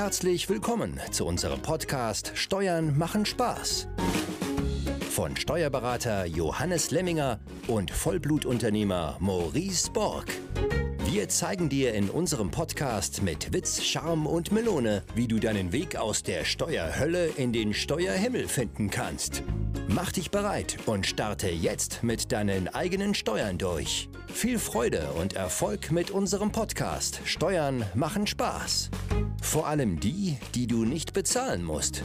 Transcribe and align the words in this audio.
Herzlich 0.00 0.48
willkommen 0.48 0.98
zu 1.10 1.26
unserem 1.26 1.60
Podcast 1.60 2.32
Steuern 2.34 2.96
machen 2.96 3.26
Spaß. 3.26 3.86
Von 5.10 5.36
Steuerberater 5.36 6.24
Johannes 6.24 6.90
Lemminger 6.90 7.38
und 7.66 7.90
Vollblutunternehmer 7.90 9.18
Maurice 9.20 9.90
Borg. 9.90 10.24
Wir 11.04 11.28
zeigen 11.28 11.68
dir 11.68 11.92
in 11.92 12.08
unserem 12.08 12.50
Podcast 12.50 13.20
mit 13.20 13.52
Witz, 13.52 13.82
Charme 13.82 14.26
und 14.26 14.52
Melone, 14.52 15.02
wie 15.14 15.28
du 15.28 15.38
deinen 15.38 15.70
Weg 15.70 15.96
aus 15.96 16.22
der 16.22 16.46
Steuerhölle 16.46 17.26
in 17.26 17.52
den 17.52 17.74
Steuerhimmel 17.74 18.48
finden 18.48 18.88
kannst. 18.88 19.42
Mach 19.86 20.12
dich 20.12 20.30
bereit 20.30 20.78
und 20.86 21.06
starte 21.06 21.50
jetzt 21.50 22.02
mit 22.02 22.32
deinen 22.32 22.68
eigenen 22.68 23.12
Steuern 23.12 23.58
durch. 23.58 24.08
Viel 24.32 24.58
Freude 24.58 25.10
und 25.18 25.34
Erfolg 25.34 25.90
mit 25.90 26.10
unserem 26.10 26.50
Podcast 26.50 27.20
Steuern 27.24 27.84
machen 27.94 28.26
Spaß. 28.26 28.90
Vor 29.42 29.66
allem 29.66 30.00
die, 30.00 30.38
die 30.54 30.66
du 30.66 30.84
nicht 30.84 31.12
bezahlen 31.12 31.62
musst. 31.62 32.02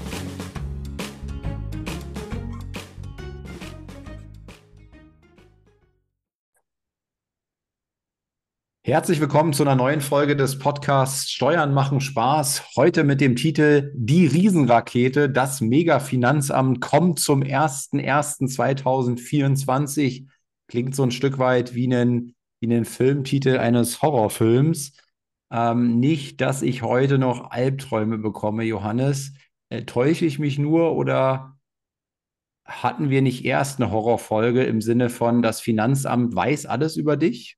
Herzlich 8.84 9.20
willkommen 9.20 9.54
zu 9.54 9.64
einer 9.64 9.76
neuen 9.76 10.02
Folge 10.02 10.36
des 10.36 10.60
Podcasts 10.60 11.32
Steuern 11.32 11.74
machen 11.74 12.02
Spaß. 12.02 12.76
Heute 12.76 13.04
mit 13.04 13.20
dem 13.20 13.36
Titel 13.36 13.92
Die 13.96 14.28
Riesenrakete. 14.28 15.28
Das 15.30 15.62
Mega-Finanzamt 15.62 16.82
kommt 16.82 17.20
zum 17.20 17.42
01.01.2024. 17.42 20.28
Klingt 20.68 20.96
so 20.96 21.04
ein 21.04 21.12
Stück 21.12 21.38
weit 21.38 21.76
wie 21.76 21.94
ein, 21.94 22.36
wie 22.60 22.74
ein 22.74 22.86
Filmtitel 22.86 23.58
eines 23.58 24.02
Horrorfilms. 24.02 24.98
Ähm, 25.52 26.00
nicht, 26.00 26.42
dass 26.42 26.62
ich 26.62 26.82
heute 26.82 27.18
noch 27.18 27.52
Albträume 27.52 28.18
bekomme, 28.18 28.64
Johannes. 28.64 29.34
Äh, 29.70 29.84
täusche 29.84 30.26
ich 30.26 30.40
mich 30.40 30.58
nur 30.58 30.96
oder 30.96 31.58
hatten 32.66 33.10
wir 33.10 33.22
nicht 33.22 33.46
erst 33.46 33.80
eine 33.80 33.92
Horrorfolge 33.92 34.64
im 34.64 34.82
Sinne 34.82 35.10
von, 35.10 35.42
das 35.42 35.62
Finanzamt 35.62 36.36
weiß 36.36 36.66
alles 36.66 36.98
über 36.98 37.18
dich? 37.18 37.58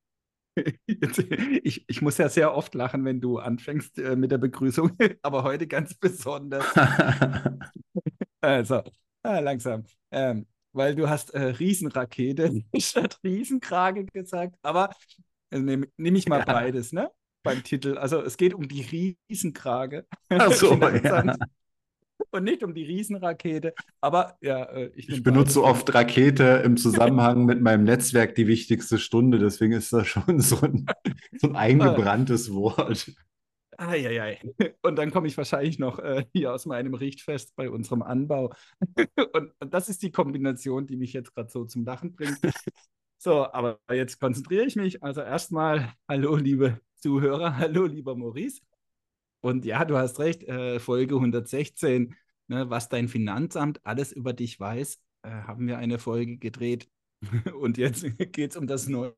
Ich, 0.88 1.86
ich 1.88 2.02
muss 2.02 2.18
ja 2.18 2.30
sehr 2.30 2.56
oft 2.56 2.74
lachen, 2.74 3.06
wenn 3.06 3.22
du 3.22 3.38
anfängst 3.38 4.00
äh, 4.00 4.16
mit 4.16 4.32
der 4.32 4.40
Begrüßung, 4.40 4.92
aber 5.22 5.44
heute 5.44 5.68
ganz 5.68 5.94
besonders. 5.94 6.66
also, 8.42 8.82
ah, 9.22 9.40
langsam. 9.40 9.84
Ähm, 10.10 10.48
weil 10.74 10.96
du 10.96 11.10
hast 11.10 11.32
äh, 11.32 11.42
Riesenrakete 11.42 12.64
statt 12.78 13.20
Riesenkrage 13.24 14.06
gesagt, 14.06 14.56
aber 14.62 14.90
äh, 15.50 15.60
nehme 15.60 15.88
nehm 15.98 16.16
ich 16.16 16.28
mal 16.28 16.40
ja. 16.40 16.46
beides, 16.46 16.94
ne? 16.94 17.12
Beim 17.44 17.64
Titel. 17.64 17.98
Also 17.98 18.22
es 18.22 18.36
geht 18.36 18.54
um 18.54 18.68
die 18.68 19.16
Riesenkrage. 19.30 20.06
Ach 20.30 20.52
so, 20.52 20.74
ja 20.74 21.34
und 22.32 22.44
nicht 22.44 22.64
um 22.64 22.74
die 22.74 22.84
Riesenrakete. 22.84 23.74
Aber 24.02 24.38
ja, 24.42 24.64
äh, 24.64 24.92
ich, 24.96 25.10
ich 25.10 25.24
benutze 25.24 25.64
oft 25.64 25.94
Rakete 25.94 26.62
im 26.64 26.78
Zusammenhang 26.78 27.46
mit 27.46 27.62
meinem 27.62 27.84
Netzwerk 27.84 28.36
die 28.36 28.48
wichtigste 28.48 28.98
Stunde. 28.98 29.40
Deswegen 29.40 29.74
ist 29.74 29.94
das 29.94 30.08
schon 30.08 30.40
so 30.40 30.62
ein, 30.62 30.86
so 31.38 31.48
ein 31.48 31.56
eingebranntes 31.56 32.54
Wort. 32.54 33.12
Eieiei. 33.78 34.40
Und 34.82 34.96
dann 34.96 35.12
komme 35.12 35.28
ich 35.28 35.38
wahrscheinlich 35.38 35.80
noch 35.80 36.00
äh, 36.00 36.26
hier 36.34 36.54
aus 36.54 36.66
meinem 36.66 36.94
Richtfest 36.94 37.56
bei 37.56 37.70
unserem 37.70 38.02
Anbau. 38.02 38.54
und, 39.34 39.54
und 39.60 39.74
das 39.74 39.88
ist 39.88 40.02
die 40.02 40.12
Kombination, 40.12 40.88
die 40.88 40.98
mich 40.98 41.14
jetzt 41.14 41.34
gerade 41.34 41.50
so 41.50 41.66
zum 41.66 41.86
Lachen 41.86 42.14
bringt. 42.14 42.40
So, 43.20 43.52
aber 43.52 43.80
jetzt 43.92 44.20
konzentriere 44.20 44.66
ich 44.66 44.76
mich. 44.76 45.02
Also 45.02 45.22
erstmal, 45.22 45.92
hallo 46.08 46.36
liebe 46.36 46.80
Zuhörer, 46.98 47.58
hallo 47.58 47.86
lieber 47.88 48.16
Maurice. 48.16 48.62
Und 49.42 49.66
ja, 49.66 49.86
du 49.86 49.98
hast 49.98 50.20
recht, 50.20 50.44
äh, 50.44 50.80
Folge 50.80 51.16
116, 51.16 52.16
ne, 52.48 52.70
was 52.70 52.90
dein 52.90 53.08
Finanzamt 53.08 53.84
alles 53.84 54.12
über 54.12 54.34
dich 54.34 54.60
weiß, 54.60 55.00
äh, 55.24 55.30
haben 55.30 55.68
wir 55.68 55.80
eine 55.80 55.98
Folge 55.98 56.38
gedreht. 56.38 56.92
Und 57.60 57.80
jetzt 57.80 58.06
geht 58.18 58.52
es 58.52 58.56
um 58.56 58.68
das 58.68 58.88
neue 58.88 59.16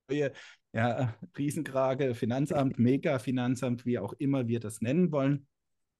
ja, 0.73 1.15
Riesenkrage, 1.37 2.15
Finanzamt, 2.15 2.79
Mega-Finanzamt, 2.79 3.85
wie 3.85 3.99
auch 3.99 4.13
immer 4.13 4.47
wir 4.47 4.59
das 4.59 4.81
nennen 4.81 5.11
wollen. 5.11 5.45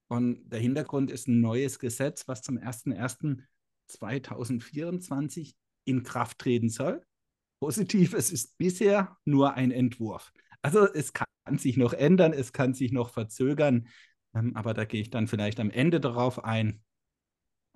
Und 0.07 0.49
der 0.49 0.59
Hintergrund 0.59 1.11
ist 1.11 1.27
ein 1.27 1.39
neues 1.39 1.77
Gesetz, 1.79 2.27
was 2.27 2.41
zum 2.41 2.57
01.01.2024 2.57 5.53
in 5.85 6.03
Kraft 6.03 6.39
treten 6.39 6.69
soll. 6.69 7.05
Positiv, 7.59 8.13
es 8.13 8.31
ist 8.31 8.57
bisher 8.57 9.17
nur 9.25 9.53
ein 9.53 9.71
Entwurf. 9.71 10.31
Also 10.61 10.91
es 10.91 11.13
kann 11.13 11.27
sich 11.57 11.77
noch 11.77 11.93
ändern, 11.93 12.33
es 12.33 12.53
kann 12.53 12.73
sich 12.73 12.91
noch 12.91 13.11
verzögern. 13.11 13.87
Ähm, 14.33 14.55
aber 14.55 14.73
da 14.73 14.85
gehe 14.85 15.01
ich 15.01 15.09
dann 15.09 15.27
vielleicht 15.27 15.59
am 15.59 15.69
Ende 15.69 15.99
darauf 15.99 16.43
ein, 16.43 16.81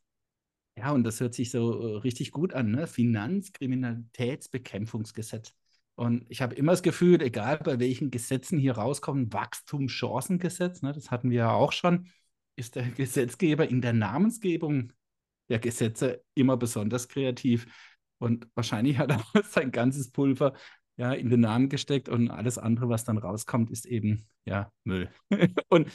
Ja, 0.77 0.91
und 0.91 1.03
das 1.03 1.19
hört 1.21 1.33
sich 1.33 1.49
so 1.51 1.95
äh, 1.95 1.97
richtig 1.99 2.31
gut 2.31 2.53
an, 2.53 2.71
ne? 2.71 2.87
Finanzkriminalitätsbekämpfungsgesetz. 2.87 5.53
Und 5.95 6.25
ich 6.29 6.41
habe 6.41 6.55
immer 6.55 6.73
das 6.73 6.83
Gefühl, 6.83 7.21
egal 7.21 7.59
bei 7.59 7.79
welchen 7.79 8.11
Gesetzen 8.11 8.59
hier 8.59 8.73
rauskommen, 8.73 9.31
Wachstumschancengesetz, 9.31 10.81
ne, 10.81 10.91
das 10.91 11.09
hatten 11.09 11.29
wir 11.29 11.37
ja 11.37 11.53
auch 11.53 11.71
schon, 11.71 12.09
ist 12.57 12.75
der 12.75 12.89
Gesetzgeber 12.89 13.69
in 13.69 13.79
der 13.81 13.93
Namensgebung 13.93 14.91
der 15.49 15.59
Gesetze 15.59 16.23
immer 16.33 16.57
besonders 16.57 17.07
kreativ. 17.07 17.67
Und 18.17 18.47
wahrscheinlich 18.55 18.97
hat 18.97 19.11
er 19.11 19.23
sein 19.43 19.71
ganzes 19.71 20.11
Pulver 20.11 20.53
ja, 20.97 21.13
in 21.13 21.29
den 21.29 21.41
Namen 21.41 21.69
gesteckt 21.69 22.09
und 22.09 22.29
alles 22.29 22.57
andere, 22.57 22.89
was 22.89 23.03
dann 23.03 23.17
rauskommt, 23.17 23.69
ist 23.69 23.85
eben 23.85 24.27
ja 24.45 24.71
Müll. 24.83 25.09
und 25.69 25.91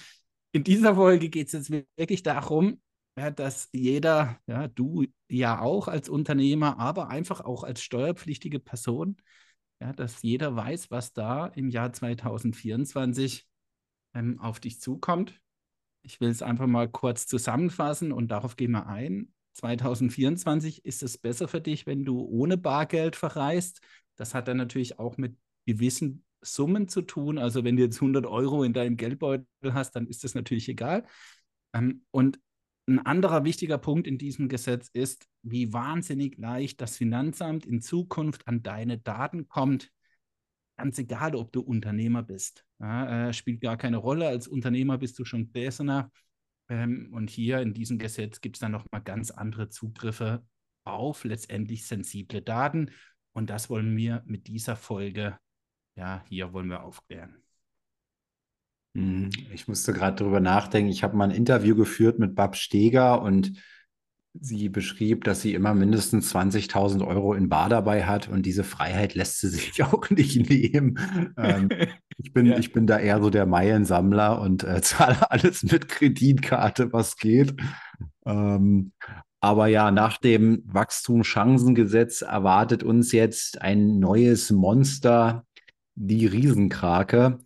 in 0.52 0.64
dieser 0.64 0.94
Folge 0.94 1.28
geht 1.28 1.46
es 1.46 1.52
jetzt 1.52 1.70
wirklich 1.96 2.22
darum, 2.22 2.80
ja, 3.16 3.30
dass 3.30 3.68
jeder, 3.72 4.38
ja, 4.46 4.68
du 4.68 5.06
ja 5.30 5.60
auch 5.60 5.88
als 5.88 6.08
Unternehmer, 6.08 6.78
aber 6.78 7.08
einfach 7.08 7.40
auch 7.40 7.64
als 7.64 7.82
steuerpflichtige 7.82 8.60
Person, 8.60 9.16
ja, 9.80 9.92
dass 9.92 10.22
jeder 10.22 10.54
weiß, 10.54 10.90
was 10.90 11.12
da 11.12 11.46
im 11.46 11.70
Jahr 11.70 11.92
2024 11.92 13.46
ähm, 14.14 14.38
auf 14.40 14.60
dich 14.60 14.80
zukommt. 14.80 15.40
Ich 16.02 16.20
will 16.20 16.30
es 16.30 16.42
einfach 16.42 16.66
mal 16.66 16.88
kurz 16.88 17.26
zusammenfassen 17.26 18.12
und 18.12 18.28
darauf 18.28 18.56
gehen 18.56 18.72
wir 18.72 18.86
ein. 18.86 19.32
2024 19.52 20.84
ist 20.84 21.02
es 21.02 21.18
besser 21.18 21.48
für 21.48 21.60
dich, 21.60 21.86
wenn 21.86 22.04
du 22.04 22.20
ohne 22.20 22.56
Bargeld 22.56 23.16
verreist. 23.16 23.80
Das 24.16 24.34
hat 24.34 24.48
dann 24.48 24.56
natürlich 24.56 24.98
auch 24.98 25.16
mit 25.16 25.36
gewissen 25.66 26.24
Summen 26.42 26.88
zu 26.88 27.02
tun. 27.02 27.38
Also 27.38 27.64
wenn 27.64 27.76
du 27.76 27.82
jetzt 27.82 28.00
100 28.00 28.26
Euro 28.26 28.64
in 28.64 28.72
deinem 28.72 28.96
Geldbeutel 28.96 29.46
hast, 29.64 29.92
dann 29.92 30.06
ist 30.06 30.24
das 30.24 30.34
natürlich 30.34 30.68
egal. 30.68 31.04
Ähm, 31.74 32.04
und 32.10 32.38
ein 32.86 32.98
anderer 32.98 33.44
wichtiger 33.44 33.78
Punkt 33.78 34.06
in 34.06 34.18
diesem 34.18 34.48
Gesetz 34.48 34.88
ist, 34.92 35.28
wie 35.42 35.72
wahnsinnig 35.72 36.38
leicht 36.38 36.80
das 36.80 36.96
Finanzamt 36.96 37.66
in 37.66 37.80
Zukunft 37.80 38.48
an 38.48 38.62
deine 38.62 38.98
Daten 38.98 39.48
kommt. 39.48 39.90
Ganz 40.76 40.98
egal, 40.98 41.34
ob 41.36 41.52
du 41.52 41.60
Unternehmer 41.60 42.22
bist. 42.22 42.64
Ja, 42.78 43.28
äh, 43.28 43.32
spielt 43.32 43.60
gar 43.60 43.76
keine 43.76 43.98
Rolle. 43.98 44.26
Als 44.26 44.48
Unternehmer 44.48 44.98
bist 44.98 45.18
du 45.18 45.24
schon 45.24 45.52
besser. 45.52 46.10
Ähm, 46.70 47.10
und 47.12 47.28
hier 47.28 47.60
in 47.60 47.74
diesem 47.74 47.98
Gesetz 47.98 48.40
gibt 48.40 48.56
es 48.56 48.60
dann 48.60 48.72
nochmal 48.72 49.02
ganz 49.02 49.30
andere 49.30 49.68
Zugriffe 49.68 50.42
auf 50.84 51.24
letztendlich 51.24 51.86
sensible 51.86 52.40
Daten. 52.40 52.92
Und 53.32 53.50
das 53.50 53.68
wollen 53.68 53.96
wir 53.96 54.22
mit 54.24 54.46
dieser 54.46 54.76
Folge, 54.76 55.36
ja, 55.96 56.24
hier 56.28 56.52
wollen 56.52 56.68
wir 56.68 56.82
aufklären. 56.82 57.42
Hm, 58.96 59.30
ich 59.52 59.68
musste 59.68 59.92
gerade 59.92 60.16
darüber 60.16 60.40
nachdenken. 60.40 60.90
Ich 60.90 61.02
habe 61.02 61.16
mal 61.16 61.24
ein 61.24 61.36
Interview 61.36 61.74
geführt 61.76 62.18
mit 62.18 62.34
Bab 62.34 62.56
Steger 62.56 63.20
und 63.20 63.52
sie 64.38 64.68
beschrieb, 64.68 65.24
dass 65.24 65.42
sie 65.42 65.54
immer 65.54 65.74
mindestens 65.74 66.34
20.000 66.34 67.06
Euro 67.06 67.34
in 67.34 67.48
Bar 67.48 67.68
dabei 67.68 68.04
hat 68.04 68.28
und 68.28 68.46
diese 68.46 68.64
Freiheit 68.64 69.14
lässt 69.14 69.40
sie 69.40 69.48
sich 69.48 69.82
auch 69.82 70.08
nicht 70.10 70.48
nehmen. 70.48 70.98
Ähm, 71.36 71.68
ich, 72.16 72.32
bin, 72.32 72.46
ja. 72.46 72.58
ich 72.58 72.72
bin 72.72 72.86
da 72.86 72.98
eher 72.98 73.20
so 73.20 73.30
der 73.30 73.46
Meilensammler 73.46 74.40
und 74.40 74.64
äh, 74.64 74.80
zahle 74.82 75.30
alles 75.30 75.62
mit 75.64 75.88
Kreditkarte, 75.88 76.92
was 76.92 77.16
geht. 77.16 77.54
Ähm, 78.24 78.92
aber 79.40 79.68
ja, 79.68 79.90
nach 79.90 80.18
dem 80.18 80.62
Wachstumschancengesetz 80.66 82.20
erwartet 82.20 82.82
uns 82.82 83.12
jetzt 83.12 83.62
ein 83.62 83.98
neues 83.98 84.50
Monster, 84.50 85.46
die 85.94 86.26
Riesenkrake. 86.26 87.38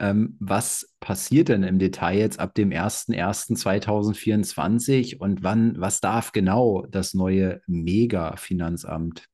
Ähm, 0.00 0.36
was 0.38 0.94
passiert 1.00 1.48
denn 1.48 1.64
im 1.64 1.80
Detail 1.80 2.18
jetzt 2.18 2.38
ab 2.38 2.54
dem 2.54 2.70
01.01.2024 2.70 5.16
und 5.16 5.42
wann, 5.42 5.80
was 5.80 6.00
darf 6.00 6.30
genau 6.32 6.86
das 6.86 7.14
neue 7.14 7.62
Mega-Finanzamt? 7.66 9.28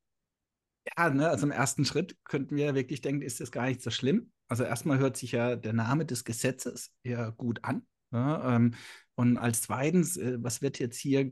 Ja, 0.97 1.09
ne, 1.09 1.29
also 1.29 1.45
im 1.45 1.51
ersten 1.51 1.83
Schritt 1.85 2.17
könnten 2.23 2.55
wir 2.55 2.73
wirklich 2.75 3.01
denken, 3.01 3.21
ist 3.21 3.41
das 3.41 3.51
gar 3.51 3.67
nicht 3.67 3.81
so 3.81 3.91
schlimm. 3.91 4.31
also 4.47 4.63
erstmal 4.63 4.99
hört 4.99 5.17
sich 5.17 5.31
ja 5.31 5.55
der 5.55 5.73
Name 5.73 6.05
des 6.05 6.23
Gesetzes 6.23 6.91
ja 7.03 7.31
gut 7.31 7.63
an. 7.63 7.85
Ja, 8.11 8.55
ähm, 8.55 8.75
und 9.15 9.37
als 9.37 9.63
zweitens, 9.63 10.17
äh, 10.17 10.37
was 10.41 10.61
wird 10.61 10.79
jetzt 10.79 10.97
hier 10.97 11.31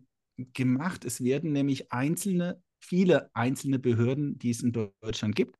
gemacht? 0.54 1.06
Es 1.06 1.24
werden 1.24 1.52
nämlich 1.52 1.92
einzelne, 1.92 2.62
viele 2.80 3.30
einzelne 3.36 3.78
Behörden, 3.80 4.40
die 4.40 4.50
es 4.50 4.64
in 4.64 4.74
Deutschland 4.74 5.36
gibt, 5.36 5.58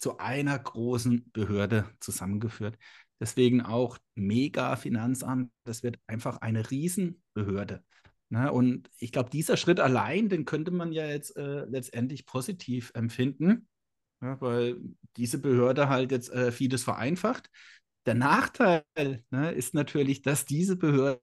zu 0.00 0.18
einer 0.18 0.58
großen 0.58 1.30
Behörde 1.32 1.84
zusammengeführt. 2.00 2.76
Deswegen 3.20 3.60
auch 3.60 3.98
Mega-Finanzamt, 4.14 5.52
das 5.64 5.82
wird 5.82 5.98
einfach 6.06 6.38
eine 6.38 6.70
Riesenbehörde. 6.70 7.84
Ne? 8.30 8.50
Und 8.50 8.90
ich 8.98 9.12
glaube, 9.12 9.28
dieser 9.28 9.56
Schritt 9.56 9.78
allein, 9.78 10.28
den 10.28 10.46
könnte 10.46 10.70
man 10.70 10.92
ja 10.92 11.06
jetzt 11.06 11.36
äh, 11.36 11.64
letztendlich 11.66 12.24
positiv 12.24 12.92
empfinden, 12.94 13.68
ja, 14.22 14.40
weil 14.40 14.76
diese 15.16 15.38
Behörde 15.38 15.88
halt 15.88 16.12
jetzt 16.12 16.30
äh, 16.30 16.50
vieles 16.50 16.82
vereinfacht. 16.82 17.50
Der 18.06 18.14
Nachteil 18.14 18.84
ne, 19.30 19.52
ist 19.52 19.74
natürlich, 19.74 20.22
dass 20.22 20.46
diese 20.46 20.76
Behörde 20.76 21.20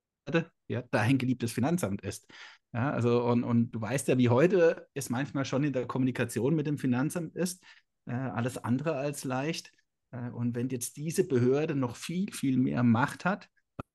ja, 0.68 0.84
dein 0.92 1.18
geliebtes 1.18 1.52
Finanzamt 1.52 2.02
ist. 2.02 2.28
Ja, 2.74 2.92
also 2.92 3.24
und, 3.24 3.44
und 3.44 3.72
du 3.72 3.82
weißt 3.82 4.10
ja, 4.10 4.18
wie 4.18 4.30
heute 4.30 4.88
es 4.94 5.10
manchmal 5.10 5.46
schon 5.46 5.64
in 5.64 5.74
der 5.74 5.88
Kommunikation 5.88 6.56
mit 6.56 6.68
dem 6.68 6.78
Finanzamt 6.78 7.36
ist. 7.36 7.64
Äh, 8.08 8.14
alles 8.14 8.58
andere 8.58 8.96
als 8.96 9.24
leicht. 9.24 9.72
Äh, 10.12 10.30
und 10.30 10.56
wenn 10.56 10.70
jetzt 10.70 10.98
diese 10.98 11.28
Behörde 11.28 11.76
noch 11.76 11.96
viel, 11.96 12.32
viel 12.32 12.58
mehr 12.58 12.84
Macht 12.84 13.26
hat, 13.26 13.50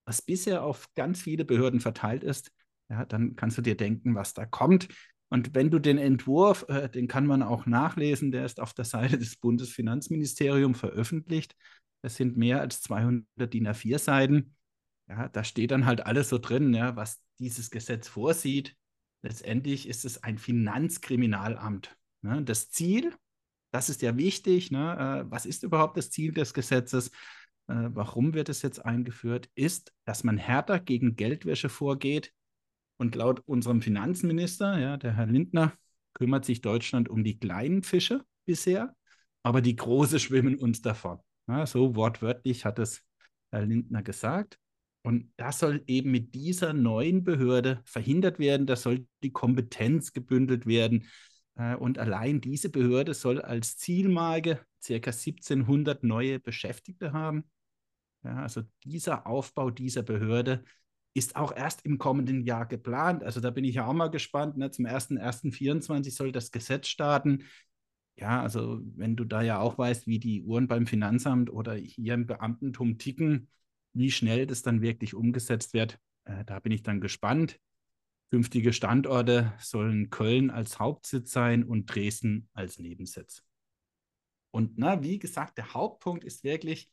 was 0.04 0.22
bisher 0.22 0.64
auf 0.64 0.92
ganz 0.94 1.22
viele 1.22 1.44
Behörden 1.44 1.80
verteilt 1.80 2.22
ist, 2.22 2.52
ja, 2.90 3.04
dann 3.06 3.36
kannst 3.36 3.56
du 3.58 3.62
dir 3.62 3.76
denken, 3.76 4.14
was 4.14 4.34
da 4.34 4.44
kommt. 4.44 4.88
Und 5.30 5.54
wenn 5.54 5.70
du 5.70 5.78
den 5.78 5.96
Entwurf, 5.96 6.66
äh, 6.68 6.90
den 6.90 7.08
kann 7.08 7.26
man 7.26 7.42
auch 7.42 7.64
nachlesen, 7.64 8.32
der 8.32 8.44
ist 8.44 8.60
auf 8.60 8.74
der 8.74 8.84
Seite 8.84 9.16
des 9.18 9.36
Bundesfinanzministeriums 9.36 10.78
veröffentlicht. 10.78 11.56
Das 12.02 12.16
sind 12.16 12.36
mehr 12.36 12.60
als 12.60 12.82
200 12.82 13.26
DIN 13.52 13.66
A4 13.68 13.98
Seiten. 13.98 14.56
Ja, 15.08 15.28
da 15.28 15.44
steht 15.44 15.70
dann 15.70 15.86
halt 15.86 16.04
alles 16.04 16.28
so 16.28 16.38
drin, 16.38 16.74
ja, 16.74 16.96
was 16.96 17.22
dieses 17.38 17.70
Gesetz 17.70 18.08
vorsieht. 18.08 18.76
Letztendlich 19.22 19.88
ist 19.88 20.04
es 20.04 20.22
ein 20.22 20.36
Finanzkriminalamt. 20.36 21.96
Ne? 22.22 22.42
Das 22.42 22.70
Ziel, 22.70 23.14
das 23.72 23.88
ist 23.88 24.02
ja 24.02 24.16
wichtig. 24.16 24.70
Ne? 24.70 25.24
Äh, 25.26 25.30
was 25.30 25.46
ist 25.46 25.62
überhaupt 25.64 25.96
das 25.96 26.10
Ziel 26.10 26.32
des 26.32 26.54
Gesetzes? 26.54 27.08
Äh, 27.68 27.90
warum 27.94 28.34
wird 28.34 28.48
es 28.48 28.62
jetzt 28.62 28.84
eingeführt? 28.84 29.48
Ist, 29.54 29.92
dass 30.04 30.24
man 30.24 30.36
härter 30.36 30.78
gegen 30.78 31.16
Geldwäsche 31.16 31.68
vorgeht. 31.68 32.32
Und 32.98 33.16
laut 33.16 33.42
unserem 33.46 33.82
Finanzminister, 33.82 34.78
ja, 34.78 34.96
der 34.96 35.16
Herr 35.16 35.26
Lindner, 35.26 35.72
kümmert 36.14 36.44
sich 36.44 36.60
Deutschland 36.60 37.08
um 37.08 37.24
die 37.24 37.38
kleinen 37.38 37.82
Fische 37.82 38.24
bisher, 38.44 38.94
aber 39.42 39.60
die 39.60 39.74
große 39.74 40.20
schwimmen 40.20 40.56
uns 40.56 40.82
davon. 40.82 41.18
Ja, 41.48 41.66
so 41.66 41.96
wortwörtlich 41.96 42.64
hat 42.64 42.78
es 42.78 43.02
Herr 43.50 43.66
Lindner 43.66 44.02
gesagt. 44.02 44.58
Und 45.02 45.32
das 45.36 45.58
soll 45.58 45.82
eben 45.88 46.12
mit 46.12 46.34
dieser 46.34 46.74
neuen 46.74 47.24
Behörde 47.24 47.80
verhindert 47.84 48.38
werden. 48.38 48.66
Da 48.66 48.76
soll 48.76 49.06
die 49.24 49.32
Kompetenz 49.32 50.12
gebündelt 50.12 50.66
werden. 50.66 51.08
Äh, 51.56 51.76
und 51.76 51.98
allein 51.98 52.40
diese 52.40 52.70
Behörde 52.70 53.14
soll 53.14 53.40
als 53.40 53.76
Zielmarke 53.76 54.60
ca. 54.84 54.94
1700 54.94 56.04
neue 56.04 56.40
Beschäftigte 56.40 57.12
haben. 57.12 57.44
Ja, 58.24 58.36
also 58.42 58.62
dieser 58.84 59.26
Aufbau 59.26 59.70
dieser 59.70 60.02
Behörde 60.02 60.64
ist 61.14 61.36
auch 61.36 61.54
erst 61.54 61.84
im 61.84 61.98
kommenden 61.98 62.42
Jahr 62.42 62.66
geplant. 62.66 63.22
Also 63.22 63.40
da 63.40 63.50
bin 63.50 63.64
ich 63.64 63.76
ja 63.76 63.86
auch 63.86 63.92
mal 63.92 64.08
gespannt. 64.08 64.56
Ne? 64.56 64.70
Zum 64.70 64.86
1.1.24 64.86 66.10
soll 66.10 66.32
das 66.32 66.50
Gesetz 66.50 66.88
starten. 66.88 67.44
Ja, 68.16 68.42
also 68.42 68.80
wenn 68.96 69.16
du 69.16 69.24
da 69.24 69.42
ja 69.42 69.58
auch 69.58 69.78
weißt, 69.78 70.06
wie 70.06 70.18
die 70.18 70.42
Uhren 70.42 70.68
beim 70.68 70.86
Finanzamt 70.86 71.50
oder 71.50 71.74
hier 71.74 72.14
im 72.14 72.26
Beamtentum 72.26 72.98
ticken, 72.98 73.48
wie 73.94 74.10
schnell 74.10 74.46
das 74.46 74.62
dann 74.62 74.80
wirklich 74.80 75.14
umgesetzt 75.14 75.74
wird, 75.74 75.98
äh, 76.24 76.44
da 76.44 76.60
bin 76.60 76.72
ich 76.72 76.82
dann 76.82 77.00
gespannt. 77.00 77.58
Künftige 78.32 78.72
Standorte 78.72 79.52
sollen 79.58 80.08
Köln 80.08 80.48
als 80.48 80.78
Hauptsitz 80.78 81.32
sein 81.32 81.64
und 81.64 81.84
Dresden 81.84 82.48
als 82.54 82.78
Nebensitz. 82.78 83.44
Und 84.50 84.78
na, 84.78 85.02
wie 85.02 85.18
gesagt, 85.18 85.58
der 85.58 85.74
Hauptpunkt 85.74 86.24
ist 86.24 86.42
wirklich, 86.42 86.88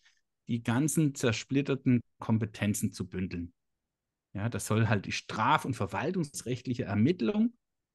die 0.50 0.64
ganzen 0.64 1.16
zersplitterten 1.16 2.02
Kompetenzen 2.20 2.92
zu 2.92 3.08
bündeln. 3.08 3.54
Ja, 4.34 4.50
das 4.50 4.68
soll 4.68 4.90
halt 4.90 5.06
die 5.06 5.14
straf- 5.14 5.64
und 5.64 5.76
verwaltungsrechtliche 5.76 6.84
Ermittlung 6.84 7.54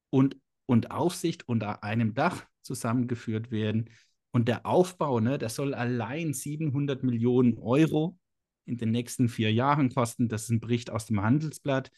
und, 0.09 0.37
und 0.65 0.89
Aufsicht 0.89 1.47
unter 1.47 1.83
einem 1.83 2.15
Dach 2.15 2.47
zusammengeführt 2.63 3.51
werden. 3.51 3.91
Und 4.31 4.47
der 4.47 4.65
Aufbau, 4.65 5.19
ne, 5.19 5.37
das 5.37 5.53
soll 5.53 5.75
allein 5.75 6.33
700 6.33 7.03
Millionen 7.03 7.59
Euro 7.59 8.17
in 8.65 8.77
den 8.77 8.89
nächsten 8.89 9.29
vier 9.29 9.53
Jahren 9.53 9.93
kosten. 9.93 10.29
Das 10.29 10.45
ist 10.45 10.49
ein 10.49 10.61
Bericht 10.61 10.89
aus 10.89 11.05
dem 11.05 11.21
Handelsblatt. 11.21 11.91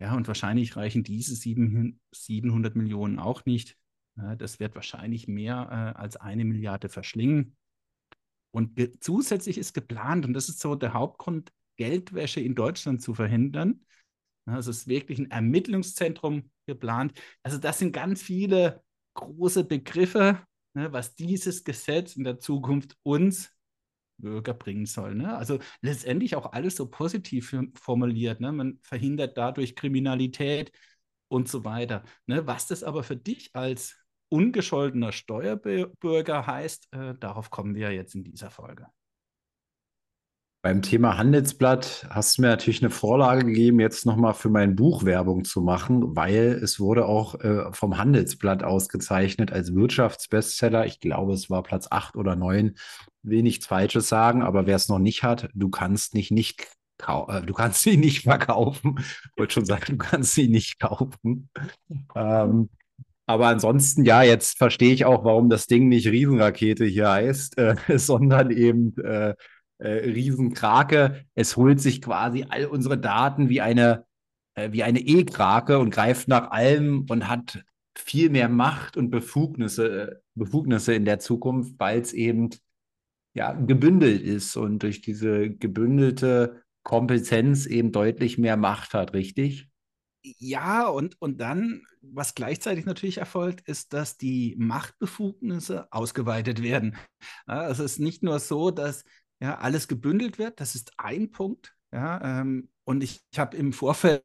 Ja, 0.00 0.14
und 0.16 0.26
wahrscheinlich 0.26 0.76
reichen 0.76 1.04
diese 1.04 1.34
700 1.34 2.76
Millionen 2.76 3.18
auch 3.18 3.44
nicht. 3.44 3.76
Das 4.38 4.60
wird 4.60 4.74
wahrscheinlich 4.74 5.26
mehr 5.26 5.94
äh, 5.96 5.98
als 5.98 6.16
eine 6.16 6.44
Milliarde 6.44 6.88
verschlingen. 6.88 7.56
Und 8.52 8.78
zusätzlich 9.00 9.58
ist 9.58 9.74
geplant, 9.74 10.24
und 10.24 10.34
das 10.34 10.48
ist 10.48 10.60
so 10.60 10.76
der 10.76 10.94
Hauptgrund, 10.94 11.52
Geldwäsche 11.76 12.40
in 12.40 12.54
Deutschland 12.54 13.02
zu 13.02 13.14
verhindern. 13.14 13.84
Also 14.46 14.70
es 14.70 14.78
ist 14.78 14.86
wirklich 14.88 15.18
ein 15.18 15.30
Ermittlungszentrum 15.30 16.50
geplant. 16.66 17.20
Also 17.42 17.58
das 17.58 17.80
sind 17.80 17.92
ganz 17.92 18.22
viele 18.22 18.82
große 19.14 19.64
Begriffe, 19.64 20.40
ne, 20.74 20.92
was 20.92 21.16
dieses 21.16 21.64
Gesetz 21.64 22.14
in 22.14 22.22
der 22.22 22.38
Zukunft 22.38 22.96
uns 23.02 23.50
Bürger 24.18 24.54
bringen 24.54 24.86
soll. 24.86 25.14
Ne? 25.14 25.36
Also 25.36 25.58
letztendlich 25.80 26.36
auch 26.36 26.52
alles 26.52 26.76
so 26.76 26.88
positiv 26.88 27.56
formuliert. 27.74 28.40
Ne? 28.40 28.52
Man 28.52 28.78
verhindert 28.82 29.36
dadurch 29.36 29.76
Kriminalität 29.76 30.72
und 31.28 31.48
so 31.48 31.64
weiter. 31.64 32.04
Ne? 32.26 32.46
Was 32.46 32.66
das 32.66 32.82
aber 32.82 33.02
für 33.02 33.16
dich 33.16 33.54
als 33.54 33.96
ungescholtener 34.28 35.12
Steuerbürger 35.12 36.46
heißt, 36.46 36.88
äh, 36.92 37.14
darauf 37.18 37.50
kommen 37.50 37.74
wir 37.74 37.92
jetzt 37.92 38.14
in 38.14 38.24
dieser 38.24 38.50
Folge. 38.50 38.86
Beim 40.64 40.80
Thema 40.80 41.18
Handelsblatt 41.18 42.06
hast 42.08 42.38
du 42.38 42.40
mir 42.40 42.48
natürlich 42.48 42.80
eine 42.80 42.88
Vorlage 42.88 43.44
gegeben, 43.44 43.80
jetzt 43.80 44.06
nochmal 44.06 44.32
für 44.32 44.48
mein 44.48 44.74
Buch 44.76 45.04
Werbung 45.04 45.44
zu 45.44 45.60
machen, 45.60 46.16
weil 46.16 46.58
es 46.62 46.80
wurde 46.80 47.04
auch 47.04 47.38
äh, 47.40 47.70
vom 47.72 47.98
Handelsblatt 47.98 48.64
ausgezeichnet 48.64 49.52
als 49.52 49.74
Wirtschaftsbestseller. 49.74 50.86
Ich 50.86 51.00
glaube, 51.00 51.34
es 51.34 51.50
war 51.50 51.62
Platz 51.62 51.88
8 51.90 52.16
oder 52.16 52.34
9. 52.34 52.76
Will 53.24 53.42
nichts 53.42 53.66
Falsches 53.66 54.08
sagen, 54.08 54.40
aber 54.40 54.64
wer 54.64 54.76
es 54.76 54.88
noch 54.88 54.98
nicht 54.98 55.22
hat, 55.22 55.50
du 55.52 55.68
kannst 55.68 56.14
nicht 56.14 56.30
nicht 56.30 56.66
äh, 57.06 57.42
du 57.42 57.52
kannst 57.52 57.82
sie 57.82 57.98
nicht 57.98 58.22
verkaufen. 58.22 58.94
Ich 58.98 59.36
wollte 59.36 59.52
schon 59.52 59.66
sagen, 59.66 59.84
du 59.88 59.96
kannst 59.98 60.32
sie 60.32 60.48
nicht 60.48 60.80
kaufen. 60.80 61.50
Ähm, 62.14 62.70
aber 63.26 63.48
ansonsten, 63.48 64.06
ja, 64.06 64.22
jetzt 64.22 64.56
verstehe 64.56 64.94
ich 64.94 65.04
auch, 65.04 65.24
warum 65.24 65.50
das 65.50 65.66
Ding 65.66 65.88
nicht 65.88 66.06
Riesenrakete 66.06 66.86
hier 66.86 67.10
heißt, 67.10 67.58
äh, 67.58 67.76
sondern 67.98 68.50
eben 68.50 68.96
äh, 68.96 69.34
äh, 69.84 70.10
Riesenkrake. 70.10 71.26
Es 71.34 71.56
holt 71.56 71.80
sich 71.80 72.00
quasi 72.00 72.46
all 72.48 72.66
unsere 72.66 72.98
Daten 72.98 73.48
wie 73.48 73.60
eine, 73.60 74.06
äh, 74.54 74.72
wie 74.72 74.82
eine 74.82 75.00
E-Krake 75.00 75.78
und 75.78 75.90
greift 75.90 76.26
nach 76.26 76.50
allem 76.50 77.06
und 77.08 77.28
hat 77.28 77.64
viel 77.96 78.30
mehr 78.30 78.48
Macht 78.48 78.96
und 78.96 79.10
Befugnisse, 79.10 80.22
Befugnisse 80.34 80.94
in 80.94 81.04
der 81.04 81.20
Zukunft, 81.20 81.74
weil 81.78 82.00
es 82.00 82.12
eben 82.12 82.50
ja, 83.34 83.52
gebündelt 83.52 84.22
ist 84.22 84.56
und 84.56 84.82
durch 84.82 85.00
diese 85.00 85.50
gebündelte 85.50 86.62
Kompetenz 86.82 87.66
eben 87.66 87.92
deutlich 87.92 88.38
mehr 88.38 88.56
Macht 88.56 88.94
hat, 88.94 89.12
richtig? 89.12 89.68
Ja, 90.22 90.86
und, 90.86 91.20
und 91.20 91.38
dann, 91.38 91.82
was 92.00 92.34
gleichzeitig 92.34 92.86
natürlich 92.86 93.18
erfolgt, 93.18 93.68
ist, 93.68 93.92
dass 93.92 94.16
die 94.16 94.56
Machtbefugnisse 94.58 95.92
ausgeweitet 95.92 96.62
werden. 96.62 96.96
Also 97.44 97.84
es 97.84 97.92
ist 97.92 97.98
nicht 97.98 98.22
nur 98.22 98.38
so, 98.38 98.70
dass 98.70 99.04
ja, 99.44 99.58
alles 99.58 99.88
gebündelt 99.88 100.38
wird. 100.38 100.60
Das 100.60 100.74
ist 100.74 100.92
ein 100.98 101.30
Punkt. 101.30 101.74
Ja, 101.92 102.40
ähm, 102.40 102.70
und 102.84 103.02
ich, 103.04 103.20
ich 103.30 103.38
habe 103.38 103.56
im 103.56 103.72
Vorfeld 103.72 104.24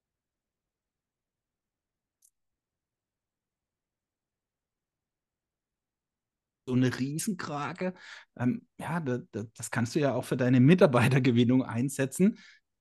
so 6.66 6.74
eine 6.74 6.98
Riesenkrake. 7.00 7.94
Ähm, 8.38 8.68
ja, 8.80 9.00
da, 9.00 9.20
da, 9.32 9.44
das 9.56 9.72
kannst 9.72 9.96
du 9.96 10.00
ja 10.00 10.14
auch 10.14 10.26
für 10.26 10.38
deine 10.38 10.60
Mitarbeitergewinnung 10.60 11.64
einsetzen, 11.64 12.38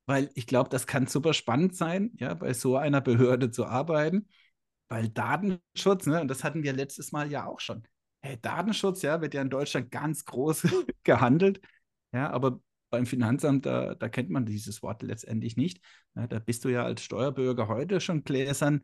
weil 0.07 0.31
ich 0.35 0.47
glaube, 0.47 0.69
das 0.71 0.87
kann 0.87 1.07
super 1.07 1.33
spannend 1.35 1.77
sein, 1.77 2.13
ja, 2.17 2.35
bei 2.35 2.53
so 2.55 2.77
einer 2.77 3.01
Behörde 3.01 3.51
zu 3.51 3.67
arbeiten, 3.67 4.29
weil 4.89 5.09
Datenschutz, 5.09 6.07
ne, 6.07 6.21
und 6.21 6.29
das 6.29 6.45
hatten 6.45 6.63
wir 6.63 6.73
letztes 6.73 7.13
Mal 7.13 7.31
ja 7.31 7.47
auch 7.47 7.61
schon. 7.61 7.85
Hey, 8.23 8.39
Datenschutz, 8.41 9.03
ja, 9.03 9.21
wird 9.21 9.35
ja 9.35 9.43
in 9.43 9.51
Deutschland 9.51 9.91
ganz 9.91 10.25
groß 10.25 10.67
gehandelt. 11.05 11.61
Ja, 12.13 12.31
aber 12.31 12.61
beim 12.91 13.07
Finanzamt, 13.07 13.67
da, 13.67 13.95
da 13.95 14.09
kennt 14.09 14.31
man 14.31 14.47
dieses 14.47 14.83
Wort 14.83 15.03
letztendlich 15.03 15.57
nicht. 15.57 15.81
Ja, 16.15 16.27
da 16.27 16.39
bist 16.39 16.65
du 16.65 16.69
ja 16.71 16.85
als 16.85 17.03
Steuerbürger 17.03 17.69
heute 17.69 18.01
schon 18.01 18.25
gläsern. 18.25 18.83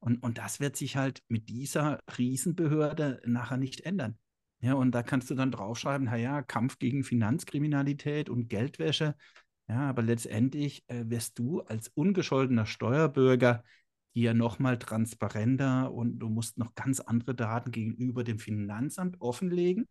Und, 0.00 0.22
und 0.22 0.38
das 0.38 0.60
wird 0.60 0.76
sich 0.76 0.96
halt 0.96 1.22
mit 1.28 1.48
dieser 1.48 2.00
Riesenbehörde 2.18 3.22
nachher 3.26 3.56
nicht 3.56 3.82
ändern. 3.82 4.18
Ja, 4.60 4.74
und 4.74 4.92
da 4.92 5.02
kannst 5.02 5.30
du 5.30 5.34
dann 5.34 5.50
draufschreiben, 5.50 6.06
naja, 6.06 6.42
Kampf 6.42 6.78
gegen 6.78 7.04
Finanzkriminalität 7.04 8.30
und 8.30 8.48
Geldwäsche. 8.48 9.14
Ja, 9.68 9.88
aber 9.88 10.02
letztendlich 10.02 10.84
äh, 10.88 11.04
wirst 11.06 11.38
du 11.38 11.60
als 11.60 11.88
ungescholtener 11.88 12.66
Steuerbürger 12.66 13.62
hier 14.14 14.32
nochmal 14.32 14.78
transparenter 14.78 15.92
und 15.92 16.18
du 16.18 16.28
musst 16.28 16.56
noch 16.58 16.74
ganz 16.74 17.00
andere 17.00 17.34
Daten 17.34 17.72
gegenüber 17.72 18.24
dem 18.24 18.38
Finanzamt 18.38 19.20
offenlegen. 19.20 19.88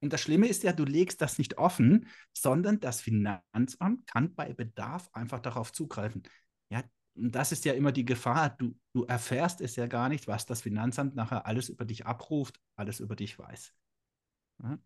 Und 0.00 0.12
das 0.12 0.20
Schlimme 0.20 0.46
ist 0.46 0.62
ja, 0.62 0.72
du 0.72 0.84
legst 0.84 1.20
das 1.20 1.38
nicht 1.38 1.58
offen, 1.58 2.06
sondern 2.32 2.80
das 2.80 3.00
Finanzamt 3.00 4.06
kann 4.06 4.34
bei 4.34 4.52
Bedarf 4.52 5.10
einfach 5.12 5.40
darauf 5.40 5.72
zugreifen. 5.72 6.22
Ja, 6.70 6.82
und 7.16 7.34
das 7.34 7.50
ist 7.52 7.64
ja 7.64 7.72
immer 7.72 7.90
die 7.92 8.04
Gefahr. 8.04 8.50
Du, 8.50 8.76
du 8.92 9.04
erfährst 9.04 9.60
es 9.60 9.76
ja 9.76 9.86
gar 9.86 10.08
nicht, 10.08 10.28
was 10.28 10.46
das 10.46 10.62
Finanzamt 10.62 11.16
nachher 11.16 11.46
alles 11.46 11.68
über 11.68 11.84
dich 11.84 12.06
abruft, 12.06 12.60
alles 12.76 13.00
über 13.00 13.16
dich 13.16 13.38
weiß. 13.38 13.74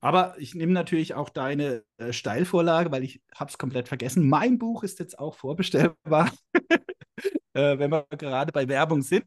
Aber 0.00 0.38
ich 0.38 0.54
nehme 0.54 0.72
natürlich 0.72 1.14
auch 1.14 1.30
deine 1.30 1.84
äh, 1.96 2.12
Steilvorlage, 2.12 2.92
weil 2.92 3.04
ich 3.04 3.22
habe 3.34 3.50
es 3.50 3.56
komplett 3.56 3.88
vergessen. 3.88 4.28
Mein 4.28 4.58
Buch 4.58 4.82
ist 4.82 4.98
jetzt 4.98 5.18
auch 5.18 5.34
vorbestellbar. 5.34 6.30
äh, 7.54 7.78
wenn 7.78 7.90
wir 7.90 8.06
gerade 8.10 8.52
bei 8.52 8.68
Werbung 8.68 9.00
sind, 9.00 9.24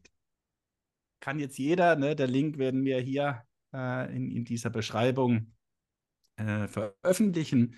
kann 1.20 1.40
jetzt 1.40 1.58
jeder, 1.58 1.96
ne, 1.96 2.14
der 2.14 2.28
Link 2.28 2.58
werden 2.58 2.84
wir 2.84 3.00
hier 3.00 3.42
äh, 3.74 4.14
in, 4.14 4.30
in 4.30 4.44
dieser 4.44 4.70
Beschreibung 4.70 5.55
äh, 6.36 6.68
veröffentlichen. 6.68 7.76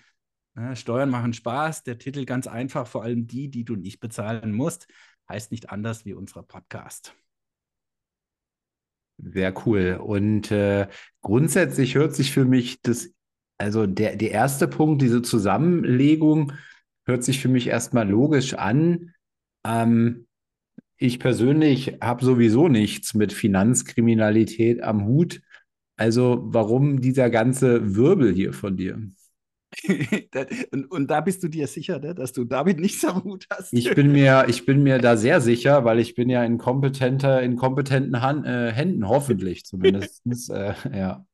Steuern 0.74 1.10
machen 1.10 1.34
Spaß. 1.34 1.84
Der 1.84 1.98
Titel 1.98 2.24
ganz 2.24 2.48
einfach, 2.48 2.88
vor 2.88 3.04
allem 3.04 3.28
die, 3.28 3.48
die 3.48 3.64
du 3.64 3.76
nicht 3.76 4.00
bezahlen 4.00 4.52
musst, 4.52 4.88
heißt 5.28 5.52
nicht 5.52 5.70
anders 5.70 6.04
wie 6.04 6.14
unser 6.14 6.42
Podcast. 6.42 7.14
Sehr 9.18 9.54
cool. 9.66 10.00
Und 10.02 10.50
äh, 10.50 10.88
grundsätzlich 11.22 11.96
hört 11.96 12.14
sich 12.14 12.32
für 12.32 12.44
mich 12.44 12.80
das, 12.82 13.12
also 13.58 13.86
der, 13.86 14.16
der 14.16 14.30
erste 14.30 14.68
Punkt, 14.68 15.02
diese 15.02 15.22
Zusammenlegung, 15.22 16.52
hört 17.04 17.24
sich 17.24 17.40
für 17.40 17.48
mich 17.48 17.66
erstmal 17.66 18.08
logisch 18.08 18.54
an. 18.54 19.12
Ähm, 19.66 20.26
ich 20.96 21.18
persönlich 21.18 21.98
habe 22.00 22.24
sowieso 22.24 22.68
nichts 22.68 23.14
mit 23.14 23.32
Finanzkriminalität 23.32 24.82
am 24.82 25.04
Hut. 25.04 25.40
Also 25.98 26.40
warum 26.44 27.00
dieser 27.00 27.28
ganze 27.28 27.96
Wirbel 27.96 28.32
hier 28.32 28.52
von 28.52 28.76
dir? 28.76 29.02
und, 30.72 30.90
und, 30.90 31.10
da 31.10 31.20
bist 31.20 31.42
du 31.42 31.48
dir 31.48 31.66
sicher, 31.66 31.98
ne, 31.98 32.14
dass 32.14 32.32
du 32.32 32.44
damit 32.44 32.78
nichts 32.78 33.04
am 33.04 33.24
Hut 33.24 33.46
hast. 33.50 33.72
Ich 33.72 33.94
bin 33.94 34.12
mir, 34.12 34.46
ich 34.48 34.64
bin 34.64 34.82
mir 34.82 34.98
da 34.98 35.16
sehr 35.16 35.40
sicher, 35.40 35.84
weil 35.84 35.98
ich 35.98 36.14
bin 36.14 36.30
ja 36.30 36.42
in 36.44 36.56
kompetenter, 36.56 37.42
in 37.42 37.56
kompetenten 37.56 38.22
Hand, 38.22 38.46
äh, 38.46 38.72
Händen, 38.72 39.06
hoffentlich 39.08 39.66
zumindest. 39.66 40.22
äh, 40.50 40.74
ja. 40.96 41.26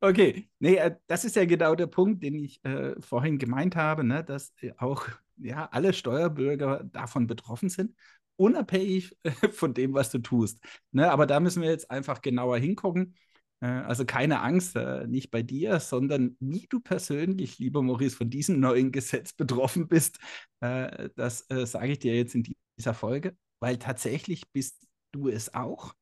Okay, 0.00 0.48
nee, 0.58 0.74
äh, 0.74 0.96
das 1.06 1.24
ist 1.24 1.36
ja 1.36 1.46
genau 1.46 1.74
der 1.74 1.86
Punkt, 1.86 2.22
den 2.22 2.34
ich 2.34 2.62
äh, 2.64 3.00
vorhin 3.00 3.38
gemeint 3.38 3.76
habe, 3.76 4.04
ne, 4.04 4.24
dass 4.24 4.52
äh, 4.60 4.72
auch 4.76 5.06
ja, 5.36 5.68
alle 5.70 5.92
Steuerbürger 5.92 6.84
davon 6.92 7.26
betroffen 7.26 7.70
sind, 7.70 7.94
unabhängig 8.36 9.16
von 9.52 9.72
dem, 9.72 9.94
was 9.94 10.10
du 10.10 10.18
tust. 10.18 10.58
Ne, 10.90 11.10
aber 11.10 11.26
da 11.26 11.40
müssen 11.40 11.62
wir 11.62 11.70
jetzt 11.70 11.90
einfach 11.90 12.20
genauer 12.20 12.58
hingucken. 12.58 13.14
Äh, 13.60 13.66
also 13.66 14.04
keine 14.04 14.40
Angst, 14.40 14.76
äh, 14.76 15.06
nicht 15.06 15.30
bei 15.30 15.42
dir, 15.42 15.80
sondern 15.80 16.36
wie 16.40 16.66
du 16.68 16.80
persönlich, 16.80 17.58
lieber 17.58 17.82
Maurice, 17.82 18.16
von 18.16 18.30
diesem 18.30 18.60
neuen 18.60 18.92
Gesetz 18.92 19.32
betroffen 19.32 19.88
bist, 19.88 20.18
äh, 20.60 21.08
das 21.16 21.46
sage 21.48 21.92
ich 21.92 21.98
dir 21.98 22.14
jetzt 22.14 22.34
in 22.34 22.44
dieser 22.78 22.94
Folge, 22.94 23.36
weil 23.60 23.78
tatsächlich 23.78 24.50
bist 24.52 24.86
du 25.12 25.28
es 25.28 25.54
auch, 25.54 25.94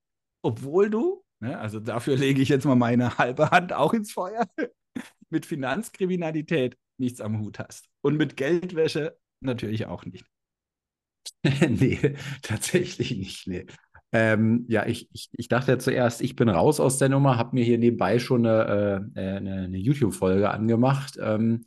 obwohl 0.43 0.91
du, 0.91 1.25
ne, 1.41 1.59
also 1.59 1.81
dafür 1.81 2.17
lege 2.17 2.43
ich 2.43 2.49
jetzt 2.49 2.65
mal 2.65 2.75
meine 2.75 3.19
halbe 3.19 3.51
Hand 3.51 3.73
auch 3.73 3.93
ins 3.93 4.13
Feuer, 4.13 4.47
mit 5.31 5.47
Finanzkriminalität 5.47 6.77
nichts 6.99 7.21
am 7.21 7.41
Hut 7.41 7.59
hast 7.59 7.89
und 8.03 8.17
mit 8.17 8.37
Geldwäsche 8.37 9.19
natürlich 9.41 9.87
auch 9.87 10.05
nicht. 10.05 10.25
nee, 11.69 12.17
tatsächlich 12.43 13.17
nicht. 13.17 13.47
Nee. 13.47 13.67
Ähm, 14.13 14.67
ja, 14.69 14.87
ich, 14.87 15.09
ich, 15.13 15.31
ich 15.33 15.49
dachte 15.49 15.73
ja 15.73 15.79
zuerst, 15.79 16.21
ich 16.21 16.37
bin 16.37 16.51
raus 16.51 16.81
aus 16.81 16.99
der 16.99 17.09
Nummer, 17.09 17.39
habe 17.39 17.55
mir 17.55 17.65
hier 17.65 17.79
nebenbei 17.79 18.19
schon 18.19 18.47
eine, 18.47 19.11
äh, 19.17 19.21
eine, 19.21 19.55
eine 19.63 19.79
YouTube-Folge 19.79 20.51
angemacht 20.51 21.19
ähm, 21.21 21.65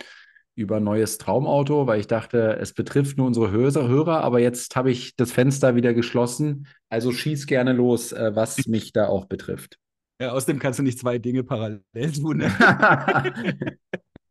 über 0.55 0.79
neues 0.79 1.17
Traumauto, 1.17 1.87
weil 1.87 1.99
ich 1.99 2.07
dachte, 2.07 2.57
es 2.61 2.73
betrifft 2.73 3.17
nur 3.17 3.27
unsere 3.27 3.51
Hörer, 3.51 4.21
aber 4.21 4.39
jetzt 4.39 4.75
habe 4.75 4.91
ich 4.91 5.15
das 5.15 5.31
Fenster 5.31 5.75
wieder 5.75 5.93
geschlossen. 5.93 6.67
Also 6.89 7.11
schieß 7.11 7.47
gerne 7.47 7.73
los, 7.73 8.11
äh, 8.11 8.31
was 8.35 8.65
mich 8.67 8.93
da 8.93 9.07
auch 9.07 9.25
betrifft. 9.25 9.77
Ja, 10.21 10.31
außerdem 10.31 10.59
kannst 10.59 10.79
du 10.79 10.83
nicht 10.83 10.99
zwei 10.99 11.17
Dinge 11.17 11.43
parallel 11.43 11.81
tun. 12.15 12.37
Ne? 12.37 12.51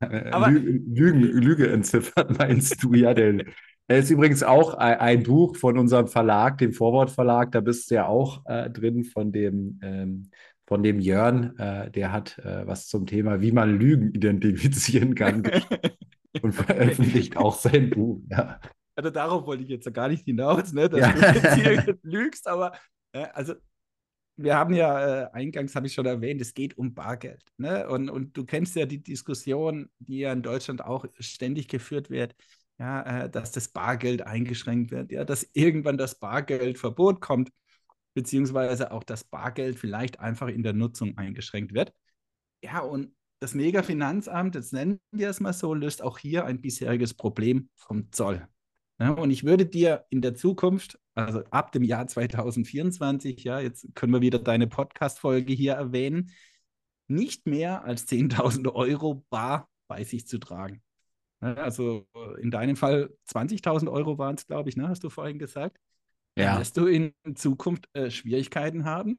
aber 0.00 0.50
Lügen, 0.50 1.20
Lüge 1.20 1.68
entziffern, 1.68 2.36
meinst 2.38 2.82
du 2.82 2.94
ja, 2.94 3.12
denn 3.12 3.42
ist 3.88 4.10
übrigens 4.10 4.42
auch 4.42 4.74
ein, 4.74 4.98
ein, 4.98 5.22
Buch 5.22 5.56
von 5.56 5.78
unserem 5.78 6.06
Verlag, 6.08 6.58
dem 6.58 6.72
Vorwort 6.72 7.10
Verlag. 7.10 7.52
Da 7.52 7.60
bist 7.60 7.90
du 7.90 7.96
ja 7.96 8.06
auch 8.06 8.44
äh, 8.46 8.70
drin 8.70 9.04
von 9.04 9.30
dem, 9.30 9.78
ähm, 9.82 10.30
von 10.66 10.82
dem 10.82 11.00
Jörn. 11.00 11.56
Äh, 11.58 11.90
der 11.90 12.12
hat 12.12 12.38
äh, 12.38 12.66
was 12.66 12.88
zum 12.88 13.06
Thema, 13.06 13.40
wie 13.42 13.52
man 13.52 13.78
Lügen 13.78 14.12
identifizieren 14.14 15.14
kann 15.14 15.42
und 16.42 16.52
veröffentlicht 16.52 17.36
auch 17.36 17.58
sein 17.58 17.90
Buch. 17.90 18.22
Ja. 18.30 18.58
Also 18.96 19.10
darauf 19.10 19.46
wollte 19.46 19.64
ich 19.64 19.68
jetzt 19.68 19.92
gar 19.92 20.08
nicht 20.08 20.24
hinaus, 20.24 20.72
ne, 20.72 20.88
dass 20.88 21.00
ja. 21.00 21.12
du 21.12 21.38
jetzt 21.38 21.54
hier 21.54 21.98
lügst, 22.02 22.48
aber 22.48 22.72
äh, 23.12 23.26
also 23.34 23.54
wir 24.36 24.56
haben 24.56 24.74
ja, 24.74 25.24
äh, 25.24 25.30
eingangs 25.32 25.76
habe 25.76 25.86
ich 25.86 25.94
schon 25.94 26.06
erwähnt, 26.06 26.40
es 26.40 26.54
geht 26.54 26.76
um 26.76 26.94
Bargeld. 26.94 27.44
Ne? 27.56 27.86
Und, 27.88 28.10
und 28.10 28.36
du 28.36 28.44
kennst 28.44 28.74
ja 28.74 28.84
die 28.84 29.02
Diskussion, 29.02 29.90
die 29.98 30.20
ja 30.20 30.32
in 30.32 30.42
Deutschland 30.42 30.84
auch 30.84 31.04
ständig 31.20 31.68
geführt 31.68 32.10
wird 32.10 32.34
ja, 32.78 33.24
äh, 33.24 33.30
dass 33.30 33.52
das 33.52 33.68
Bargeld 33.68 34.22
eingeschränkt 34.22 34.90
wird, 34.90 35.12
ja, 35.12 35.24
dass 35.24 35.48
irgendwann 35.52 35.98
das 35.98 36.18
Bargeldverbot 36.18 37.20
kommt, 37.20 37.50
beziehungsweise 38.14 38.90
auch 38.92 39.04
das 39.04 39.24
Bargeld 39.24 39.78
vielleicht 39.78 40.20
einfach 40.20 40.48
in 40.48 40.62
der 40.62 40.72
Nutzung 40.72 41.16
eingeschränkt 41.16 41.74
wird. 41.74 41.92
Ja, 42.62 42.80
und 42.80 43.14
das 43.40 43.54
Mega-Finanzamt, 43.54 44.54
jetzt 44.54 44.72
nennen 44.72 45.00
wir 45.10 45.28
es 45.28 45.40
mal 45.40 45.52
so, 45.52 45.74
löst 45.74 46.02
auch 46.02 46.18
hier 46.18 46.46
ein 46.46 46.60
bisheriges 46.60 47.14
Problem 47.14 47.68
vom 47.76 48.10
Zoll. 48.10 48.46
Ja, 48.98 49.10
und 49.10 49.30
ich 49.30 49.44
würde 49.44 49.66
dir 49.66 50.06
in 50.08 50.22
der 50.22 50.34
Zukunft, 50.34 50.98
also 51.14 51.42
ab 51.50 51.72
dem 51.72 51.82
Jahr 51.82 52.06
2024, 52.06 53.42
ja, 53.42 53.58
jetzt 53.58 53.86
können 53.94 54.12
wir 54.12 54.20
wieder 54.20 54.38
deine 54.38 54.68
Podcast-Folge 54.68 55.52
hier 55.52 55.74
erwähnen, 55.74 56.30
nicht 57.08 57.46
mehr 57.46 57.84
als 57.84 58.06
10.000 58.06 58.72
Euro 58.72 59.26
bar 59.30 59.68
bei 59.88 60.04
sich 60.04 60.26
zu 60.26 60.38
tragen. 60.38 60.80
Ne, 61.44 61.58
also 61.58 62.06
in 62.40 62.50
deinem 62.50 62.74
Fall 62.74 63.10
20.000 63.28 63.92
Euro 63.92 64.16
waren 64.16 64.36
es, 64.36 64.46
glaube 64.46 64.70
ich, 64.70 64.78
ne? 64.78 64.88
hast 64.88 65.04
du 65.04 65.10
vorhin 65.10 65.38
gesagt. 65.38 65.76
Ja. 66.38 66.58
Wirst 66.58 66.78
du 66.78 66.86
in 66.86 67.12
Zukunft 67.34 67.86
äh, 67.92 68.10
Schwierigkeiten 68.10 68.86
haben? 68.86 69.18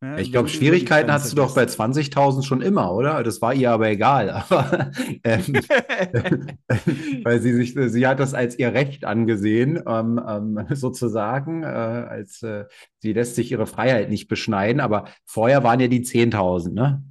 Ja, 0.00 0.18
ich 0.18 0.30
glaube, 0.30 0.48
Schwierigkeiten 0.48 1.12
hast 1.12 1.30
du 1.32 1.36
doch 1.36 1.54
bei 1.54 1.64
20.000 1.64 2.44
schon 2.44 2.62
immer, 2.62 2.92
oder? 2.92 3.22
Das 3.24 3.42
war 3.42 3.54
ihr 3.54 3.72
aber 3.72 3.88
egal. 3.88 4.30
Aber, 4.30 4.90
ähm, 5.24 5.52
weil 7.24 7.40
sie 7.40 7.54
sich, 7.54 7.74
sie 7.74 8.06
hat 8.06 8.20
das 8.20 8.34
als 8.34 8.58
ihr 8.58 8.72
Recht 8.72 9.04
angesehen, 9.04 9.82
ähm, 9.86 10.20
ähm, 10.26 10.66
sozusagen, 10.70 11.64
äh, 11.64 11.66
als 11.66 12.42
äh, 12.42 12.64
sie 12.98 13.12
lässt 13.12 13.34
sich 13.34 13.50
ihre 13.50 13.66
Freiheit 13.66 14.10
nicht 14.10 14.28
beschneiden. 14.28 14.80
Aber 14.80 15.06
vorher 15.24 15.64
waren 15.64 15.80
ja 15.80 15.88
die 15.88 16.04
10.000, 16.04 16.72
ne? 16.72 17.04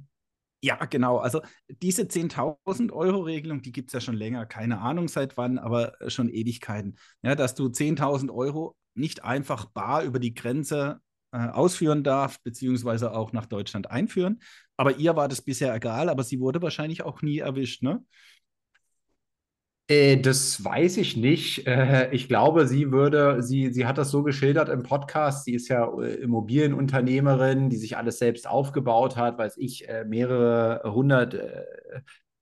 Ja, 0.64 0.76
genau. 0.84 1.18
Also 1.18 1.40
diese 1.68 2.06
10.000 2.06 2.92
Euro 2.92 3.22
Regelung, 3.22 3.62
die 3.62 3.72
gibt 3.72 3.88
es 3.88 3.94
ja 3.94 4.00
schon 4.00 4.14
länger, 4.14 4.46
keine 4.46 4.80
Ahnung 4.80 5.08
seit 5.08 5.36
wann, 5.36 5.58
aber 5.58 6.00
äh, 6.00 6.08
schon 6.08 6.28
Ewigkeiten. 6.28 6.96
Ja, 7.22 7.34
dass 7.34 7.54
du 7.56 7.68
10.000 7.68 8.30
Euro 8.30 8.76
nicht 8.94 9.24
einfach 9.24 9.64
bar 9.66 10.04
über 10.04 10.20
die 10.20 10.34
Grenze 10.34 11.00
äh, 11.32 11.48
ausführen 11.48 12.04
darfst, 12.04 12.44
beziehungsweise 12.44 13.12
auch 13.12 13.32
nach 13.32 13.46
Deutschland 13.46 13.90
einführen. 13.90 14.40
Aber 14.76 14.96
ihr 14.98 15.16
war 15.16 15.26
das 15.26 15.42
bisher 15.42 15.74
egal, 15.74 16.08
aber 16.08 16.22
sie 16.22 16.38
wurde 16.38 16.62
wahrscheinlich 16.62 17.02
auch 17.02 17.22
nie 17.22 17.38
erwischt, 17.38 17.82
ne? 17.82 18.04
Äh, 19.92 20.16
das 20.16 20.64
weiß 20.64 20.96
ich 20.96 21.16
nicht. 21.16 21.66
Äh, 21.66 22.08
ich 22.12 22.28
glaube, 22.28 22.66
sie 22.66 22.92
würde, 22.92 23.42
sie, 23.42 23.72
sie 23.72 23.86
hat 23.86 23.98
das 23.98 24.10
so 24.10 24.22
geschildert 24.22 24.68
im 24.70 24.82
Podcast. 24.82 25.44
Sie 25.44 25.54
ist 25.54 25.68
ja 25.68 25.86
äh, 26.00 26.14
Immobilienunternehmerin, 26.14 27.68
die 27.68 27.76
sich 27.76 27.96
alles 27.96 28.18
selbst 28.18 28.48
aufgebaut 28.48 29.16
hat, 29.16 29.38
weiß 29.38 29.56
ich, 29.58 29.86
mehrere 30.06 30.82
hundert, 30.94 31.36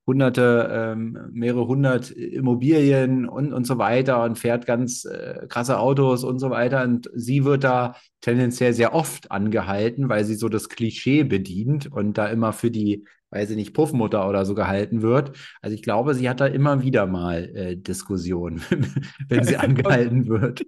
hunderte, 0.07 0.71
ähm, 0.73 1.19
mehrere 1.33 1.66
hundert 1.66 2.11
Immobilien 2.11 3.28
und, 3.28 3.52
und 3.52 3.66
so 3.66 3.78
weiter 3.78 4.23
und 4.25 4.38
fährt 4.38 4.66
ganz 4.66 5.07
krasse 5.49 5.78
Autos 5.78 6.25
und 6.25 6.38
so 6.38 6.50
weiter. 6.50 6.85
Und 6.85 7.11
sie 7.14 7.45
wird 7.45 7.64
da 7.64 7.97
tendenziell 8.21 8.73
sehr 8.75 8.95
oft 8.95 9.30
angehalten, 9.30 10.09
weil 10.09 10.25
sie 10.25 10.35
so 10.35 10.49
das 10.49 10.69
Klischee 10.69 11.25
bedient 11.25 11.90
und 11.90 12.16
da 12.19 12.26
immer 12.28 12.52
für 12.52 12.71
die 12.71 13.04
weil 13.30 13.46
sie 13.46 13.56
nicht 13.56 13.75
Puffmutter 13.75 14.28
oder 14.28 14.44
so 14.44 14.54
gehalten 14.54 15.02
wird. 15.02 15.37
Also 15.62 15.75
ich 15.75 15.82
glaube, 15.82 16.14
sie 16.14 16.28
hat 16.28 16.40
da 16.40 16.46
immer 16.46 16.82
wieder 16.82 17.06
mal 17.06 17.44
äh, 17.54 17.76
Diskussionen, 17.76 18.62
wenn 19.28 19.44
sie 19.44 19.56
angehalten 19.56 20.28
wird. 20.28 20.64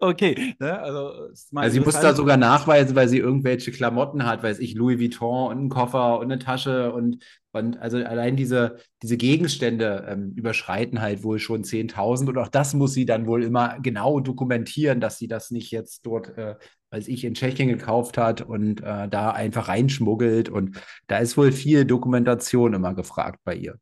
Okay, 0.00 0.54
ne? 0.58 0.78
also, 0.78 1.30
also 1.54 1.72
sie 1.72 1.80
muss 1.80 1.98
da 1.98 2.14
sogar 2.14 2.36
nachweisen, 2.36 2.94
weil 2.94 3.08
sie 3.08 3.18
irgendwelche 3.18 3.72
Klamotten 3.72 4.26
hat, 4.26 4.42
weiß 4.42 4.58
ich, 4.58 4.74
Louis 4.74 5.00
Vuitton 5.00 5.48
und 5.50 5.58
einen 5.58 5.68
Koffer 5.70 6.18
und 6.18 6.24
eine 6.24 6.38
Tasche 6.38 6.92
und, 6.92 7.24
und 7.52 7.78
also 7.78 7.96
allein 7.96 8.36
diese, 8.36 8.76
diese 9.02 9.16
Gegenstände 9.16 10.04
ähm, 10.06 10.32
überschreiten 10.36 11.00
halt 11.00 11.22
wohl 11.22 11.38
schon 11.38 11.62
10.000 11.62 12.28
und 12.28 12.38
auch 12.38 12.48
das 12.48 12.74
muss 12.74 12.92
sie 12.92 13.06
dann 13.06 13.26
wohl 13.26 13.42
immer 13.42 13.78
genau 13.80 14.20
dokumentieren, 14.20 15.00
dass 15.00 15.18
sie 15.18 15.28
das 15.28 15.50
nicht 15.50 15.70
jetzt 15.70 16.04
dort, 16.04 16.36
äh, 16.36 16.56
weiß 16.94 17.08
ich, 17.08 17.24
in 17.24 17.34
Tschechien 17.34 17.68
gekauft 17.68 18.16
hat 18.16 18.40
und 18.40 18.80
äh, 18.80 19.08
da 19.08 19.30
einfach 19.30 19.66
reinschmuggelt 19.66 20.48
und 20.48 20.80
da 21.08 21.18
ist 21.18 21.36
wohl 21.36 21.50
viel 21.50 21.84
Dokumentation 21.84 22.72
immer 22.72 22.94
gefragt 22.94 23.40
bei 23.44 23.56
ihr. 23.56 23.80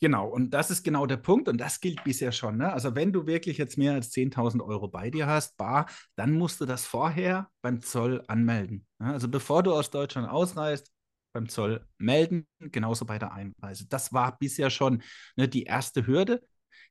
Genau, 0.00 0.28
und 0.28 0.50
das 0.50 0.70
ist 0.70 0.82
genau 0.82 1.06
der 1.06 1.18
Punkt 1.18 1.48
und 1.48 1.58
das 1.58 1.80
gilt 1.80 2.02
bisher 2.04 2.32
schon. 2.32 2.56
Ne? 2.58 2.72
Also 2.72 2.94
wenn 2.94 3.12
du 3.12 3.26
wirklich 3.26 3.58
jetzt 3.58 3.76
mehr 3.76 3.92
als 3.92 4.10
10.000 4.12 4.62
Euro 4.62 4.88
bei 4.88 5.10
dir 5.10 5.26
hast, 5.26 5.56
bar, 5.56 5.86
dann 6.16 6.32
musst 6.32 6.60
du 6.60 6.66
das 6.66 6.86
vorher 6.86 7.48
beim 7.62 7.80
Zoll 7.80 8.22
anmelden. 8.26 8.86
Ne? 8.98 9.12
Also 9.12 9.28
bevor 9.28 9.62
du 9.62 9.72
aus 9.72 9.90
Deutschland 9.90 10.28
ausreist, 10.28 10.90
beim 11.34 11.48
Zoll 11.50 11.86
melden, 11.98 12.46
genauso 12.58 13.04
bei 13.04 13.18
der 13.18 13.32
Einreise. 13.32 13.86
Das 13.88 14.14
war 14.14 14.38
bisher 14.38 14.70
schon 14.70 15.02
ne, 15.36 15.46
die 15.46 15.64
erste 15.64 16.06
Hürde, 16.06 16.42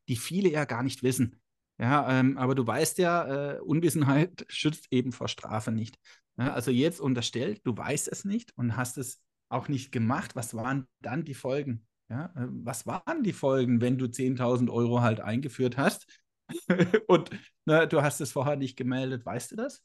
die 0.08 0.16
viele 0.16 0.50
ja 0.50 0.66
gar 0.66 0.84
nicht 0.84 1.02
wissen. 1.02 1.42
Ja, 1.78 2.20
ähm, 2.20 2.38
aber 2.38 2.56
du 2.56 2.66
weißt 2.66 2.98
ja, 3.00 3.56
äh, 3.56 3.60
Unwissenheit 3.60 4.46
schützt 4.50 4.88
eben 4.92 5.12
vor 5.12 5.28
Strafe 5.28 5.72
nicht. 5.72 6.00
Ja, 6.38 6.54
also 6.54 6.72
jetzt 6.72 7.00
unterstellt, 7.00 7.62
du 7.64 7.76
weißt 7.76 8.08
es 8.12 8.26
nicht 8.26 8.58
und 8.58 8.78
hast 8.78 8.98
es 8.98 9.22
auch 9.50 9.68
nicht 9.68 9.92
gemacht. 9.92 10.36
Was 10.36 10.54
waren 10.54 10.88
dann 11.02 11.24
die 11.24 11.34
Folgen? 11.34 11.86
Ja, 12.10 12.26
äh, 12.36 12.48
was 12.50 12.86
waren 12.86 13.24
die 13.24 13.34
Folgen, 13.34 13.82
wenn 13.82 13.98
du 13.98 14.08
10.000 14.08 14.70
Euro 14.70 15.02
halt 15.02 15.20
eingeführt 15.20 15.78
hast 15.78 16.08
und 17.08 17.32
na, 17.66 17.86
du 17.86 18.02
hast 18.02 18.22
es 18.22 18.32
vorher 18.32 18.56
nicht 18.56 18.78
gemeldet? 18.78 19.26
Weißt 19.26 19.52
du 19.52 19.56
das? 19.56 19.84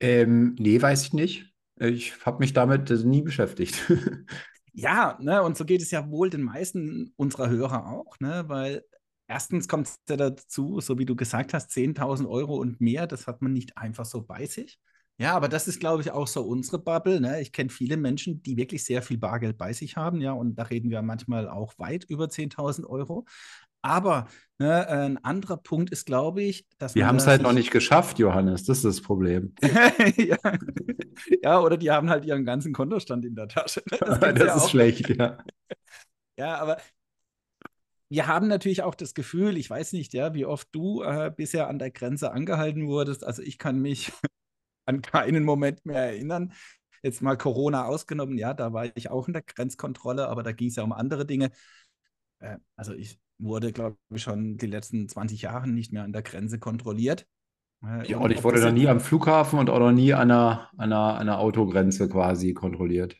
Ähm, 0.00 0.56
nee, 0.58 0.80
weiß 0.80 1.04
ich 1.04 1.12
nicht. 1.12 1.52
Ich 1.76 2.24
habe 2.24 2.38
mich 2.38 2.52
damit 2.52 2.90
nie 2.90 3.22
beschäftigt. 3.22 3.76
ja, 4.72 5.18
ne, 5.20 5.42
und 5.42 5.56
so 5.56 5.64
geht 5.64 5.82
es 5.82 5.90
ja 5.90 6.10
wohl 6.10 6.30
den 6.30 6.42
meisten 6.42 7.12
unserer 7.16 7.48
Hörer 7.48 7.86
auch, 7.86 8.18
ne, 8.20 8.44
weil 8.48 8.84
erstens 9.32 9.66
kommt 9.66 9.86
es 9.88 9.98
ja 10.08 10.16
dazu, 10.16 10.80
so 10.80 10.98
wie 10.98 11.06
du 11.06 11.16
gesagt 11.16 11.54
hast, 11.54 11.70
10.000 11.70 12.28
Euro 12.28 12.56
und 12.56 12.80
mehr, 12.82 13.06
das 13.06 13.26
hat 13.26 13.40
man 13.40 13.54
nicht 13.54 13.78
einfach 13.78 14.04
so 14.04 14.22
bei 14.22 14.44
sich. 14.44 14.78
Ja, 15.18 15.34
aber 15.34 15.48
das 15.48 15.68
ist, 15.68 15.80
glaube 15.80 16.02
ich, 16.02 16.10
auch 16.10 16.26
so 16.26 16.42
unsere 16.42 16.78
Bubble. 16.78 17.20
Ne? 17.20 17.40
Ich 17.40 17.52
kenne 17.52 17.70
viele 17.70 17.96
Menschen, 17.96 18.42
die 18.42 18.56
wirklich 18.56 18.84
sehr 18.84 19.00
viel 19.00 19.16
Bargeld 19.18 19.56
bei 19.56 19.72
sich 19.72 19.96
haben, 19.96 20.20
ja, 20.20 20.32
und 20.32 20.56
da 20.56 20.64
reden 20.64 20.90
wir 20.90 21.00
manchmal 21.00 21.48
auch 21.48 21.72
weit 21.78 22.04
über 22.04 22.26
10.000 22.26 22.86
Euro. 22.86 23.24
Aber 23.80 24.28
ne, 24.58 24.86
ein 24.88 25.24
anderer 25.24 25.56
Punkt 25.56 25.90
ist, 25.90 26.06
glaube 26.06 26.42
ich, 26.42 26.66
dass 26.78 26.94
wir 26.94 27.06
haben 27.06 27.16
es 27.16 27.26
halt 27.26 27.42
noch 27.42 27.52
nicht 27.52 27.70
geschafft, 27.70 28.18
Johannes. 28.18 28.64
Das 28.64 28.78
ist 28.78 28.84
das 28.84 29.00
Problem. 29.00 29.54
ja. 30.16 30.36
ja. 31.42 31.60
oder 31.60 31.76
die 31.76 31.90
haben 31.90 32.08
halt 32.08 32.24
ihren 32.24 32.44
ganzen 32.44 32.72
Kontostand 32.72 33.24
in 33.24 33.34
der 33.34 33.48
Tasche. 33.48 33.82
Ne? 33.90 33.98
Das, 33.98 34.20
das 34.20 34.38
ja 34.38 34.56
ist 34.56 34.70
schlecht, 34.70 35.08
ja. 35.08 35.38
Ja, 36.38 36.56
aber 36.58 36.78
wir 38.12 38.26
haben 38.26 38.46
natürlich 38.46 38.82
auch 38.82 38.94
das 38.94 39.14
Gefühl, 39.14 39.56
ich 39.56 39.70
weiß 39.70 39.94
nicht, 39.94 40.12
ja, 40.12 40.34
wie 40.34 40.44
oft 40.44 40.68
du 40.72 41.02
äh, 41.02 41.32
bisher 41.34 41.68
an 41.68 41.78
der 41.78 41.90
Grenze 41.90 42.30
angehalten 42.30 42.86
wurdest. 42.86 43.24
Also 43.24 43.40
ich 43.40 43.56
kann 43.56 43.80
mich 43.80 44.12
an 44.86 45.00
keinen 45.00 45.44
Moment 45.44 45.86
mehr 45.86 46.02
erinnern. 46.02 46.52
Jetzt 47.02 47.22
mal 47.22 47.38
Corona 47.38 47.86
ausgenommen, 47.86 48.36
ja, 48.36 48.52
da 48.52 48.74
war 48.74 48.94
ich 48.94 49.10
auch 49.10 49.28
in 49.28 49.32
der 49.32 49.40
Grenzkontrolle, 49.40 50.28
aber 50.28 50.42
da 50.42 50.52
ging 50.52 50.68
es 50.68 50.76
ja 50.76 50.82
um 50.82 50.92
andere 50.92 51.24
Dinge. 51.24 51.52
Äh, 52.40 52.58
also 52.76 52.92
ich 52.92 53.18
wurde, 53.38 53.72
glaube 53.72 53.96
ich, 54.14 54.22
schon 54.22 54.58
die 54.58 54.66
letzten 54.66 55.08
20 55.08 55.40
Jahre 55.40 55.66
nicht 55.66 55.94
mehr 55.94 56.04
an 56.04 56.12
der 56.12 56.22
Grenze 56.22 56.58
kontrolliert. 56.58 57.26
Äh, 57.82 58.06
ja, 58.10 58.18
und 58.18 58.30
ich 58.30 58.44
wurde 58.44 58.60
noch 58.60 58.72
nie 58.72 58.88
am 58.88 59.00
Flughafen 59.00 59.58
und 59.58 59.70
auch 59.70 59.78
noch 59.78 59.92
nie 59.92 60.12
an 60.12 60.30
einer, 60.30 60.68
an 60.76 60.92
einer, 60.92 61.16
einer 61.16 61.38
Autogrenze 61.38 62.10
quasi 62.10 62.52
kontrolliert. 62.52 63.16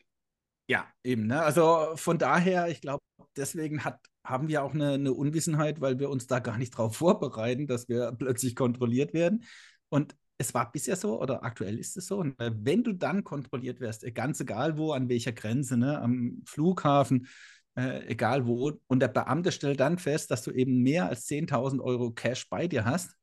Ja, 0.67 0.85
eben. 1.03 1.25
Ne? 1.25 1.41
Also 1.41 1.93
von 1.95 2.19
daher, 2.19 2.67
ich 2.67 2.79
glaube, 2.79 3.01
deswegen 3.35 3.83
hat, 3.83 3.99
haben 4.23 4.47
wir 4.47 4.63
auch 4.63 4.73
eine, 4.73 4.93
eine, 4.93 5.13
Unwissenheit, 5.13 5.81
weil 5.81 5.99
wir 5.99 6.09
uns 6.09 6.27
da 6.27 6.39
gar 6.39 6.57
nicht 6.57 6.73
darauf 6.73 6.95
vorbereiten, 6.97 7.67
dass 7.67 7.89
wir 7.89 8.11
plötzlich 8.13 8.55
kontrolliert 8.55 9.13
werden. 9.13 9.43
Und 9.89 10.15
es 10.37 10.53
war 10.53 10.71
bisher 10.71 10.95
so 10.95 11.21
oder 11.21 11.43
aktuell 11.43 11.77
ist 11.77 11.97
es 11.97 12.07
so. 12.07 12.23
Ne? 12.23 12.35
Wenn 12.37 12.83
du 12.83 12.93
dann 12.93 13.23
kontrolliert 13.23 13.79
wirst, 13.79 14.05
ganz 14.15 14.39
egal 14.39 14.77
wo, 14.77 14.91
an 14.91 15.09
welcher 15.09 15.31
Grenze, 15.31 15.77
ne, 15.77 15.99
am 16.01 16.41
Flughafen, 16.45 17.27
äh, 17.75 18.05
egal 18.07 18.47
wo, 18.47 18.73
und 18.87 18.99
der 18.99 19.07
Beamte 19.07 19.51
stellt 19.51 19.79
dann 19.79 19.97
fest, 19.97 20.31
dass 20.31 20.43
du 20.43 20.51
eben 20.51 20.81
mehr 20.81 21.07
als 21.09 21.27
10.000 21.27 21.81
Euro 21.81 22.11
Cash 22.11 22.49
bei 22.49 22.67
dir 22.67 22.85
hast, 22.85 23.15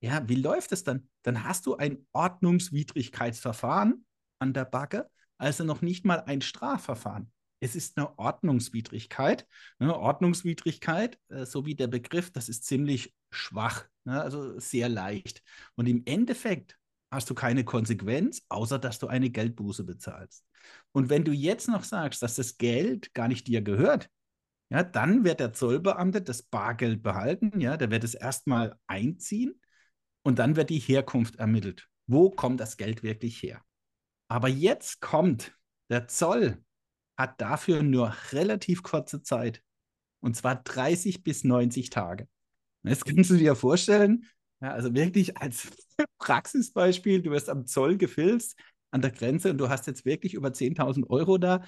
ja, 0.00 0.28
wie 0.28 0.34
läuft 0.34 0.72
es 0.72 0.82
dann? 0.82 1.08
Dann 1.22 1.44
hast 1.44 1.66
du 1.66 1.76
ein 1.76 2.06
Ordnungswidrigkeitsverfahren 2.12 4.04
an 4.40 4.52
der 4.52 4.64
Backe, 4.64 5.08
also 5.38 5.62
noch 5.64 5.80
nicht 5.80 6.04
mal 6.04 6.20
ein 6.26 6.40
Strafverfahren. 6.40 7.30
Es 7.62 7.76
ist 7.76 7.96
eine 7.96 8.18
Ordnungswidrigkeit. 8.18 9.46
Ne? 9.78 9.96
Ordnungswidrigkeit, 9.96 11.16
äh, 11.28 11.46
so 11.46 11.64
wie 11.64 11.76
der 11.76 11.86
Begriff, 11.86 12.32
das 12.32 12.48
ist 12.48 12.64
ziemlich 12.64 13.14
schwach, 13.30 13.86
ne? 14.04 14.20
also 14.20 14.58
sehr 14.58 14.88
leicht. 14.88 15.42
Und 15.76 15.86
im 15.86 16.02
Endeffekt 16.04 16.76
hast 17.12 17.30
du 17.30 17.34
keine 17.34 17.64
Konsequenz, 17.64 18.42
außer 18.48 18.80
dass 18.80 18.98
du 18.98 19.06
eine 19.06 19.30
Geldbuße 19.30 19.84
bezahlst. 19.84 20.44
Und 20.90 21.08
wenn 21.08 21.24
du 21.24 21.30
jetzt 21.30 21.68
noch 21.68 21.84
sagst, 21.84 22.20
dass 22.22 22.34
das 22.34 22.58
Geld 22.58 23.14
gar 23.14 23.28
nicht 23.28 23.46
dir 23.46 23.62
gehört, 23.62 24.10
ja, 24.68 24.82
dann 24.82 25.22
wird 25.22 25.38
der 25.38 25.52
Zollbeamte 25.52 26.20
das 26.20 26.42
Bargeld 26.42 27.00
behalten, 27.04 27.60
ja, 27.60 27.76
der 27.76 27.92
wird 27.92 28.02
es 28.02 28.14
erstmal 28.14 28.76
einziehen 28.88 29.60
und 30.24 30.40
dann 30.40 30.56
wird 30.56 30.70
die 30.70 30.80
Herkunft 30.80 31.36
ermittelt. 31.36 31.86
Wo 32.08 32.28
kommt 32.30 32.58
das 32.58 32.76
Geld 32.76 33.04
wirklich 33.04 33.40
her? 33.40 33.62
Aber 34.26 34.48
jetzt 34.48 35.00
kommt 35.00 35.56
der 35.90 36.08
Zoll 36.08 36.64
hat 37.16 37.40
dafür 37.40 37.82
nur 37.82 38.14
relativ 38.32 38.82
kurze 38.82 39.22
Zeit. 39.22 39.62
Und 40.20 40.36
zwar 40.36 40.62
30 40.62 41.22
bis 41.22 41.44
90 41.44 41.90
Tage. 41.90 42.28
Das 42.82 43.04
kannst 43.04 43.30
du 43.30 43.36
dir 43.36 43.54
vorstellen. 43.54 44.26
Ja, 44.60 44.72
also 44.72 44.94
wirklich 44.94 45.36
als 45.36 45.68
Praxisbeispiel, 46.18 47.22
du 47.22 47.30
wirst 47.30 47.48
am 47.48 47.66
Zoll 47.66 47.96
gefilzt 47.96 48.56
an 48.90 49.02
der 49.02 49.10
Grenze 49.10 49.50
und 49.50 49.58
du 49.58 49.68
hast 49.68 49.86
jetzt 49.86 50.04
wirklich 50.04 50.34
über 50.34 50.52
10.000 50.52 51.08
Euro 51.10 51.38
da. 51.38 51.64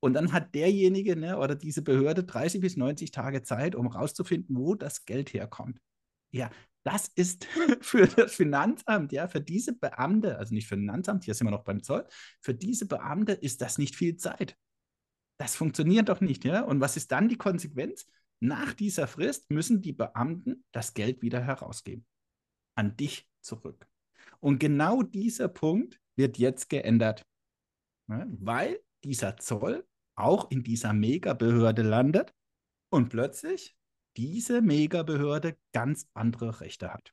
Und 0.00 0.14
dann 0.14 0.32
hat 0.32 0.54
derjenige 0.54 1.14
ne, 1.14 1.38
oder 1.38 1.54
diese 1.54 1.82
Behörde 1.82 2.24
30 2.24 2.60
bis 2.60 2.76
90 2.76 3.12
Tage 3.12 3.42
Zeit, 3.42 3.76
um 3.76 3.86
rauszufinden, 3.86 4.56
wo 4.56 4.74
das 4.74 5.04
Geld 5.04 5.32
herkommt. 5.32 5.78
Ja, 6.32 6.50
das 6.82 7.08
ist 7.14 7.44
für 7.80 8.08
das 8.08 8.34
Finanzamt, 8.34 9.12
ja, 9.12 9.28
für 9.28 9.40
diese 9.40 9.74
Beamte, 9.74 10.38
also 10.38 10.54
nicht 10.54 10.66
für 10.66 10.74
das 10.74 10.80
Finanzamt, 10.80 11.24
hier 11.24 11.34
sind 11.34 11.46
wir 11.46 11.52
noch 11.52 11.62
beim 11.62 11.84
Zoll, 11.84 12.06
für 12.40 12.54
diese 12.54 12.86
Beamte 12.86 13.32
ist 13.32 13.60
das 13.60 13.78
nicht 13.78 13.94
viel 13.94 14.16
Zeit. 14.16 14.56
Das 15.42 15.56
funktioniert 15.56 16.08
doch 16.08 16.20
nicht, 16.20 16.44
ja? 16.44 16.60
Und 16.62 16.80
was 16.80 16.96
ist 16.96 17.10
dann 17.10 17.28
die 17.28 17.36
Konsequenz? 17.36 18.06
Nach 18.38 18.74
dieser 18.74 19.08
Frist 19.08 19.50
müssen 19.50 19.82
die 19.82 19.92
Beamten 19.92 20.64
das 20.70 20.94
Geld 20.94 21.20
wieder 21.20 21.40
herausgeben. 21.40 22.06
An 22.76 22.96
dich 22.96 23.28
zurück. 23.40 23.88
Und 24.38 24.60
genau 24.60 25.02
dieser 25.02 25.48
Punkt 25.48 26.00
wird 26.14 26.38
jetzt 26.38 26.68
geändert, 26.68 27.26
ja? 28.08 28.24
weil 28.38 28.78
dieser 29.02 29.36
Zoll 29.36 29.84
auch 30.14 30.48
in 30.52 30.62
dieser 30.62 30.92
Megabehörde 30.92 31.82
landet 31.82 32.32
und 32.88 33.08
plötzlich 33.08 33.76
diese 34.16 34.62
Megabehörde 34.62 35.58
ganz 35.72 36.08
andere 36.14 36.60
Rechte 36.60 36.94
hat. 36.94 37.12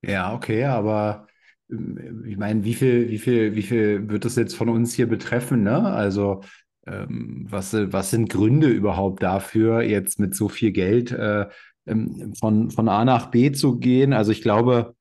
Ja, 0.00 0.32
okay, 0.32 0.64
aber 0.64 1.26
ich 1.68 2.36
meine, 2.36 2.64
wie 2.64 2.74
viel, 2.74 3.10
wie 3.10 3.18
viel, 3.18 3.54
wie 3.54 3.62
viel 3.62 4.08
wird 4.08 4.24
das 4.24 4.36
jetzt 4.36 4.56
von 4.56 4.68
uns 4.68 4.94
hier 4.94 5.06
betreffen? 5.06 5.62
Ne? 5.62 5.82
Also 5.82 6.40
ähm, 6.86 7.46
was, 7.48 7.74
was 7.74 8.10
sind 8.10 8.30
Gründe 8.30 8.68
überhaupt 8.68 9.22
dafür, 9.22 9.82
jetzt 9.82 10.18
mit 10.18 10.34
so 10.34 10.48
viel 10.48 10.72
Geld 10.72 11.12
äh, 11.12 11.46
ähm, 11.86 12.34
von, 12.38 12.70
von 12.70 12.88
A 12.88 13.04
nach 13.04 13.30
B 13.30 13.52
zu 13.52 13.78
gehen? 13.78 14.12
Also 14.12 14.32
ich 14.32 14.42
glaube, 14.42 14.94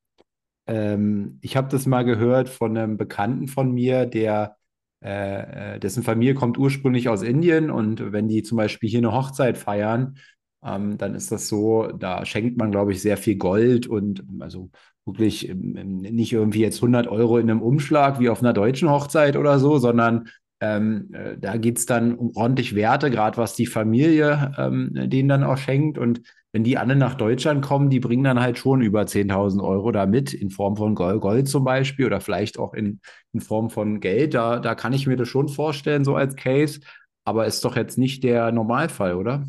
ähm, 0.68 1.40
ich 1.42 1.56
habe 1.56 1.70
das 1.70 1.86
mal 1.86 2.04
gehört 2.04 2.50
von 2.50 2.78
einem 2.78 2.98
Bekannten 2.98 3.48
von 3.48 3.72
mir, 3.74 4.06
der 4.06 4.58
äh, 5.04 5.76
äh, 5.76 5.80
dessen 5.80 6.04
Familie 6.04 6.34
kommt 6.34 6.58
ursprünglich 6.58 7.08
aus 7.08 7.22
Indien 7.22 7.72
und 7.72 8.12
wenn 8.12 8.28
die 8.28 8.44
zum 8.44 8.58
Beispiel 8.58 8.90
hier 8.90 9.00
eine 9.00 9.14
Hochzeit 9.14 9.58
feiern, 9.58 10.18
ähm, 10.64 10.98
dann 10.98 11.16
ist 11.16 11.32
das 11.32 11.48
so, 11.48 11.88
da 11.92 12.26
schenkt 12.26 12.58
man, 12.58 12.72
glaube 12.72 12.92
ich, 12.92 13.02
sehr 13.02 13.18
viel 13.18 13.38
Gold 13.38 13.88
und 13.88 14.24
also 14.40 14.70
wirklich 15.08 15.50
ähm, 15.50 16.02
nicht 16.02 16.34
irgendwie 16.34 16.62
jetzt 16.62 16.78
100 16.78 17.08
Euro 17.08 17.38
in 17.38 17.50
einem 17.50 17.62
Umschlag 17.62 18.20
wie 18.20 18.30
auf 18.30 18.42
einer 18.42 18.54
deutschen 18.54 18.90
Hochzeit 18.90 19.36
oder 19.38 19.60
so, 19.60 19.80
sondern 19.80 20.30
ähm, 20.60 21.10
äh, 21.14 21.38
da 21.38 21.58
geht 21.58 21.78
es 21.78 21.86
dann 21.86 22.16
um 22.16 22.32
ordentlich 22.36 22.76
Werte, 22.76 23.10
gerade 23.12 23.38
was 23.38 23.56
die 23.56 23.68
Familie 23.68 24.54
ähm, 24.58 24.92
denen 25.10 25.30
dann 25.30 25.44
auch 25.44 25.58
schenkt. 25.58 25.98
Und 25.98 26.22
wenn 26.52 26.64
die 26.64 26.78
alle 26.78 26.96
nach 26.96 27.16
Deutschland 27.16 27.64
kommen, 27.64 27.90
die 27.90 28.00
bringen 28.00 28.24
dann 28.24 28.40
halt 28.40 28.58
schon 28.58 28.82
über 28.82 29.06
10.000 29.06 29.62
Euro 29.62 29.92
da 29.92 30.06
mit, 30.06 30.34
in 30.34 30.50
Form 30.50 30.76
von 30.76 30.96
Gold, 30.96 31.48
zum 31.48 31.64
Beispiel 31.64 32.06
oder 32.08 32.22
vielleicht 32.22 32.58
auch 32.58 32.74
in, 32.74 33.00
in 33.34 33.42
Form 33.42 33.70
von 33.70 34.00
Geld. 34.00 34.34
Da, 34.34 34.60
da 34.60 34.74
kann 34.74 34.94
ich 34.94 35.06
mir 35.08 35.16
das 35.16 35.28
schon 35.28 35.50
vorstellen, 35.50 36.04
so 36.04 36.16
als 36.16 36.36
Case. 36.36 36.80
Aber 37.26 37.46
ist 37.46 37.64
doch 37.64 37.76
jetzt 37.76 37.98
nicht 37.98 38.24
der 38.24 38.52
Normalfall, 38.52 39.16
oder? 39.16 39.44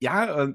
Ja, 0.00 0.48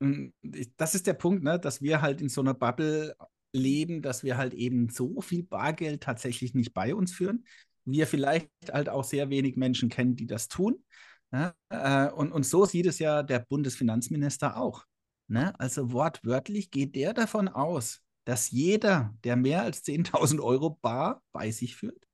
hm, 0.00 0.32
das 0.76 0.94
ist 0.94 1.06
der 1.06 1.14
Punkt, 1.14 1.42
ne, 1.42 1.58
dass 1.58 1.82
wir 1.82 2.00
halt 2.00 2.20
in 2.20 2.28
so 2.28 2.40
einer 2.40 2.54
Bubble 2.54 3.14
leben, 3.52 4.02
dass 4.02 4.22
wir 4.22 4.36
halt 4.36 4.54
eben 4.54 4.88
so 4.88 5.20
viel 5.20 5.42
Bargeld 5.42 6.02
tatsächlich 6.02 6.54
nicht 6.54 6.74
bei 6.74 6.94
uns 6.94 7.12
führen. 7.12 7.44
Wir 7.84 8.06
vielleicht 8.06 8.50
halt 8.70 8.88
auch 8.88 9.04
sehr 9.04 9.30
wenig 9.30 9.56
Menschen 9.56 9.88
kennen, 9.88 10.16
die 10.16 10.26
das 10.26 10.48
tun. 10.48 10.84
Ja, 11.32 11.54
äh, 11.68 12.10
und, 12.12 12.32
und 12.32 12.44
so 12.44 12.64
sieht 12.64 12.86
es 12.86 12.98
ja 12.98 13.22
der 13.22 13.40
Bundesfinanzminister 13.40 14.56
auch. 14.56 14.84
Ne? 15.28 15.58
Also 15.58 15.92
wortwörtlich 15.92 16.70
geht 16.70 16.94
der 16.96 17.12
davon 17.12 17.48
aus, 17.48 18.00
dass 18.24 18.50
jeder, 18.50 19.14
der 19.24 19.36
mehr 19.36 19.62
als 19.62 19.84
10.000 19.84 20.40
Euro 20.40 20.70
bar 20.70 21.22
bei 21.32 21.50
sich 21.50 21.76
führt, 21.76 22.06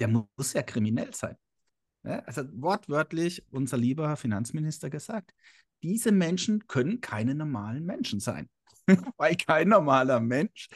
der 0.00 0.08
muss 0.08 0.52
ja 0.54 0.62
kriminell 0.62 1.14
sein. 1.14 1.36
Ja, 2.04 2.18
also 2.20 2.42
wortwörtlich 2.54 3.44
unser 3.50 3.76
lieber 3.76 4.16
Finanzminister 4.16 4.90
gesagt, 4.90 5.32
diese 5.82 6.12
Menschen 6.12 6.66
können 6.66 7.00
keine 7.00 7.34
normalen 7.34 7.84
Menschen 7.84 8.20
sein, 8.20 8.48
weil 9.16 9.36
kein 9.36 9.68
normaler 9.68 10.20
Mensch 10.20 10.68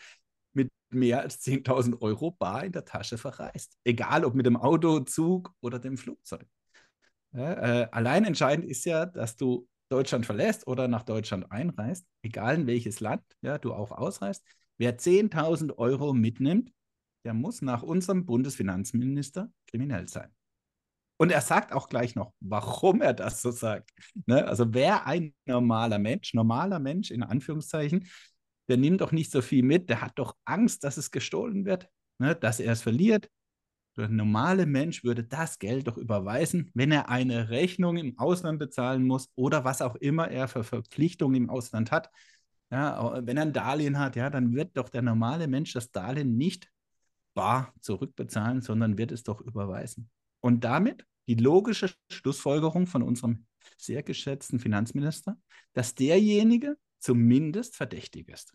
mit 0.52 0.70
mehr 0.90 1.20
als 1.20 1.40
10.000 1.40 2.00
Euro 2.00 2.32
bar 2.32 2.64
in 2.64 2.72
der 2.72 2.84
Tasche 2.84 3.18
verreist. 3.18 3.76
Egal 3.84 4.24
ob 4.24 4.34
mit 4.34 4.46
dem 4.46 4.56
Auto, 4.56 5.00
Zug 5.00 5.52
oder 5.60 5.78
dem 5.78 5.96
Flugzeug. 5.96 6.46
Ja, 7.32 7.52
äh, 7.82 7.88
allein 7.92 8.24
entscheidend 8.24 8.66
ist 8.66 8.84
ja, 8.84 9.06
dass 9.06 9.36
du 9.36 9.68
Deutschland 9.88 10.26
verlässt 10.26 10.66
oder 10.66 10.88
nach 10.88 11.02
Deutschland 11.02 11.50
einreist, 11.52 12.06
egal 12.22 12.56
in 12.56 12.66
welches 12.66 13.00
Land 13.00 13.22
ja, 13.40 13.58
du 13.58 13.72
auch 13.72 13.92
ausreist. 13.92 14.44
Wer 14.78 14.98
10.000 14.98 15.78
Euro 15.78 16.12
mitnimmt, 16.12 16.72
der 17.24 17.34
muss 17.34 17.62
nach 17.62 17.82
unserem 17.82 18.26
Bundesfinanzminister 18.26 19.50
kriminell 19.66 20.08
sein. 20.08 20.30
Und 21.18 21.30
er 21.32 21.40
sagt 21.40 21.72
auch 21.72 21.88
gleich 21.88 22.14
noch, 22.14 22.32
warum 22.40 23.00
er 23.00 23.14
das 23.14 23.40
so 23.40 23.50
sagt. 23.50 23.90
Ne? 24.26 24.46
Also 24.46 24.74
wer 24.74 25.06
ein 25.06 25.34
normaler 25.46 25.98
Mensch, 25.98 26.34
normaler 26.34 26.78
Mensch 26.78 27.10
in 27.10 27.22
Anführungszeichen, 27.22 28.06
der 28.68 28.76
nimmt 28.76 29.00
doch 29.00 29.12
nicht 29.12 29.30
so 29.30 29.42
viel 29.42 29.62
mit, 29.62 29.88
der 29.88 30.02
hat 30.02 30.12
doch 30.16 30.36
Angst, 30.44 30.84
dass 30.84 30.96
es 30.96 31.10
gestohlen 31.10 31.64
wird, 31.64 31.88
ne? 32.18 32.34
dass 32.34 32.60
er 32.60 32.72
es 32.72 32.82
verliert. 32.82 33.30
Der 33.96 34.08
normale 34.08 34.66
Mensch 34.66 35.04
würde 35.04 35.24
das 35.24 35.58
Geld 35.58 35.86
doch 35.88 35.96
überweisen, 35.96 36.70
wenn 36.74 36.92
er 36.92 37.08
eine 37.08 37.48
Rechnung 37.48 37.96
im 37.96 38.18
Ausland 38.18 38.58
bezahlen 38.58 39.06
muss 39.06 39.30
oder 39.36 39.64
was 39.64 39.80
auch 39.80 39.94
immer 39.96 40.28
er 40.30 40.48
für 40.48 40.64
Verpflichtungen 40.64 41.44
im 41.44 41.50
Ausland 41.50 41.90
hat. 41.90 42.10
Ja, 42.70 43.22
wenn 43.24 43.38
er 43.38 43.44
ein 43.44 43.52
Darlehen 43.54 43.98
hat, 43.98 44.16
ja, 44.16 44.28
dann 44.28 44.52
wird 44.54 44.76
doch 44.76 44.90
der 44.90 45.00
normale 45.00 45.46
Mensch 45.48 45.72
das 45.72 45.92
Darlehen 45.92 46.36
nicht 46.36 46.68
bar 47.32 47.72
zurückbezahlen, 47.80 48.60
sondern 48.60 48.98
wird 48.98 49.12
es 49.12 49.22
doch 49.22 49.40
überweisen. 49.40 50.10
Und 50.46 50.60
damit 50.60 51.04
die 51.26 51.34
logische 51.34 51.92
Schlussfolgerung 52.08 52.86
von 52.86 53.02
unserem 53.02 53.46
sehr 53.76 54.04
geschätzten 54.04 54.60
Finanzminister, 54.60 55.36
dass 55.72 55.96
derjenige 55.96 56.78
zumindest 57.00 57.74
verdächtig 57.74 58.28
ist. 58.28 58.54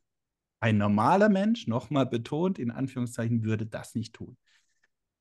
Ein 0.61 0.77
normaler 0.77 1.27
Mensch, 1.27 1.67
nochmal 1.67 2.05
betont, 2.05 2.59
in 2.59 2.71
Anführungszeichen, 2.71 3.43
würde 3.43 3.65
das 3.65 3.93
nicht 3.93 4.13
tun. 4.13 4.37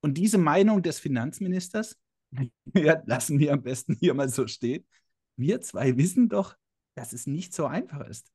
Und 0.01 0.15
diese 0.17 0.39
Meinung 0.39 0.81
des 0.81 1.01
Finanzministers, 1.01 1.99
ja, 2.73 3.03
lassen 3.05 3.41
wir 3.41 3.53
am 3.53 3.65
besten 3.65 3.97
hier 3.99 4.15
mal 4.15 4.29
so 4.29 4.47
stehen. 4.47 4.87
Wir 5.35 5.61
zwei 5.63 5.97
wissen 5.97 6.29
doch, 6.29 6.57
dass 6.95 7.13
es 7.13 7.27
nicht 7.27 7.53
so 7.53 7.67
einfach 7.67 8.07
ist. 8.07 8.31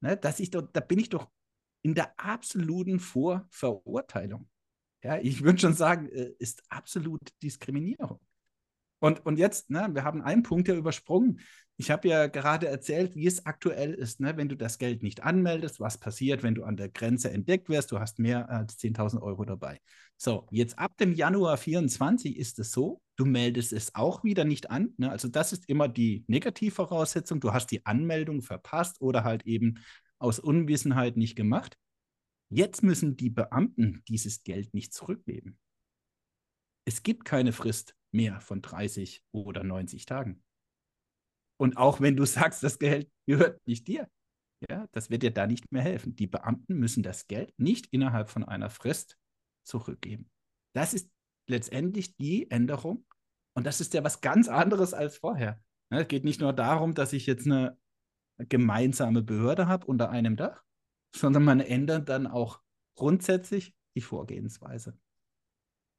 Ne, 0.00 0.16
dass 0.16 0.38
ich 0.38 0.52
doch, 0.52 0.70
da 0.72 0.78
bin 0.78 1.00
ich 1.00 1.08
doch 1.08 1.28
in 1.82 1.96
der 1.96 2.16
absoluten 2.16 3.00
Vorverurteilung. 3.00 4.48
Ja, 5.02 5.18
ich 5.18 5.42
würde 5.42 5.58
schon 5.58 5.74
sagen, 5.74 6.08
äh, 6.08 6.32
ist 6.38 6.62
absolut 6.68 7.20
Diskriminierung. 7.42 8.20
Und, 8.98 9.24
und 9.26 9.38
jetzt, 9.38 9.70
ne, 9.70 9.88
wir 9.92 10.04
haben 10.04 10.22
einen 10.22 10.42
Punkt 10.42 10.68
ja 10.68 10.74
übersprungen. 10.74 11.40
Ich 11.76 11.90
habe 11.90 12.08
ja 12.08 12.26
gerade 12.26 12.66
erzählt, 12.66 13.14
wie 13.14 13.26
es 13.26 13.44
aktuell 13.44 13.92
ist, 13.92 14.20
ne, 14.20 14.36
wenn 14.38 14.48
du 14.48 14.56
das 14.56 14.78
Geld 14.78 15.02
nicht 15.02 15.22
anmeldest, 15.22 15.78
was 15.78 15.98
passiert, 15.98 16.42
wenn 16.42 16.54
du 16.54 16.64
an 16.64 16.78
der 16.78 16.88
Grenze 16.88 17.30
entdeckt 17.30 17.68
wirst, 17.68 17.92
du 17.92 18.00
hast 18.00 18.18
mehr 18.18 18.48
als 18.48 18.78
10.000 18.78 19.20
Euro 19.20 19.44
dabei. 19.44 19.80
So, 20.16 20.46
jetzt 20.50 20.78
ab 20.78 20.96
dem 20.96 21.12
Januar 21.12 21.58
24 21.58 22.38
ist 22.38 22.58
es 22.58 22.72
so, 22.72 23.02
du 23.16 23.26
meldest 23.26 23.74
es 23.74 23.94
auch 23.94 24.24
wieder 24.24 24.44
nicht 24.44 24.70
an. 24.70 24.94
Ne? 24.96 25.10
Also 25.10 25.28
das 25.28 25.52
ist 25.52 25.68
immer 25.68 25.88
die 25.88 26.24
Negativvoraussetzung. 26.28 27.40
Du 27.40 27.52
hast 27.52 27.70
die 27.70 27.84
Anmeldung 27.84 28.40
verpasst 28.40 29.02
oder 29.02 29.24
halt 29.24 29.44
eben 29.44 29.80
aus 30.18 30.38
Unwissenheit 30.38 31.18
nicht 31.18 31.36
gemacht. 31.36 31.76
Jetzt 32.48 32.82
müssen 32.82 33.16
die 33.16 33.30
Beamten 33.30 34.02
dieses 34.08 34.44
Geld 34.44 34.72
nicht 34.72 34.92
zurückgeben. 34.92 35.58
Es 36.86 37.02
gibt 37.02 37.24
keine 37.24 37.52
Frist 37.52 37.96
mehr 38.12 38.40
von 38.40 38.62
30 38.62 39.24
oder 39.32 39.64
90 39.64 40.06
Tagen. 40.06 40.44
Und 41.58 41.76
auch 41.76 42.00
wenn 42.00 42.16
du 42.16 42.24
sagst, 42.26 42.62
das 42.62 42.78
Geld 42.78 43.10
gehört 43.26 43.66
nicht 43.66 43.88
dir, 43.88 44.08
ja, 44.70 44.86
das 44.92 45.10
wird 45.10 45.22
dir 45.22 45.32
da 45.32 45.46
nicht 45.46 45.70
mehr 45.70 45.82
helfen. 45.82 46.16
Die 46.16 46.26
Beamten 46.26 46.78
müssen 46.78 47.02
das 47.02 47.26
Geld 47.26 47.52
nicht 47.58 47.86
innerhalb 47.92 48.30
von 48.30 48.44
einer 48.44 48.70
Frist 48.70 49.18
zurückgeben. 49.66 50.30
Das 50.74 50.94
ist 50.94 51.10
letztendlich 51.48 52.16
die 52.16 52.50
Änderung. 52.50 53.06
Und 53.54 53.64
das 53.64 53.80
ist 53.80 53.94
ja 53.94 54.04
was 54.04 54.20
ganz 54.20 54.48
anderes 54.48 54.94
als 54.94 55.18
vorher. 55.18 55.62
Es 55.90 56.08
geht 56.08 56.24
nicht 56.24 56.40
nur 56.40 56.52
darum, 56.52 56.94
dass 56.94 57.12
ich 57.12 57.26
jetzt 57.26 57.46
eine 57.46 57.78
gemeinsame 58.38 59.22
Behörde 59.22 59.66
habe 59.66 59.86
unter 59.86 60.10
einem 60.10 60.36
Dach, 60.36 60.62
sondern 61.18 61.44
man 61.44 61.60
ändert 61.60 62.08
dann 62.08 62.26
auch 62.26 62.60
grundsätzlich 62.94 63.74
die 63.94 64.00
Vorgehensweise. 64.00 64.98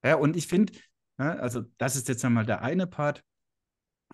Ja, 0.04 0.16
und 0.16 0.36
ich 0.36 0.48
finde, 0.48 0.74
ja, 1.20 1.36
also 1.36 1.64
das 1.78 1.96
ist 1.96 2.08
jetzt 2.08 2.24
einmal 2.24 2.46
der 2.46 2.62
eine 2.62 2.88
Part, 2.88 3.24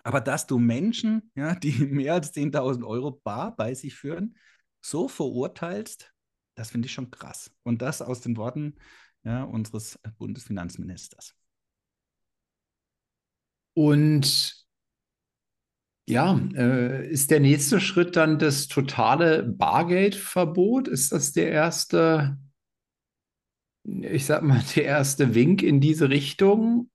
aber 0.02 0.20
dass 0.20 0.46
du 0.46 0.58
Menschen, 0.58 1.30
ja, 1.34 1.54
die 1.54 1.72
mehr 1.86 2.14
als 2.14 2.32
10.000 2.32 2.84
Euro 2.84 3.12
bar 3.12 3.54
bei 3.56 3.74
sich 3.74 3.94
führen, 3.94 4.36
so 4.80 5.08
verurteilst, 5.08 6.12
das 6.56 6.70
finde 6.70 6.86
ich 6.86 6.92
schon 6.92 7.10
krass. 7.10 7.50
Und 7.62 7.82
das 7.82 8.02
aus 8.02 8.20
den 8.20 8.36
Worten 8.36 8.76
ja, 9.24 9.42
unseres 9.44 9.98
Bundesfinanzministers. 10.18 11.34
Und 13.74 14.63
ja, 16.06 16.38
äh, 16.54 17.08
ist 17.08 17.30
der 17.30 17.40
nächste 17.40 17.80
Schritt 17.80 18.16
dann 18.16 18.38
das 18.38 18.68
totale 18.68 19.42
Bargeldverbot? 19.42 20.88
Ist 20.88 21.12
das 21.12 21.32
der 21.32 21.50
erste, 21.50 22.38
ich 23.84 24.26
sag 24.26 24.42
mal, 24.42 24.62
der 24.76 24.84
erste 24.84 25.34
Wink 25.34 25.62
in 25.62 25.80
diese 25.80 26.10
Richtung? 26.10 26.90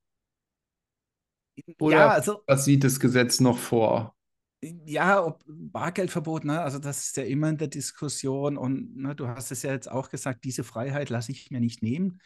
Oder 1.80 1.98
ja, 1.98 2.10
also, 2.10 2.42
was 2.46 2.66
sieht 2.66 2.84
das 2.84 3.00
Gesetz 3.00 3.40
noch 3.40 3.58
vor? 3.58 4.16
Ja, 4.62 5.24
ob 5.24 5.44
Bargeldverbot, 5.48 6.44
ne? 6.44 6.62
also 6.62 6.80
das 6.80 7.06
ist 7.06 7.18
ja 7.18 7.24
immer 7.24 7.50
in 7.50 7.58
der 7.58 7.70
Diskussion 7.70 8.58
und 8.58 8.96
ne, 8.98 9.16
du 9.16 9.28
hast 9.28 9.52
es 9.52 9.64
ja 9.64 9.72
jetzt 9.72 9.90
auch 9.90 10.10
gesagt, 10.10 10.44
diese 10.44 10.66
Freiheit 10.66 11.10
lasse 11.10 11.32
ich 11.32 11.50
mir 11.50 11.62
nicht 11.62 11.82
nehmen. 11.82 12.20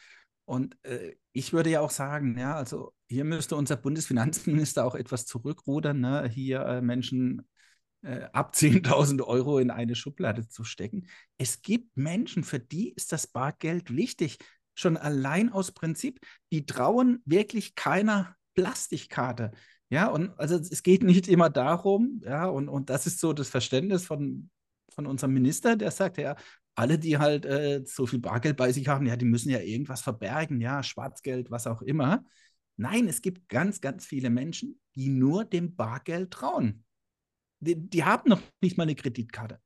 Und 0.46 0.76
äh, 0.84 1.16
ich 1.34 1.52
würde 1.52 1.72
ja 1.72 1.82
auch 1.82 1.90
sagen, 1.90 2.38
ja, 2.38 2.56
also 2.56 2.94
hier 3.10 3.26
müsste 3.26 3.56
unser 3.56 3.76
Bundesfinanzminister 3.76 4.86
auch 4.86 4.96
etwas 4.96 5.26
zurückrudern, 5.26 6.00
ne? 6.00 6.30
hier 6.30 6.62
äh, 6.62 6.82
Menschen 6.82 7.48
äh, 8.04 8.28
ab 8.32 8.54
10.000 8.54 9.22
Euro 9.24 9.60
in 9.60 9.72
eine 9.72 9.96
Schublade 9.96 10.48
zu 10.48 10.64
stecken. 10.64 11.08
Es 11.38 11.62
gibt 11.62 11.98
Menschen, 11.98 12.44
für 12.44 12.60
die 12.60 12.94
ist 12.94 13.12
das 13.12 13.28
Bargeld 13.28 13.96
wichtig, 13.96 14.38
schon 14.76 14.98
allein 14.98 15.52
aus 15.52 15.72
Prinzip. 15.72 16.20
Die 16.52 16.66
trauen 16.66 17.22
wirklich 17.26 17.76
keiner 17.76 18.36
Plastikkarte. 18.56 19.52
Ja, 19.90 20.08
und 20.08 20.38
also 20.40 20.56
es 20.56 20.84
geht 20.84 21.04
nicht 21.04 21.28
immer 21.28 21.50
darum, 21.50 22.22
ja, 22.24 22.48
und, 22.48 22.68
und 22.70 22.90
das 22.90 23.06
ist 23.06 23.20
so 23.20 23.34
das 23.34 23.50
Verständnis 23.50 24.06
von, 24.06 24.50
von 24.90 25.06
unserem 25.06 25.34
Minister, 25.34 25.76
der 25.76 25.92
sagt, 25.92 26.18
ja, 26.18 26.36
alle, 26.76 26.98
die 26.98 27.18
halt 27.18 27.46
äh, 27.46 27.84
so 27.86 28.06
viel 28.06 28.20
Bargeld 28.20 28.58
bei 28.58 28.72
sich 28.72 28.88
haben, 28.88 29.06
ja, 29.06 29.16
die 29.16 29.26
müssen 29.26 29.50
ja 29.50 29.60
irgendwas 29.60 30.02
verbergen, 30.02 30.60
ja, 30.60 30.82
Schwarzgeld, 30.84 31.52
was 31.52 31.68
auch 31.68 31.82
immer. 31.82 32.26
Nein, 32.78 33.08
es 33.08 33.22
gibt 33.22 33.48
ganz, 33.50 33.82
ganz 33.82 34.06
viele 34.06 34.30
Menschen, 34.30 34.80
die 34.96 35.10
nur 35.10 35.46
dem 35.46 35.76
Bargeld 35.76 36.32
trauen. 36.32 36.84
Die, 37.60 37.76
die 37.76 38.04
haben 38.04 38.30
noch 38.30 38.42
nicht 38.62 38.78
mal 38.78 38.84
eine 38.84 38.96
Kreditkarte. 38.96 39.60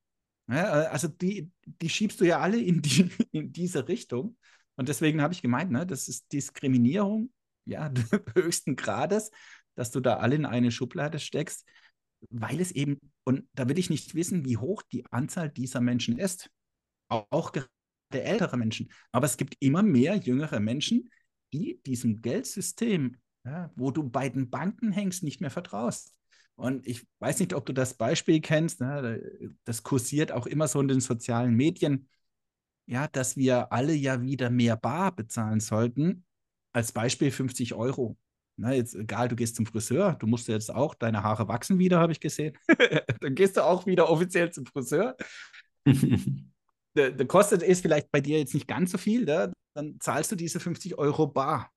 Ja, 0.50 0.84
äh, 0.84 0.88
also 0.88 1.08
die, 1.08 1.52
die 1.66 1.90
schiebst 1.90 2.20
du 2.20 2.26
ja 2.26 2.40
alle 2.40 2.60
in, 2.60 2.82
die, 2.82 3.10
in 3.32 3.52
diese 3.54 3.88
Richtung. 3.88 4.38
Und 4.76 4.90
deswegen 4.90 5.22
habe 5.22 5.34
ich 5.34 5.42
gemeint, 5.42 5.72
ne, 5.72 5.86
das 5.86 6.08
ist 6.08 6.32
Diskriminierung 6.32 7.32
ja, 7.66 7.92
höchsten 8.36 8.76
Grades, 8.76 9.32
dass 9.76 9.92
du 9.92 10.00
da 10.00 10.18
alle 10.18 10.36
in 10.36 10.46
eine 10.46 10.72
Schublade 10.72 11.20
steckst, 11.20 11.66
weil 12.30 12.60
es 12.60 12.72
eben, 12.72 13.00
und 13.24 13.48
da 13.54 13.70
will 13.70 13.78
ich 13.78 13.90
nicht 13.90 14.16
wissen, 14.16 14.46
wie 14.46 14.58
hoch 14.58 14.82
die 14.92 15.06
Anzahl 15.12 15.50
dieser 15.50 15.82
Menschen 15.82 16.18
ist 16.18 16.50
auch 17.10 17.52
gerade 17.52 17.70
ältere 18.12 18.58
Menschen. 18.58 18.92
Aber 19.12 19.26
es 19.26 19.38
gibt 19.38 19.56
immer 19.60 19.84
mehr 19.84 20.16
jüngere 20.16 20.60
Menschen, 20.60 21.10
die 21.54 21.82
diesem 21.86 22.22
Geldsystem, 22.22 23.18
ja, 23.46 23.72
wo 23.76 23.92
du 23.92 24.10
bei 24.10 24.30
den 24.30 24.50
Banken 24.50 24.92
hängst, 24.92 25.24
nicht 25.24 25.42
mehr 25.42 25.52
vertraust. 25.52 26.14
Und 26.56 26.88
ich 26.88 27.06
weiß 27.20 27.40
nicht, 27.40 27.54
ob 27.54 27.66
du 27.66 27.74
das 27.74 27.94
Beispiel 27.94 28.42
kennst, 28.42 28.82
ne? 28.82 29.22
das 29.64 29.84
kursiert 29.84 30.32
auch 30.32 30.48
immer 30.48 30.68
so 30.68 30.82
in 30.82 30.88
den 30.88 31.02
sozialen 31.02 31.54
Medien, 31.54 32.10
ja, 32.88 33.08
dass 33.08 33.38
wir 33.38 33.72
alle 33.72 33.94
ja 33.94 34.22
wieder 34.22 34.50
mehr 34.50 34.76
bar 34.76 35.16
bezahlen 35.16 35.60
sollten. 35.60 36.26
Als 36.74 36.92
Beispiel 36.92 37.32
50 37.32 37.74
Euro. 37.76 38.18
Na, 38.56 38.74
jetzt 38.74 38.96
egal, 38.96 39.28
du 39.28 39.36
gehst 39.36 39.56
zum 39.56 39.68
Friseur, 39.68 40.14
du 40.14 40.26
musst 40.26 40.48
jetzt 40.48 40.74
auch, 40.74 40.96
deine 40.96 41.22
Haare 41.22 41.48
wachsen 41.48 41.78
wieder, 41.78 42.00
habe 42.00 42.12
ich 42.12 42.20
gesehen. 42.20 42.58
Dann 43.22 43.36
gehst 43.36 43.58
du 43.58 43.64
auch 43.64 43.86
wieder 43.86 44.10
offiziell 44.10 44.52
zum 44.52 44.66
Friseur. 44.66 45.16
kostet 47.28 47.64
ist 47.64 47.82
vielleicht 47.82 48.12
bei 48.12 48.22
dir 48.22 48.40
jetzt 48.40 48.54
nicht 48.54 48.68
ganz 48.68 48.92
so 48.92 48.98
viel, 48.98 49.26
da, 49.26 49.52
dann 49.74 50.00
zahlst 50.00 50.32
du 50.32 50.36
diese 50.36 50.60
50 50.60 50.98
Euro 50.98 51.28
bar. 51.28 51.72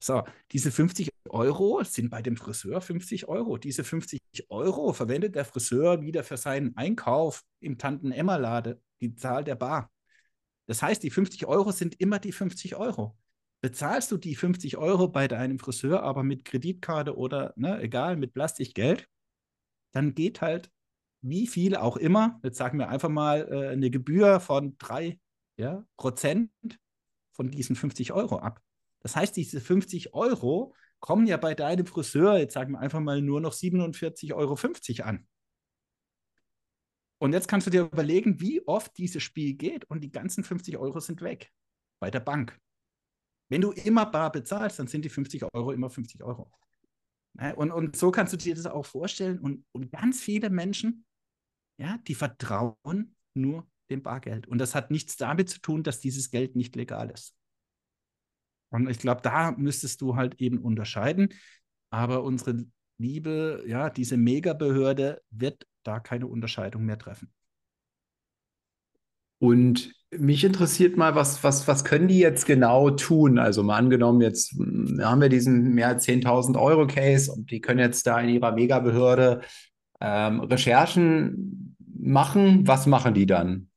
So, 0.00 0.22
diese 0.52 0.70
50 0.70 1.10
Euro 1.30 1.82
sind 1.82 2.10
bei 2.10 2.22
dem 2.22 2.36
Friseur 2.36 2.80
50 2.80 3.28
Euro. 3.28 3.58
Diese 3.58 3.82
50 3.82 4.20
Euro 4.48 4.92
verwendet 4.92 5.34
der 5.34 5.44
Friseur 5.44 6.00
wieder 6.02 6.22
für 6.22 6.36
seinen 6.36 6.76
Einkauf 6.76 7.42
im 7.60 7.78
Tanten-Emma-Lade, 7.78 8.80
die 9.00 9.16
Zahl 9.16 9.42
der 9.42 9.56
Bar. 9.56 9.90
Das 10.66 10.82
heißt, 10.82 11.02
die 11.02 11.10
50 11.10 11.46
Euro 11.46 11.72
sind 11.72 12.00
immer 12.00 12.18
die 12.18 12.32
50 12.32 12.76
Euro. 12.76 13.16
Bezahlst 13.60 14.12
du 14.12 14.18
die 14.18 14.36
50 14.36 14.76
Euro 14.76 15.08
bei 15.08 15.26
deinem 15.26 15.58
Friseur 15.58 16.02
aber 16.02 16.22
mit 16.22 16.44
Kreditkarte 16.44 17.16
oder, 17.16 17.52
ne, 17.56 17.80
egal, 17.80 18.16
mit 18.16 18.34
Plastikgeld, 18.34 19.08
dann 19.92 20.14
geht 20.14 20.42
halt 20.42 20.70
wie 21.20 21.46
viel 21.46 21.76
auch 21.76 21.96
immer, 21.96 22.40
jetzt 22.42 22.58
sagen 22.58 22.78
wir 22.78 22.88
einfach 22.88 23.08
mal 23.08 23.48
äh, 23.50 23.68
eine 23.68 23.90
Gebühr 23.90 24.40
von 24.40 24.76
3 24.78 25.18
ja, 25.56 25.84
Prozent 25.96 26.50
von 27.32 27.50
diesen 27.50 27.76
50 27.76 28.12
Euro 28.12 28.38
ab. 28.38 28.60
Das 29.00 29.16
heißt, 29.16 29.36
diese 29.36 29.60
50 29.60 30.14
Euro 30.14 30.74
kommen 31.00 31.26
ja 31.26 31.36
bei 31.36 31.54
deinem 31.54 31.86
Friseur, 31.86 32.38
jetzt 32.38 32.54
sagen 32.54 32.72
wir 32.72 32.80
einfach 32.80 33.00
mal 33.00 33.22
nur 33.22 33.40
noch 33.40 33.52
47,50 33.52 34.34
Euro 34.34 34.56
an. 35.08 35.26
Und 37.18 37.32
jetzt 37.32 37.48
kannst 37.48 37.66
du 37.66 37.70
dir 37.70 37.82
überlegen, 37.82 38.40
wie 38.40 38.66
oft 38.66 38.96
dieses 38.96 39.22
Spiel 39.22 39.54
geht 39.54 39.84
und 39.86 40.00
die 40.02 40.10
ganzen 40.10 40.44
50 40.44 40.78
Euro 40.78 41.00
sind 41.00 41.20
weg 41.20 41.52
bei 42.00 42.10
der 42.10 42.20
Bank. 42.20 42.58
Wenn 43.48 43.60
du 43.60 43.72
immer 43.72 44.06
bar 44.06 44.30
bezahlst, 44.30 44.78
dann 44.78 44.86
sind 44.86 45.04
die 45.04 45.08
50 45.08 45.44
Euro 45.52 45.72
immer 45.72 45.90
50 45.90 46.22
Euro. 46.22 46.52
Ne, 47.34 47.54
und, 47.56 47.72
und 47.72 47.96
so 47.96 48.10
kannst 48.10 48.32
du 48.32 48.36
dir 48.36 48.54
das 48.54 48.66
auch 48.66 48.86
vorstellen. 48.86 49.38
Und, 49.38 49.64
und 49.72 49.90
ganz 49.90 50.20
viele 50.20 50.50
Menschen, 50.50 51.06
ja, 51.78 51.98
die 52.06 52.14
vertrauen 52.14 53.16
nur 53.34 53.66
dem 53.90 54.02
Bargeld. 54.02 54.46
Und 54.46 54.58
das 54.58 54.74
hat 54.74 54.90
nichts 54.90 55.16
damit 55.16 55.48
zu 55.48 55.60
tun, 55.60 55.82
dass 55.82 56.00
dieses 56.00 56.30
Geld 56.30 56.56
nicht 56.56 56.76
legal 56.76 57.10
ist. 57.10 57.34
Und 58.70 58.88
ich 58.90 58.98
glaube, 58.98 59.22
da 59.22 59.52
müsstest 59.52 60.00
du 60.00 60.16
halt 60.16 60.40
eben 60.40 60.58
unterscheiden. 60.58 61.32
Aber 61.90 62.22
unsere 62.22 62.66
liebe, 62.98 63.64
ja, 63.66 63.88
diese 63.88 64.16
Megabehörde 64.16 65.22
wird 65.30 65.66
da 65.84 66.00
keine 66.00 66.26
Unterscheidung 66.26 66.84
mehr 66.84 66.98
treffen. 66.98 67.32
Und 69.40 69.92
mich 70.10 70.42
interessiert 70.42 70.96
mal, 70.96 71.14
was, 71.14 71.44
was, 71.44 71.68
was 71.68 71.84
können 71.84 72.08
die 72.08 72.18
jetzt 72.18 72.44
genau 72.44 72.90
tun? 72.90 73.38
Also 73.38 73.62
mal 73.62 73.76
angenommen, 73.76 74.20
jetzt 74.20 74.52
hm, 74.52 75.00
haben 75.02 75.20
wir 75.20 75.28
diesen 75.28 75.74
mehr 75.74 75.88
als 75.88 76.06
10.000 76.06 76.60
Euro 76.60 76.86
Case 76.86 77.30
und 77.30 77.50
die 77.50 77.60
können 77.60 77.78
jetzt 77.78 78.06
da 78.06 78.20
in 78.20 78.30
ihrer 78.30 78.52
Megabehörde 78.52 79.42
ähm, 80.00 80.40
Recherchen 80.40 81.76
machen. 81.98 82.66
Was 82.66 82.86
machen 82.86 83.14
die 83.14 83.26
dann? 83.26 83.68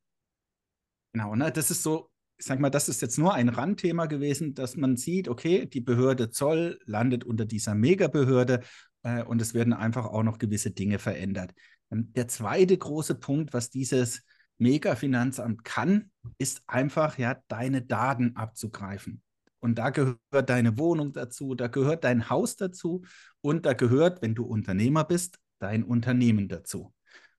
Genau, 1.13 1.35
ne? 1.35 1.51
das 1.51 1.71
ist 1.71 1.83
so, 1.83 2.09
ich 2.37 2.45
sag 2.45 2.59
mal, 2.59 2.69
das 2.69 2.89
ist 2.89 3.01
jetzt 3.01 3.17
nur 3.17 3.33
ein 3.33 3.49
Randthema 3.49 4.05
gewesen, 4.05 4.53
dass 4.53 4.75
man 4.75 4.97
sieht, 4.97 5.27
okay, 5.27 5.65
die 5.65 5.81
Behörde 5.81 6.29
Zoll 6.29 6.79
landet 6.85 7.23
unter 7.23 7.45
dieser 7.45 7.75
Megabehörde 7.75 8.61
äh, 9.03 9.23
und 9.23 9.41
es 9.41 9.53
werden 9.53 9.73
einfach 9.73 10.05
auch 10.05 10.23
noch 10.23 10.37
gewisse 10.37 10.71
Dinge 10.71 10.99
verändert. 10.99 11.53
Ähm, 11.91 12.13
der 12.13 12.27
zweite 12.27 12.77
große 12.77 13.15
Punkt, 13.15 13.53
was 13.53 13.69
dieses 13.69 14.23
Mega-Finanzamt 14.57 15.63
kann, 15.63 16.11
ist 16.37 16.61
einfach 16.67 17.17
ja 17.17 17.37
deine 17.47 17.81
Daten 17.81 18.35
abzugreifen. 18.35 19.21
Und 19.59 19.75
da 19.75 19.89
gehört 19.89 20.19
deine 20.49 20.77
Wohnung 20.77 21.13
dazu, 21.13 21.55
da 21.55 21.67
gehört 21.67 22.03
dein 22.03 22.29
Haus 22.29 22.55
dazu 22.55 23.03
und 23.41 23.65
da 23.65 23.73
gehört, 23.73 24.21
wenn 24.21 24.33
du 24.33 24.43
Unternehmer 24.45 25.03
bist, 25.03 25.37
dein 25.61 25.83
Unternehmen 25.83 26.47
dazu. 26.47 26.93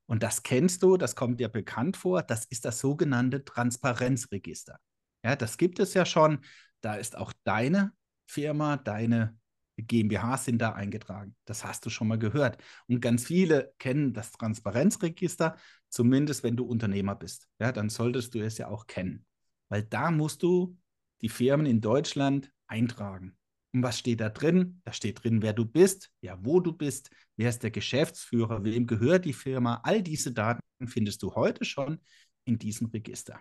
Und 0.07 0.23
das 0.23 0.43
kennst 0.43 0.83
du, 0.83 0.97
das 0.97 1.17
kommt 1.17 1.41
dir 1.41 1.49
bekannt 1.49 1.97
vor, 1.97 2.23
das 2.23 2.45
ist 2.45 2.65
das 2.65 2.79
sogenannte 2.81 3.45
Transparenzregister. 3.45 4.79
Ja, 5.25 5.37
das 5.37 5.57
gibt 5.57 5.79
es 5.79 5.95
ja 5.95 6.05
schon. 6.05 6.41
Da 6.81 6.95
ist 6.95 7.17
auch 7.17 7.33
deine 7.45 7.93
Firma, 8.27 8.77
deine 8.77 9.39
GmbH 9.77 10.37
sind 10.37 10.59
da 10.59 10.73
eingetragen. 10.73 11.35
Das 11.45 11.65
hast 11.65 11.87
du 11.87 11.91
schon 11.91 12.09
mal 12.09 12.19
gehört. 12.19 12.59
Und 12.87 13.01
ganz 13.01 13.25
viele 13.25 13.73
kennen 13.79 14.13
das 14.13 14.33
Transparenzregister, 14.33 15.57
zumindest 15.89 16.43
wenn 16.43 16.57
du 16.57 16.65
Unternehmer 16.65 17.15
bist. 17.15 17.49
Ja, 17.59 17.73
dann 17.73 17.89
solltest 17.89 18.35
du 18.35 18.41
es 18.41 18.59
ja 18.59 18.69
auch 18.69 18.87
kennen. 18.87 19.25
Weil 19.69 19.83
da 19.83 20.11
musst 20.11 20.43
du 20.43 20.77
die 21.23 21.29
Firmen 21.29 21.67
in 21.67 21.81
Deutschland 21.81 22.53
eintragen. 22.67 23.37
Und 23.75 23.83
was 23.83 23.99
steht 23.99 24.21
da 24.21 24.29
drin? 24.29 24.81
Da 24.85 24.93
steht 24.93 25.25
drin, 25.25 25.41
wer 25.41 25.55
du 25.55 25.65
bist, 25.65 26.11
ja, 26.21 26.39
wo 26.43 26.61
du 26.61 26.73
bist, 26.73 27.11
wer 27.37 27.49
ist 27.49 27.63
der 27.63 27.71
Geschäftsführer, 27.71 28.65
wem 28.65 28.87
gehört 28.87 29.25
die 29.25 29.33
Firma. 29.33 29.81
All 29.83 30.03
diese 30.03 30.33
Daten 30.33 30.61
findest 30.87 31.23
du 31.23 31.35
heute 31.35 31.65
schon 31.65 32.01
in 32.45 32.59
diesem 32.59 32.89
Register. 32.89 33.41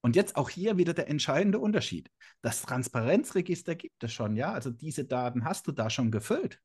Und 0.00 0.16
jetzt 0.16 0.36
auch 0.36 0.48
hier 0.48 0.78
wieder 0.78 0.94
der 0.94 1.08
entscheidende 1.08 1.58
Unterschied. 1.58 2.10
Das 2.40 2.62
Transparenzregister 2.62 3.74
gibt 3.74 4.02
es 4.04 4.12
schon, 4.12 4.36
ja, 4.36 4.52
also 4.52 4.70
diese 4.70 5.04
Daten 5.04 5.44
hast 5.44 5.66
du 5.66 5.72
da 5.72 5.90
schon 5.90 6.10
gefüllt. 6.10 6.60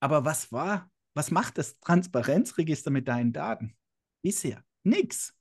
Aber 0.00 0.24
was 0.24 0.50
war, 0.50 0.90
was 1.14 1.30
macht 1.30 1.58
das 1.58 1.78
Transparenzregister 1.80 2.90
mit 2.90 3.06
deinen 3.06 3.32
Daten? 3.32 3.76
Bisher 4.22 4.64
nichts. 4.82 5.34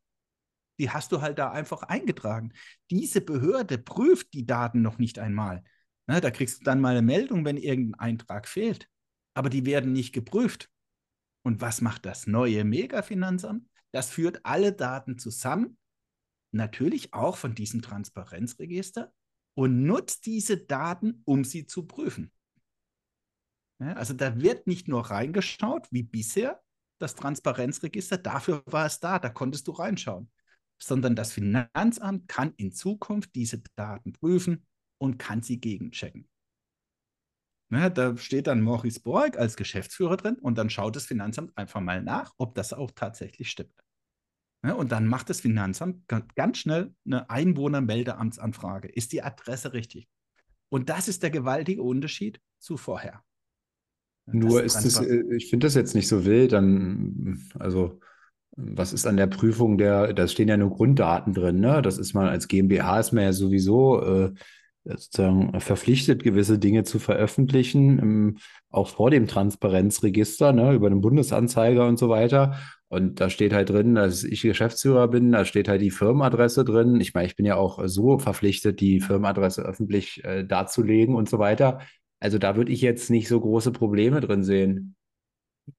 Die 0.80 0.90
hast 0.90 1.12
du 1.12 1.22
halt 1.22 1.40
da 1.40 1.52
einfach 1.52 1.84
eingetragen. 1.84 2.52
Diese 2.90 3.22
Behörde 3.22 3.78
prüft 3.78 4.34
die 4.34 4.46
Daten 4.46 4.82
noch 4.82 4.98
nicht 4.98 5.20
einmal. 5.20 5.64
Na, 6.08 6.20
da 6.20 6.32
kriegst 6.32 6.60
du 6.60 6.64
dann 6.64 6.82
mal 6.82 6.92
eine 6.92 7.02
Meldung, 7.02 7.46
wenn 7.46 7.58
irgendein 7.58 8.00
Eintrag 8.00 8.48
fehlt. 8.48 8.90
Aber 9.36 9.50
die 9.50 9.66
werden 9.66 9.94
nicht 9.94 10.14
geprüft. 10.14 10.70
Und 11.44 11.62
was 11.62 11.82
macht 11.82 12.06
das 12.06 12.28
neue 12.28 12.64
Megafinanzamt? 12.64 13.68
Das 13.92 14.10
führt 14.10 14.46
alle 14.46 14.74
Daten 14.74 15.18
zusammen 15.18 15.78
natürlich 16.54 17.14
auch 17.14 17.36
von 17.36 17.56
diesem 17.56 17.82
Transparenzregister 17.82 19.12
und 19.56 19.84
nutzt 19.84 20.26
diese 20.26 20.58
Daten, 20.58 21.22
um 21.26 21.44
sie 21.44 21.66
zu 21.66 21.86
prüfen. 21.86 22.32
Ja, 23.80 23.94
also 23.94 24.14
da 24.14 24.40
wird 24.40 24.68
nicht 24.68 24.88
nur 24.88 25.10
reingeschaut, 25.10 25.92
wie 25.92 26.04
bisher 26.04 26.62
das 27.00 27.16
Transparenzregister, 27.16 28.18
dafür 28.18 28.64
war 28.66 28.86
es 28.86 29.00
da, 29.00 29.20
da 29.20 29.30
konntest 29.30 29.68
du 29.68 29.72
reinschauen, 29.72 30.32
sondern 30.82 31.16
das 31.16 31.34
Finanzamt 31.34 32.28
kann 32.28 32.54
in 32.58 32.72
Zukunft 32.72 33.36
diese 33.36 33.62
Daten 33.76 34.14
prüfen 34.14 34.66
und 35.04 35.18
kann 35.18 35.42
sie 35.42 35.60
gegenchecken. 35.60 36.30
Ja, 37.70 37.90
da 37.90 38.16
steht 38.16 38.48
dann 38.48 38.62
Maurice 38.62 39.02
Borg 39.02 39.38
als 39.38 39.58
Geschäftsführer 39.58 40.16
drin 40.16 40.36
und 40.36 40.58
dann 40.58 40.70
schaut 40.70 40.96
das 40.96 41.06
Finanzamt 41.06 41.52
einfach 41.58 41.82
mal 41.82 42.02
nach, 42.02 42.34
ob 42.38 42.56
das 42.56 42.72
auch 42.72 42.92
tatsächlich 42.96 43.50
stimmt. 43.50 43.74
Ja, 44.66 44.76
und 44.76 44.94
dann 44.94 45.06
macht 45.08 45.30
das 45.30 45.42
Finanzamt 45.42 46.08
ganz 46.08 46.58
schnell 46.58 46.94
eine 47.06 47.30
Einwohnermeldeamtsanfrage. 47.30 48.88
Ist 48.88 49.12
die 49.12 49.22
Adresse 49.22 49.74
richtig? 49.74 50.08
Und 50.70 50.90
das 50.90 51.10
ist 51.10 51.22
der 51.22 51.32
gewaltige 51.32 51.84
Unterschied 51.84 52.40
zu 52.60 52.78
vorher. 52.78 53.24
Nur 54.26 54.64
ist 54.64 54.86
es, 54.86 55.02
ich 55.02 55.50
finde 55.50 55.68
das 55.68 55.76
jetzt 55.76 55.96
nicht 55.96 56.08
so 56.08 56.24
wild, 56.24 56.54
dann, 56.54 57.46
also 57.60 58.00
was 58.56 58.94
ist 58.94 59.06
an 59.06 59.18
der 59.18 59.28
Prüfung 59.28 59.78
der, 59.78 60.14
da 60.14 60.28
stehen 60.28 60.48
ja 60.48 60.56
nur 60.56 60.70
Grunddaten 60.70 61.34
drin, 61.34 61.60
ne? 61.60 61.82
Das 61.82 61.98
ist 61.98 62.14
man 62.14 62.28
als 62.28 62.48
GmbH 62.48 63.00
ist 63.00 63.12
man 63.12 63.24
ja 63.24 63.34
sowieso 63.34 64.02
äh, 64.02 64.34
sozusagen 64.86 65.60
verpflichtet, 65.60 66.24
gewisse 66.24 66.60
Dinge 66.60 66.84
zu 66.84 67.00
veröffentlichen, 67.00 68.00
ähm, 68.00 68.38
auch 68.70 68.90
vor 68.90 69.12
dem 69.12 69.28
Transparenzregister, 69.28 70.52
ne, 70.52 70.74
über 70.74 70.90
den 70.90 71.02
Bundesanzeiger 71.02 71.88
und 71.88 71.98
so 71.98 72.10
weiter. 72.10 72.58
Und 72.90 73.20
da 73.20 73.30
steht 73.30 73.54
halt 73.54 73.70
drin, 73.70 73.96
dass 73.96 74.24
ich 74.24 74.42
Geschäftsführer 74.42 75.08
bin, 75.08 75.32
da 75.32 75.46
steht 75.46 75.68
halt 75.68 75.82
die 75.82 75.90
Firmenadresse 75.90 76.64
drin. 76.64 77.00
Ich 77.02 77.14
meine, 77.14 77.28
ich 77.28 77.36
bin 77.36 77.46
ja 77.46 77.56
auch 77.56 77.80
so 77.86 78.20
verpflichtet, 78.20 78.82
die 78.82 79.00
Firmenadresse 79.00 79.64
öffentlich 79.64 80.24
äh, 80.24 80.46
darzulegen 80.46 81.16
und 81.16 81.28
so 81.28 81.40
weiter. 81.40 81.80
Also 82.20 82.38
da 82.38 82.56
würde 82.56 82.72
ich 82.72 82.82
jetzt 82.82 83.10
nicht 83.10 83.28
so 83.28 83.40
große 83.40 83.72
Probleme 83.72 84.22
drin 84.22 84.44
sehen. 84.44 84.96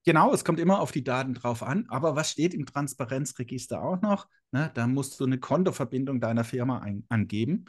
Genau, 0.05 0.33
es 0.33 0.45
kommt 0.45 0.59
immer 0.59 0.81
auf 0.81 0.93
die 0.93 1.05
Daten 1.05 1.35
drauf 1.35 1.63
an. 1.63 1.87
Aber 1.89 2.17
was 2.17 2.31
steht 2.31 2.55
im 2.55 2.67
Transparenzregister 2.67 3.83
auch 3.83 4.01
noch? 4.01 4.27
Ne, 4.51 4.71
da 4.75 4.87
musst 4.87 5.21
du 5.21 5.25
eine 5.25 5.39
Kontoverbindung 5.39 6.21
deiner 6.21 6.45
Firma 6.45 6.79
ein, 6.79 7.05
angeben. 7.09 7.67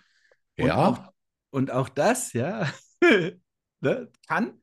Und 0.57 0.67
ja. 0.67 0.87
Auch, 0.87 1.13
und 1.55 1.71
auch 1.71 1.89
das, 1.89 2.33
ja, 2.33 2.69
ne, 3.81 4.11
kann 4.27 4.61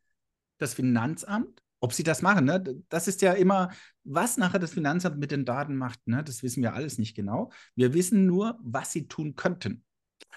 das 0.58 0.74
Finanzamt 0.74 1.62
ob 1.82 1.92
sie 1.92 2.04
das 2.04 2.22
machen, 2.22 2.44
ne? 2.44 2.62
das 2.88 3.08
ist 3.08 3.22
ja 3.22 3.32
immer, 3.32 3.72
was 4.04 4.36
nachher 4.36 4.60
das 4.60 4.72
Finanzamt 4.72 5.18
mit 5.18 5.32
den 5.32 5.44
Daten 5.44 5.76
macht, 5.76 6.06
ne? 6.06 6.22
das 6.22 6.44
wissen 6.44 6.62
wir 6.62 6.74
alles 6.74 6.96
nicht 6.96 7.16
genau. 7.16 7.50
Wir 7.74 7.92
wissen 7.92 8.24
nur, 8.24 8.56
was 8.62 8.92
sie 8.92 9.08
tun 9.08 9.34
könnten. 9.34 9.84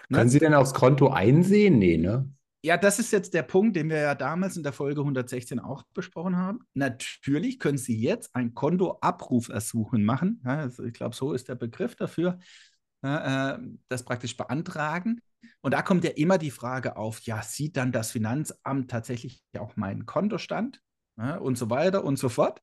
Ne? 0.09 0.17
Können 0.17 0.29
Sie 0.29 0.39
denn 0.39 0.55
aufs 0.55 0.73
Konto 0.73 1.09
einsehen? 1.09 1.77
Nee, 1.77 1.97
ne? 1.97 2.31
Ja, 2.63 2.77
das 2.77 2.97
ist 2.97 3.11
jetzt 3.11 3.35
der 3.35 3.43
Punkt, 3.43 3.75
den 3.75 3.89
wir 3.89 3.99
ja 3.99 4.15
damals 4.15 4.57
in 4.57 4.63
der 4.63 4.73
Folge 4.73 5.01
116 5.01 5.59
auch 5.59 5.83
besprochen 5.93 6.35
haben. 6.35 6.61
Natürlich 6.73 7.59
können 7.59 7.77
Sie 7.77 7.95
jetzt 7.95 8.35
ein 8.35 8.55
Kontoabrufersuchen 8.55 10.03
machen. 10.03 10.41
Ja, 10.43 10.57
also 10.57 10.83
ich 10.83 10.93
glaube, 10.93 11.15
so 11.15 11.33
ist 11.33 11.47
der 11.47 11.55
Begriff 11.55 11.95
dafür. 11.95 12.39
Äh, 13.03 13.59
das 13.87 14.03
praktisch 14.03 14.35
beantragen. 14.35 15.21
Und 15.61 15.73
da 15.73 15.81
kommt 15.81 16.03
ja 16.03 16.11
immer 16.11 16.37
die 16.37 16.51
Frage 16.51 16.97
auf, 16.97 17.21
ja, 17.21 17.41
sieht 17.41 17.77
dann 17.77 17.91
das 17.91 18.11
Finanzamt 18.11 18.89
tatsächlich 18.91 19.43
auch 19.57 19.75
meinen 19.75 20.05
Kontostand 20.05 20.81
ja, 21.17 21.37
und 21.37 21.57
so 21.57 21.69
weiter 21.69 22.03
und 22.03 22.17
so 22.17 22.29
fort. 22.29 22.61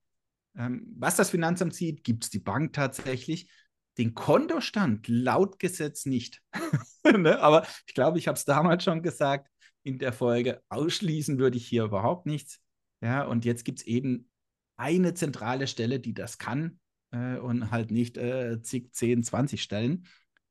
Ähm, 0.56 0.86
was 0.98 1.16
das 1.16 1.30
Finanzamt 1.30 1.74
sieht, 1.74 2.04
gibt 2.04 2.24
es 2.24 2.30
die 2.30 2.38
Bank 2.38 2.72
tatsächlich. 2.72 3.50
Den 3.98 4.14
Kontostand 4.14 5.06
laut 5.08 5.58
Gesetz 5.58 6.06
nicht. 6.06 6.42
ne? 7.04 7.40
Aber 7.40 7.66
ich 7.86 7.94
glaube, 7.94 8.18
ich 8.18 8.28
habe 8.28 8.36
es 8.36 8.44
damals 8.44 8.84
schon 8.84 9.02
gesagt 9.02 9.48
in 9.82 9.98
der 9.98 10.12
Folge, 10.12 10.62
ausschließen 10.68 11.38
würde 11.38 11.56
ich 11.56 11.66
hier 11.66 11.84
überhaupt 11.84 12.26
nichts. 12.26 12.60
Ja, 13.02 13.24
und 13.24 13.44
jetzt 13.44 13.64
gibt 13.64 13.80
es 13.80 13.86
eben 13.86 14.30
eine 14.76 15.14
zentrale 15.14 15.66
Stelle, 15.66 16.00
die 16.00 16.14
das 16.14 16.38
kann 16.38 16.78
äh, 17.10 17.36
und 17.36 17.70
halt 17.70 17.90
nicht 17.90 18.16
äh, 18.16 18.62
zig, 18.62 18.92
10, 18.92 19.22
20 19.24 19.62
Stellen. 19.62 20.06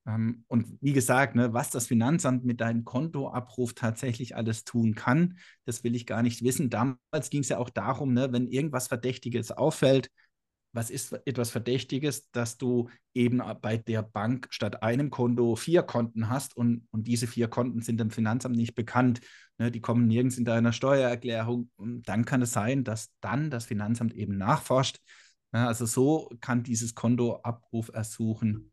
Ähm, 0.07 0.43
und 0.47 0.77
wie 0.81 0.93
gesagt, 0.93 1.35
ne, 1.35 1.53
was 1.53 1.69
das 1.69 1.87
Finanzamt 1.87 2.43
mit 2.45 2.61
deinem 2.61 2.85
Kontoabruf 2.85 3.73
tatsächlich 3.73 4.35
alles 4.35 4.63
tun 4.63 4.95
kann, 4.95 5.37
das 5.65 5.83
will 5.83 5.95
ich 5.95 6.05
gar 6.05 6.23
nicht 6.23 6.43
wissen. 6.43 6.69
Damals 6.69 7.29
ging 7.29 7.41
es 7.41 7.49
ja 7.49 7.57
auch 7.57 7.69
darum, 7.69 8.13
ne, 8.13 8.31
wenn 8.31 8.47
irgendwas 8.47 8.87
Verdächtiges 8.87 9.51
auffällt, 9.51 10.09
was 10.73 10.89
ist 10.89 11.13
etwas 11.25 11.51
Verdächtiges, 11.51 12.31
dass 12.31 12.57
du 12.57 12.89
eben 13.13 13.41
bei 13.61 13.77
der 13.77 14.03
Bank 14.03 14.47
statt 14.51 14.83
einem 14.83 15.09
Konto 15.09 15.55
vier 15.57 15.83
Konten 15.83 16.29
hast 16.29 16.55
und, 16.55 16.87
und 16.91 17.07
diese 17.07 17.27
vier 17.27 17.49
Konten 17.49 17.81
sind 17.81 17.99
dem 17.99 18.09
Finanzamt 18.09 18.55
nicht 18.55 18.73
bekannt. 18.73 19.19
Ne, 19.57 19.69
die 19.69 19.81
kommen 19.81 20.07
nirgends 20.07 20.37
in 20.37 20.45
deiner 20.45 20.71
Steuererklärung. 20.71 21.69
Und 21.75 22.07
dann 22.07 22.25
kann 22.25 22.41
es 22.41 22.53
sein, 22.53 22.83
dass 22.83 23.09
dann 23.19 23.49
das 23.51 23.65
Finanzamt 23.65 24.13
eben 24.13 24.37
nachforscht. 24.37 24.99
Ne, 25.51 25.67
also 25.67 25.85
so 25.85 26.29
kann 26.39 26.63
dieses 26.63 26.95
Kontoabrufersuchen 26.95 28.70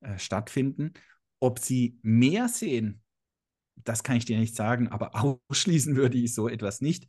äh, 0.00 0.18
stattfinden. 0.18 0.92
Ob 1.40 1.58
sie 1.58 1.98
mehr 2.02 2.48
sehen, 2.48 3.02
das 3.76 4.02
kann 4.02 4.16
ich 4.16 4.24
dir 4.24 4.38
nicht 4.38 4.56
sagen, 4.56 4.88
aber 4.88 5.12
ausschließen 5.50 5.96
würde 5.96 6.18
ich 6.18 6.34
so 6.34 6.48
etwas 6.48 6.80
nicht. 6.80 7.08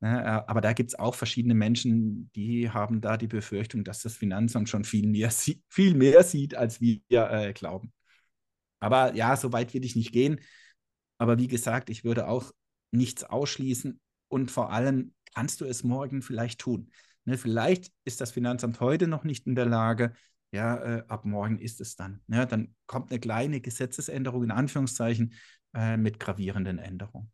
Ne, 0.00 0.20
äh, 0.22 0.24
aber 0.46 0.60
da 0.60 0.72
gibt 0.72 0.90
es 0.90 0.98
auch 0.98 1.14
verschiedene 1.14 1.54
Menschen, 1.54 2.30
die 2.34 2.70
haben 2.70 3.00
da 3.00 3.16
die 3.16 3.28
Befürchtung, 3.28 3.84
dass 3.84 4.02
das 4.02 4.14
Finanzamt 4.14 4.68
schon 4.68 4.84
viel 4.84 5.06
mehr, 5.06 5.30
viel 5.68 5.94
mehr 5.94 6.22
sieht, 6.22 6.54
als 6.54 6.80
wir 6.80 7.00
äh, 7.10 7.52
glauben. 7.52 7.92
Aber 8.80 9.14
ja, 9.14 9.36
so 9.36 9.52
weit 9.52 9.72
will 9.74 9.84
ich 9.84 9.96
nicht 9.96 10.12
gehen. 10.12 10.40
Aber 11.18 11.38
wie 11.38 11.48
gesagt, 11.48 11.88
ich 11.88 12.04
würde 12.04 12.28
auch 12.28 12.52
nichts 12.90 13.24
ausschließen 13.24 14.00
und 14.28 14.50
vor 14.50 14.70
allem 14.70 15.14
kannst 15.34 15.60
du 15.60 15.64
es 15.64 15.82
morgen 15.82 16.22
vielleicht 16.22 16.60
tun. 16.60 16.90
Ne, 17.24 17.38
vielleicht 17.38 17.92
ist 18.04 18.20
das 18.20 18.32
Finanzamt 18.32 18.80
heute 18.80 19.08
noch 19.08 19.24
nicht 19.24 19.46
in 19.46 19.54
der 19.54 19.66
Lage, 19.66 20.12
ja, 20.56 20.76
äh, 20.76 21.04
ab 21.06 21.24
morgen 21.24 21.58
ist 21.58 21.80
es 21.80 21.96
dann. 21.96 22.20
Ja, 22.28 22.46
dann 22.46 22.74
kommt 22.86 23.10
eine 23.10 23.20
kleine 23.20 23.60
Gesetzesänderung 23.60 24.42
in 24.44 24.50
Anführungszeichen 24.50 25.34
äh, 25.74 25.96
mit 25.96 26.18
gravierenden 26.18 26.78
Änderungen. 26.78 27.30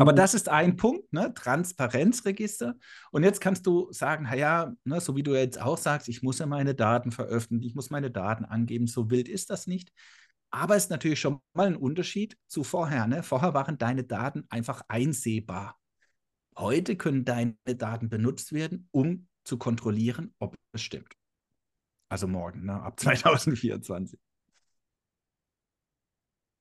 Aber 0.00 0.14
das 0.14 0.32
ist 0.32 0.48
ein 0.48 0.76
Punkt, 0.76 1.12
ne? 1.12 1.34
Transparenzregister. 1.34 2.76
Und 3.12 3.24
jetzt 3.24 3.40
kannst 3.42 3.66
du 3.66 3.92
sagen, 3.92 4.24
naja, 4.24 4.72
ne, 4.84 5.00
so 5.00 5.14
wie 5.16 5.22
du 5.22 5.34
jetzt 5.34 5.60
auch 5.60 5.76
sagst, 5.76 6.08
ich 6.08 6.22
muss 6.22 6.38
ja 6.38 6.46
meine 6.46 6.74
Daten 6.74 7.12
veröffentlichen, 7.12 7.68
ich 7.68 7.74
muss 7.74 7.90
meine 7.90 8.10
Daten 8.10 8.46
angeben, 8.46 8.86
so 8.86 9.10
wild 9.10 9.28
ist 9.28 9.50
das 9.50 9.66
nicht. 9.66 9.92
Aber 10.50 10.76
es 10.76 10.84
ist 10.84 10.90
natürlich 10.90 11.20
schon 11.20 11.40
mal 11.52 11.66
ein 11.66 11.76
Unterschied 11.76 12.38
zu 12.48 12.64
vorher. 12.64 13.06
Ne? 13.06 13.22
Vorher 13.22 13.52
waren 13.52 13.76
deine 13.76 14.02
Daten 14.02 14.44
einfach 14.48 14.82
einsehbar. 14.88 15.78
Heute 16.56 16.96
können 16.96 17.24
deine 17.26 17.54
Daten 17.76 18.08
benutzt 18.08 18.52
werden, 18.52 18.88
um 18.90 19.28
zu 19.44 19.58
kontrollieren, 19.58 20.34
ob 20.38 20.56
es 20.72 20.82
stimmt. 20.82 21.14
Also 22.08 22.26
morgen, 22.26 22.64
ne? 22.64 22.82
ab 22.82 22.98
2024. 23.00 24.18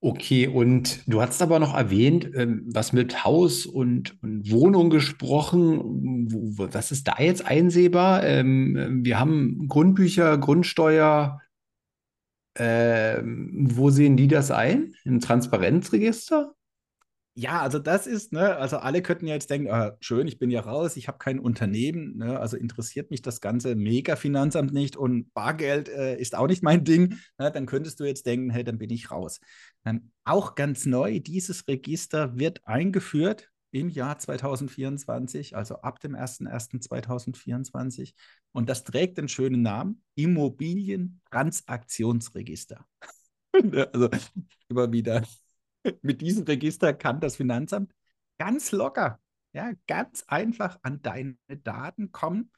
Okay, 0.02 0.48
und 0.48 1.04
du 1.12 1.22
hast 1.22 1.42
aber 1.42 1.60
noch 1.60 1.76
erwähnt, 1.76 2.32
ähm, 2.34 2.63
was 2.68 2.94
mit 2.94 3.26
Haus 3.26 3.65
und, 3.65 4.22
und 4.24 4.50
Wohnung 4.50 4.89
gesprochen. 4.89 6.32
Wo, 6.32 6.70
was 6.74 6.92
ist 6.92 7.06
da 7.06 7.18
jetzt 7.20 7.46
einsehbar? 7.46 8.24
Ähm, 8.24 9.02
wir 9.04 9.20
haben 9.20 9.68
Grundbücher, 9.68 10.38
Grundsteuer. 10.38 11.42
Ähm, 12.58 13.68
wo 13.72 13.89
sehen 13.89 14.15
die 14.15 14.30
das 14.30 14.52
ein? 14.52 14.94
Im 15.04 15.20
Transparenzregister? 15.20 16.56
Ja, 17.41 17.62
also 17.62 17.80
das 17.80 18.06
ist, 18.06 18.34
ne, 18.34 18.58
also 18.58 18.80
alle 18.80 19.02
könnten 19.02 19.25
ja 19.25 19.34
jetzt 19.34 19.49
denken, 19.49 19.71
ah, 19.71 19.95
schön, 20.02 20.28
ich 20.28 20.39
bin 20.39 20.52
ja 20.52 20.60
raus, 20.60 20.97
ich 20.97 21.08
habe 21.08 21.19
kein 21.19 21.39
Unternehmen, 21.39 22.17
ne, 22.17 22.38
also 22.38 22.58
interessiert 22.58 23.12
mich 23.12 23.21
das 23.21 23.39
ganze 23.39 23.75
Mega-Finanzamt 23.75 24.73
nicht 24.73 24.97
und 24.97 25.34
Bargeld 25.34 25.88
äh, 25.88 26.17
ist 26.17 26.36
auch 26.36 26.47
nicht 26.47 26.63
mein 26.63 26.84
Ding, 26.84 27.17
ne, 27.38 27.49
dann 27.49 27.65
könntest 27.65 28.02
du 28.02 28.04
jetzt 28.04 28.25
denken, 28.25 28.49
hey, 28.49 28.65
dann 28.65 28.78
bin 28.78 28.89
ich 28.89 29.10
raus. 29.10 29.39
Ähm, 29.86 30.12
auch 30.25 30.56
ganz 30.56 30.86
neu, 30.86 31.21
dieses 31.21 31.65
Register 31.69 32.38
wird 32.38 32.67
eingeführt 32.67 33.49
im 33.71 33.88
Jahr 33.88 34.19
2024, 34.19 35.56
also 35.56 35.75
ab 35.75 36.02
dem 36.02 36.17
01.01.2024 36.17 38.15
und 38.52 38.67
das 38.67 38.84
trägt 38.84 39.17
den 39.17 39.30
schönen 39.30 39.62
Namen 39.62 40.04
Immobilientransaktionsregister. 40.15 42.86
also 43.93 44.10
immer 44.67 44.91
wieder 44.91 45.23
mit 46.02 46.22
diesem 46.22 46.44
Register 46.44 46.94
kann 46.94 47.20
das 47.20 47.36
Finanzamt 47.38 47.94
ganz 48.38 48.72
locker, 48.72 49.20
ja, 49.54 49.72
ganz 49.88 50.24
einfach 50.28 50.80
an 50.84 51.02
deine 51.02 51.38
Daten 51.63 52.12
kommen. 52.12 52.52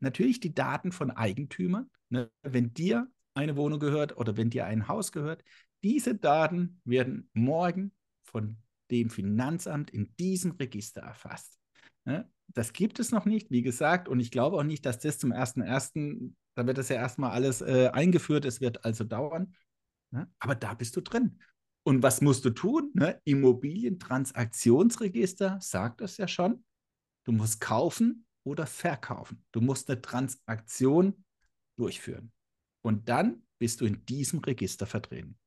Natürlich 0.00 0.40
die 0.40 0.54
Daten 0.54 0.92
von 0.92 1.10
Eigentümern. 1.10 1.90
Ne? 2.08 2.30
Wenn 2.42 2.72
dir 2.72 3.08
eine 3.34 3.56
Wohnung 3.56 3.80
gehört 3.80 4.16
oder 4.16 4.36
wenn 4.36 4.50
dir 4.50 4.66
ein 4.66 4.88
Haus 4.88 5.12
gehört, 5.12 5.44
diese 5.82 6.14
Daten 6.14 6.80
werden 6.84 7.30
morgen 7.32 7.92
von 8.22 8.56
dem 8.90 9.10
Finanzamt 9.10 9.90
in 9.90 10.14
diesem 10.16 10.52
Register 10.52 11.02
erfasst. 11.02 11.58
Ne? 12.04 12.30
Das 12.48 12.72
gibt 12.72 12.98
es 12.98 13.12
noch 13.12 13.24
nicht, 13.24 13.50
wie 13.50 13.62
gesagt, 13.62 14.08
und 14.08 14.20
ich 14.20 14.30
glaube 14.30 14.56
auch 14.56 14.64
nicht, 14.64 14.84
dass 14.84 14.98
das 14.98 15.18
zum 15.18 15.32
1.1., 15.32 16.34
da 16.56 16.66
wird 16.66 16.78
das 16.78 16.88
ja 16.88 16.96
erstmal 16.96 17.30
alles 17.30 17.60
äh, 17.60 17.90
eingeführt, 17.92 18.44
es 18.44 18.60
wird 18.60 18.84
also 18.84 19.04
dauern. 19.04 19.54
Ne? 20.10 20.28
Aber 20.38 20.54
da 20.54 20.74
bist 20.74 20.96
du 20.96 21.00
drin. 21.00 21.40
Und 21.82 22.02
was 22.02 22.20
musst 22.20 22.44
du 22.44 22.50
tun? 22.50 22.90
Ne? 22.94 23.20
Immobilientransaktionsregister 23.24 25.58
sagt 25.60 26.00
das 26.00 26.16
ja 26.18 26.28
schon. 26.28 26.64
Du 27.24 27.32
musst 27.32 27.60
kaufen 27.60 28.26
oder 28.44 28.66
verkaufen. 28.66 29.44
Du 29.52 29.60
musst 29.60 29.90
eine 29.90 30.00
Transaktion 30.00 31.24
durchführen. 31.76 32.32
Und 32.82 33.08
dann 33.08 33.42
bist 33.58 33.80
du 33.80 33.86
in 33.86 34.04
diesem 34.06 34.40
Register 34.40 34.86
vertreten. 34.86 35.38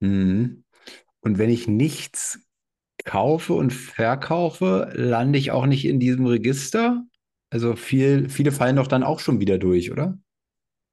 Mhm. 0.00 0.64
Und 1.20 1.38
wenn 1.38 1.50
ich 1.50 1.68
nichts 1.68 2.40
kaufe 3.04 3.54
und 3.54 3.72
verkaufe, 3.72 4.92
lande 4.94 5.38
ich 5.38 5.50
auch 5.50 5.66
nicht 5.66 5.84
in 5.84 6.00
diesem 6.00 6.26
Register? 6.26 7.04
Also 7.50 7.76
viel, 7.76 8.28
viele 8.28 8.52
fallen 8.52 8.76
doch 8.76 8.86
dann 8.86 9.02
auch 9.02 9.20
schon 9.20 9.40
wieder 9.40 9.58
durch, 9.58 9.90
oder? 9.90 10.18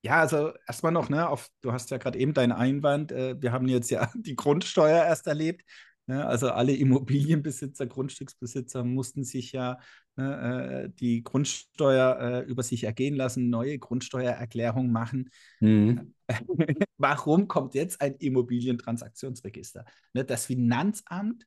Ja, 0.03 0.21
also 0.21 0.53
erstmal 0.67 0.91
noch, 0.91 1.09
ne, 1.09 1.27
auf, 1.27 1.49
du 1.61 1.71
hast 1.71 1.89
ja 1.89 1.97
gerade 1.97 2.19
eben 2.19 2.33
deinen 2.33 2.51
Einwand, 2.51 3.11
äh, 3.11 3.41
wir 3.41 3.51
haben 3.51 3.67
jetzt 3.67 3.89
ja 3.89 4.09
die 4.15 4.35
Grundsteuer 4.35 5.03
erst 5.03 5.27
erlebt. 5.27 5.63
Ne, 6.09 6.25
also 6.25 6.49
alle 6.51 6.73
Immobilienbesitzer, 6.73 7.85
Grundstücksbesitzer 7.85 8.83
mussten 8.85 9.25
sich 9.25 9.51
ja 9.51 9.77
ne, 10.15 10.85
äh, 10.85 10.89
die 10.89 11.23
Grundsteuer 11.23 12.17
äh, 12.19 12.49
über 12.49 12.63
sich 12.63 12.85
ergehen 12.85 13.15
lassen, 13.15 13.49
neue 13.49 13.77
Grundsteuererklärung 13.77 14.89
machen. 14.89 15.29
Mhm. 15.59 16.13
Warum 16.97 17.49
kommt 17.49 17.73
jetzt 17.75 17.99
ein 17.99 18.15
Immobilientransaktionsregister? 18.15 19.83
Ne, 20.13 20.23
das 20.23 20.45
Finanzamt, 20.45 21.45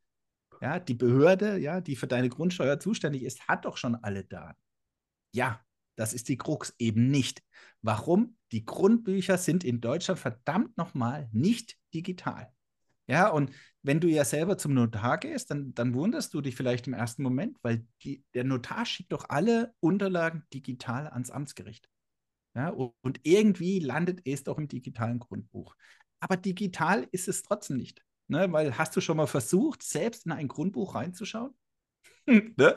ja, 0.60 0.78
die 0.78 0.94
Behörde, 0.94 1.56
ja, 1.56 1.80
die 1.80 1.96
für 1.96 2.06
deine 2.06 2.28
Grundsteuer 2.28 2.78
zuständig 2.78 3.22
ist, 3.22 3.48
hat 3.48 3.64
doch 3.64 3.78
schon 3.78 3.94
alle 3.94 4.24
Daten. 4.24 4.60
Ja, 5.32 5.64
das 6.00 6.14
ist 6.14 6.30
die 6.30 6.38
Krux 6.38 6.74
eben 6.78 7.10
nicht. 7.10 7.42
Warum? 7.82 8.38
Die 8.52 8.64
Grundbücher 8.64 9.36
sind 9.36 9.64
in 9.64 9.82
Deutschland 9.82 10.18
verdammt 10.18 10.78
nochmal 10.78 11.28
nicht 11.30 11.76
digital. 11.92 12.50
Ja, 13.06 13.28
und 13.28 13.50
wenn 13.82 14.00
du 14.00 14.08
ja 14.08 14.24
selber 14.24 14.56
zum 14.56 14.72
Notar 14.72 15.18
gehst, 15.18 15.50
dann, 15.50 15.74
dann 15.74 15.92
wunderst 15.92 16.32
du 16.32 16.40
dich 16.40 16.56
vielleicht 16.56 16.86
im 16.86 16.94
ersten 16.94 17.22
Moment, 17.22 17.58
weil 17.60 17.86
die, 18.02 18.24
der 18.32 18.44
Notar 18.44 18.86
schickt 18.86 19.12
doch 19.12 19.26
alle 19.28 19.74
Unterlagen 19.80 20.44
digital 20.54 21.06
ans 21.08 21.30
Amtsgericht. 21.30 21.90
Ja, 22.54 22.70
und, 22.70 23.20
irgendwie 23.24 23.78
landet 23.78 24.22
es 24.24 24.42
doch 24.42 24.56
im 24.56 24.68
digitalen 24.68 25.18
Grundbuch. 25.18 25.76
Aber 26.18 26.38
digital 26.38 27.06
ist 27.12 27.28
es 27.28 27.42
trotzdem 27.42 27.76
nicht. 27.76 28.02
Ne? 28.28 28.50
Weil 28.52 28.78
hast 28.78 28.96
du 28.96 29.02
schon 29.02 29.18
mal 29.18 29.26
versucht, 29.26 29.82
selbst 29.82 30.24
in 30.24 30.32
ein 30.32 30.48
Grundbuch 30.48 30.94
reinzuschauen? 30.94 31.52
ne? 32.26 32.74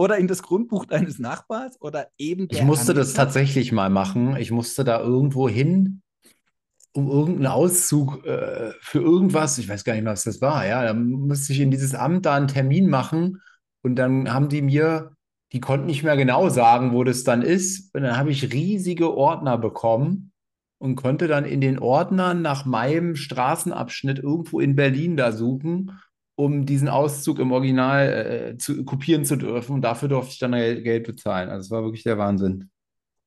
Oder 0.00 0.16
in 0.16 0.28
das 0.28 0.42
Grundbuch 0.42 0.86
deines 0.86 1.18
Nachbars 1.18 1.78
oder 1.82 2.08
eben 2.16 2.48
Ich 2.50 2.62
musste 2.62 2.92
Anbieter? 2.92 3.00
das 3.00 3.12
tatsächlich 3.12 3.70
mal 3.70 3.90
machen. 3.90 4.34
Ich 4.36 4.50
musste 4.50 4.82
da 4.82 4.98
irgendwo 4.98 5.46
hin, 5.46 6.00
um 6.92 7.10
irgendeinen 7.10 7.48
Auszug 7.48 8.24
äh, 8.24 8.72
für 8.80 9.00
irgendwas, 9.00 9.58
ich 9.58 9.68
weiß 9.68 9.84
gar 9.84 9.92
nicht, 9.92 10.06
was 10.06 10.24
das 10.24 10.40
war, 10.40 10.66
ja, 10.66 10.82
da 10.84 10.94
musste 10.94 11.52
ich 11.52 11.60
in 11.60 11.70
dieses 11.70 11.94
Amt 11.94 12.24
da 12.24 12.34
einen 12.34 12.48
Termin 12.48 12.88
machen 12.88 13.42
und 13.82 13.96
dann 13.96 14.32
haben 14.32 14.48
die 14.48 14.62
mir, 14.62 15.12
die 15.52 15.60
konnten 15.60 15.86
nicht 15.86 16.02
mehr 16.02 16.16
genau 16.16 16.48
sagen, 16.48 16.94
wo 16.94 17.04
das 17.04 17.22
dann 17.22 17.42
ist 17.42 17.94
und 17.94 18.02
dann 18.02 18.16
habe 18.16 18.30
ich 18.30 18.54
riesige 18.54 19.14
Ordner 19.14 19.58
bekommen 19.58 20.32
und 20.78 20.96
konnte 20.96 21.28
dann 21.28 21.44
in 21.44 21.60
den 21.60 21.78
Ordnern 21.78 22.40
nach 22.40 22.64
meinem 22.64 23.16
Straßenabschnitt 23.16 24.18
irgendwo 24.18 24.60
in 24.60 24.76
Berlin 24.76 25.18
da 25.18 25.30
suchen, 25.30 25.92
um 26.40 26.64
diesen 26.64 26.88
Auszug 26.88 27.38
im 27.38 27.52
Original 27.52 28.08
äh, 28.08 28.56
zu 28.56 28.82
kopieren 28.84 29.26
zu 29.26 29.36
dürfen. 29.36 29.74
Und 29.74 29.82
dafür 29.82 30.08
durfte 30.08 30.32
ich 30.32 30.38
dann 30.38 30.52
Geld 30.52 31.06
bezahlen. 31.06 31.50
Also 31.50 31.66
es 31.66 31.70
war 31.70 31.82
wirklich 31.82 32.02
der 32.02 32.16
Wahnsinn. 32.16 32.70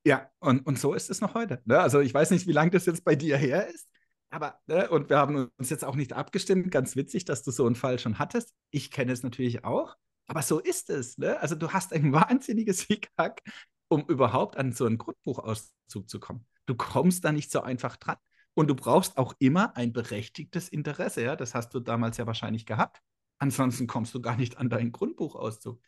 Ja, 0.03 0.29
und, 0.39 0.65
und 0.65 0.79
so 0.79 0.95
ist 0.95 1.11
es 1.11 1.21
noch 1.21 1.35
heute. 1.35 1.61
Ne? 1.65 1.79
Also 1.79 1.99
ich 1.99 2.11
weiß 2.11 2.31
nicht, 2.31 2.47
wie 2.47 2.51
lange 2.53 2.71
das 2.71 2.87
jetzt 2.87 3.05
bei 3.05 3.15
dir 3.15 3.37
her 3.37 3.67
ist, 3.67 3.87
aber, 4.31 4.59
ne? 4.65 4.89
und 4.89 5.11
wir 5.11 5.17
haben 5.17 5.51
uns 5.57 5.69
jetzt 5.69 5.85
auch 5.85 5.95
nicht 5.95 6.13
abgestimmt. 6.13 6.71
Ganz 6.71 6.95
witzig, 6.95 7.23
dass 7.23 7.43
du 7.43 7.51
so 7.51 7.67
einen 7.67 7.75
Fall 7.75 7.99
schon 7.99 8.17
hattest. 8.17 8.51
Ich 8.71 8.89
kenne 8.89 9.11
es 9.11 9.21
natürlich 9.21 9.63
auch, 9.63 9.95
aber 10.25 10.41
so 10.41 10.59
ist 10.59 10.89
es. 10.89 11.19
Ne? 11.19 11.39
Also 11.39 11.53
du 11.53 11.69
hast 11.69 11.93
ein 11.93 12.11
wahnsinniges 12.13 12.81
Hickhack, 12.81 13.43
um 13.89 14.01
überhaupt 14.07 14.57
an 14.57 14.71
so 14.71 14.87
einen 14.87 14.97
Grundbuchauszug 14.97 16.09
zu 16.09 16.19
kommen. 16.19 16.47
Du 16.65 16.73
kommst 16.73 17.23
da 17.23 17.31
nicht 17.31 17.51
so 17.51 17.61
einfach 17.61 17.95
dran. 17.95 18.17
Und 18.55 18.67
du 18.67 18.75
brauchst 18.75 19.17
auch 19.17 19.33
immer 19.39 19.75
ein 19.75 19.93
berechtigtes 19.93 20.69
Interesse. 20.69 21.23
Ja? 21.23 21.35
Das 21.35 21.55
hast 21.55 21.73
du 21.73 21.79
damals 21.79 22.17
ja 22.17 22.27
wahrscheinlich 22.27 22.65
gehabt. 22.65 23.01
Ansonsten 23.39 23.87
kommst 23.87 24.13
du 24.13 24.21
gar 24.21 24.37
nicht 24.37 24.57
an 24.57 24.69
deinen 24.69 24.91
Grundbuchauszug. 24.91 25.81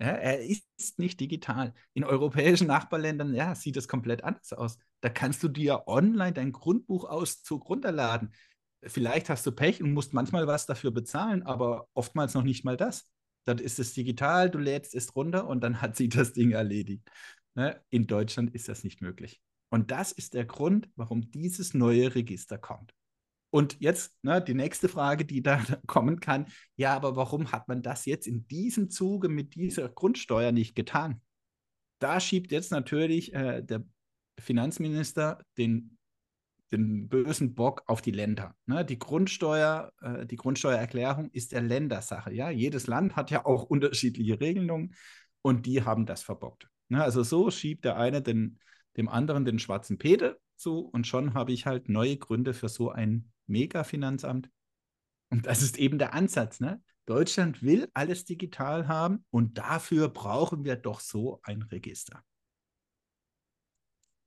Ja, 0.00 0.08
er 0.08 0.40
ist 0.40 0.98
nicht 0.98 1.18
digital. 1.18 1.74
In 1.92 2.04
europäischen 2.04 2.68
Nachbarländern 2.68 3.34
ja, 3.34 3.54
sieht 3.54 3.76
es 3.76 3.88
komplett 3.88 4.22
anders 4.22 4.52
aus. 4.52 4.78
Da 5.00 5.08
kannst 5.08 5.42
du 5.42 5.48
dir 5.48 5.88
online 5.88 6.32
deinen 6.32 6.52
Grundbuchauszug 6.52 7.68
runterladen. 7.68 8.32
Vielleicht 8.82 9.28
hast 9.28 9.44
du 9.44 9.50
Pech 9.52 9.82
und 9.82 9.92
musst 9.92 10.12
manchmal 10.12 10.46
was 10.46 10.66
dafür 10.66 10.92
bezahlen, 10.92 11.42
aber 11.42 11.88
oftmals 11.94 12.34
noch 12.34 12.44
nicht 12.44 12.64
mal 12.64 12.76
das. 12.76 13.10
Dann 13.44 13.58
ist 13.58 13.80
es 13.80 13.92
digital, 13.92 14.50
du 14.50 14.58
lädst 14.58 14.94
es 14.94 15.16
runter 15.16 15.48
und 15.48 15.62
dann 15.62 15.80
hat 15.80 15.96
sie 15.96 16.08
das 16.08 16.32
Ding 16.32 16.52
erledigt. 16.52 17.10
Ne? 17.54 17.82
In 17.90 18.06
Deutschland 18.06 18.54
ist 18.54 18.68
das 18.68 18.84
nicht 18.84 19.00
möglich. 19.00 19.42
Und 19.70 19.90
das 19.90 20.12
ist 20.12 20.34
der 20.34 20.44
Grund, 20.44 20.88
warum 20.96 21.30
dieses 21.30 21.74
neue 21.74 22.14
Register 22.14 22.58
kommt. 22.58 22.94
Und 23.50 23.76
jetzt 23.80 24.12
ne, 24.22 24.42
die 24.42 24.54
nächste 24.54 24.88
Frage, 24.88 25.24
die 25.24 25.42
da 25.42 25.62
kommen 25.86 26.20
kann, 26.20 26.46
ja, 26.76 26.94
aber 26.94 27.16
warum 27.16 27.52
hat 27.52 27.68
man 27.68 27.82
das 27.82 28.04
jetzt 28.06 28.26
in 28.26 28.46
diesem 28.48 28.90
Zuge 28.90 29.28
mit 29.28 29.54
dieser 29.54 29.88
Grundsteuer 29.88 30.52
nicht 30.52 30.74
getan? 30.74 31.20
Da 32.00 32.20
schiebt 32.20 32.52
jetzt 32.52 32.70
natürlich 32.70 33.34
äh, 33.34 33.62
der 33.62 33.84
Finanzminister 34.38 35.42
den, 35.56 35.98
den 36.70 37.08
bösen 37.08 37.54
Bock 37.54 37.82
auf 37.86 38.02
die 38.02 38.12
Länder. 38.12 38.54
Ne? 38.66 38.84
Die 38.84 38.98
Grundsteuer, 38.98 39.92
äh, 40.00 40.26
die 40.26 40.36
Grundsteuererklärung 40.36 41.30
ist 41.32 41.52
der 41.52 41.62
Ländersache. 41.62 42.32
Ja? 42.32 42.50
Jedes 42.50 42.86
Land 42.86 43.16
hat 43.16 43.30
ja 43.30 43.44
auch 43.44 43.64
unterschiedliche 43.70 44.40
Regelungen 44.40 44.94
und 45.42 45.66
die 45.66 45.82
haben 45.82 46.06
das 46.06 46.22
verbockt. 46.22 46.68
Ne? 46.88 47.02
Also 47.02 47.24
so 47.24 47.50
schiebt 47.50 47.84
der 47.84 47.96
eine 47.96 48.22
den, 48.22 48.60
dem 48.98 49.08
anderen 49.08 49.44
den 49.44 49.58
schwarzen 49.58 49.96
Peter 49.96 50.36
zu 50.56 50.80
und 50.80 51.06
schon 51.06 51.32
habe 51.32 51.52
ich 51.52 51.64
halt 51.64 51.88
neue 51.88 52.18
Gründe 52.18 52.52
für 52.52 52.68
so 52.68 52.90
ein 52.90 53.32
Mega-Finanzamt. 53.46 54.50
Und 55.30 55.46
das 55.46 55.62
ist 55.62 55.78
eben 55.78 55.98
der 55.98 56.14
Ansatz. 56.14 56.60
Ne? 56.60 56.82
Deutschland 57.06 57.62
will 57.62 57.88
alles 57.94 58.24
digital 58.24 58.88
haben 58.88 59.24
und 59.30 59.56
dafür 59.56 60.08
brauchen 60.08 60.64
wir 60.64 60.76
doch 60.76 61.00
so 61.00 61.40
ein 61.42 61.62
Register. 61.62 62.22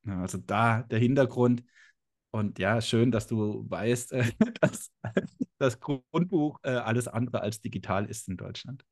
Also 0.05 0.39
da 0.39 0.83
der 0.83 0.99
Hintergrund. 0.99 1.63
Und 2.31 2.59
ja, 2.59 2.81
schön, 2.81 3.11
dass 3.11 3.27
du 3.27 3.69
weißt, 3.69 4.13
dass 4.61 4.91
das 5.57 5.79
Grundbuch 5.79 6.59
äh, 6.63 6.71
alles 6.71 7.07
andere 7.07 7.41
als 7.41 7.61
digital 7.61 8.05
ist 8.05 8.29
in 8.29 8.37
Deutschland. 8.37 8.85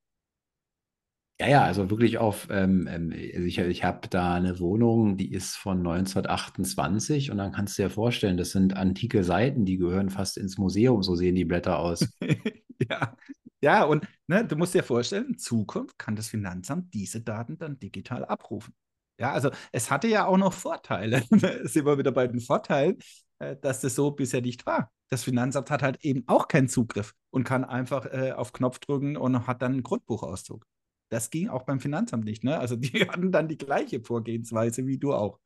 Ja, 1.42 1.48
ja, 1.48 1.64
also 1.64 1.90
wirklich 1.90 2.18
auf, 2.18 2.48
ähm, 2.52 2.86
ähm 2.92 3.14
also 3.14 3.46
ich, 3.46 3.58
ich 3.60 3.84
habe 3.86 4.10
da 4.10 4.34
eine 4.34 4.60
Wohnung, 4.60 5.16
die 5.16 5.32
ist 5.32 5.56
von 5.56 5.78
1928 5.78 7.32
und 7.32 7.38
dann 7.38 7.54
kannst 7.54 7.78
du 7.78 7.84
dir 7.84 7.90
vorstellen, 7.90 8.36
das 8.36 8.52
sind 8.52 8.76
antike 8.76 9.24
Seiten, 9.24 9.64
die 9.64 9.78
gehören 9.78 10.10
fast 10.10 10.38
ins 10.38 10.58
Museum, 10.58 11.02
so 11.02 11.16
sehen 11.16 11.36
die 11.36 11.46
Blätter 11.46 11.80
aus. 11.80 12.06
ja. 12.90 13.16
ja, 13.62 13.84
und 13.86 14.06
ne, 14.28 14.46
du 14.46 14.58
musst 14.58 14.74
dir 14.74 14.84
vorstellen, 14.84 15.28
in 15.28 15.38
Zukunft 15.38 15.98
kann 15.98 16.18
das 16.18 16.28
Finanzamt 16.28 16.94
diese 16.94 17.22
Daten 17.22 17.58
dann 17.58 17.80
digital 17.80 18.26
abrufen. 18.26 18.74
Ja, 19.18 19.32
also 19.32 19.50
es 19.72 19.90
hatte 19.90 20.10
ja 20.10 20.26
auch 20.26 20.38
noch 20.38 20.54
Vorteile. 20.54 21.24
sind 21.64 21.86
wir 21.86 21.98
wieder 21.98 22.12
bei 22.12 22.28
den 22.28 22.42
Vorteilen, 22.42 22.98
äh, 23.40 23.56
dass 23.56 23.80
das 23.80 23.96
so 23.96 24.12
bisher 24.12 24.42
nicht 24.42 24.66
war. 24.66 24.92
Das 25.10 25.24
Finanzamt 25.24 25.72
hat 25.72 25.84
halt 25.84 26.04
eben 26.04 26.24
auch 26.28 26.50
keinen 26.50 26.68
Zugriff 26.68 27.14
und 27.30 27.46
kann 27.46 27.64
einfach 27.64 28.06
äh, 28.08 28.34
auf 28.34 28.52
Knopf 28.52 28.80
drücken 28.80 29.16
und 29.16 29.48
hat 29.48 29.62
dann 29.62 29.74
einen 29.74 29.84
Grundbuchauszug. 29.84 30.66
Das 31.10 31.30
ging 31.30 31.50
auch 31.50 31.64
beim 31.64 31.80
Finanzamt 31.80 32.26
nicht. 32.26 32.44
Ne? 32.44 32.58
Also 32.58 32.76
die 32.78 33.08
hatten 33.08 33.32
dann 33.32 33.48
die 33.48 33.58
gleiche 33.58 34.02
Vorgehensweise 34.02 34.86
wie 34.88 34.98
du 34.98 35.14
auch. 35.14 35.40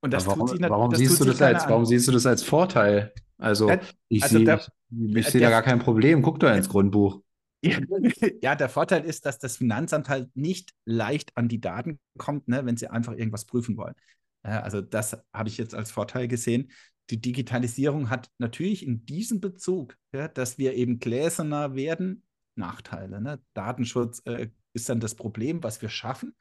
Und 0.00 0.12
das 0.12 0.26
warum, 0.26 0.40
tut 0.40 0.50
sich 0.50 0.60
warum 0.60 0.90
das 0.90 0.98
siehst 0.98 1.20
du 1.20 1.24
das 1.24 1.40
als, 1.40 1.68
warum 1.68 1.86
siehst 1.86 2.08
du 2.08 2.12
das 2.12 2.26
als 2.26 2.42
Vorteil? 2.42 3.12
Also 3.38 3.70
ich 4.08 4.22
also 4.22 4.38
sehe 4.38 4.44
da, 4.44 4.60
ich 4.90 5.26
seh 5.28 5.38
da 5.38 5.50
gar 5.50 5.62
kein 5.62 5.78
Problem. 5.78 6.22
Guck 6.22 6.40
doch 6.40 6.54
ins 6.54 6.68
Grundbuch. 6.68 7.22
Ja, 8.42 8.56
der 8.56 8.68
Vorteil 8.68 9.04
ist, 9.04 9.24
dass 9.24 9.38
das 9.38 9.58
Finanzamt 9.58 10.08
halt 10.08 10.28
nicht 10.34 10.72
leicht 10.84 11.36
an 11.36 11.46
die 11.46 11.60
Daten 11.60 12.00
kommt, 12.18 12.48
ne, 12.48 12.66
wenn 12.66 12.76
sie 12.76 12.88
einfach 12.88 13.12
irgendwas 13.12 13.44
prüfen 13.44 13.76
wollen. 13.76 13.94
Also 14.42 14.80
das 14.80 15.16
habe 15.32 15.48
ich 15.48 15.58
jetzt 15.58 15.72
als 15.74 15.92
Vorteil 15.92 16.26
gesehen. 16.26 16.72
Die 17.10 17.20
Digitalisierung 17.20 18.10
hat 18.10 18.30
natürlich 18.38 18.84
in 18.84 19.06
diesem 19.06 19.40
Bezug, 19.40 19.96
ja, 20.12 20.28
dass 20.28 20.58
wir 20.58 20.74
eben 20.74 20.98
gläserner 20.98 21.74
werden, 21.74 22.24
Nachteile. 22.56 23.20
Ne? 23.20 23.40
Datenschutz 23.54 24.22
äh, 24.24 24.48
ist 24.74 24.88
dann 24.88 25.00
das 25.00 25.14
Problem, 25.14 25.62
was 25.62 25.82
wir 25.82 25.88
schaffen. 25.88 26.34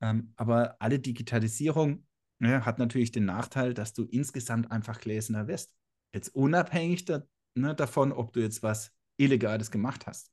Ähm, 0.00 0.32
aber 0.36 0.76
alle 0.80 0.98
Digitalisierung 0.98 2.06
ja, 2.40 2.64
hat 2.66 2.78
natürlich 2.78 3.12
den 3.12 3.24
Nachteil, 3.24 3.74
dass 3.74 3.92
du 3.92 4.04
insgesamt 4.04 4.70
einfach 4.70 5.00
gläserner 5.00 5.48
wirst. 5.48 5.74
Jetzt 6.12 6.34
unabhängig 6.34 7.04
da, 7.04 7.22
ne, 7.54 7.74
davon, 7.74 8.12
ob 8.12 8.32
du 8.32 8.40
jetzt 8.40 8.62
was 8.62 8.92
Illegales 9.16 9.70
gemacht 9.70 10.06
hast. 10.06 10.30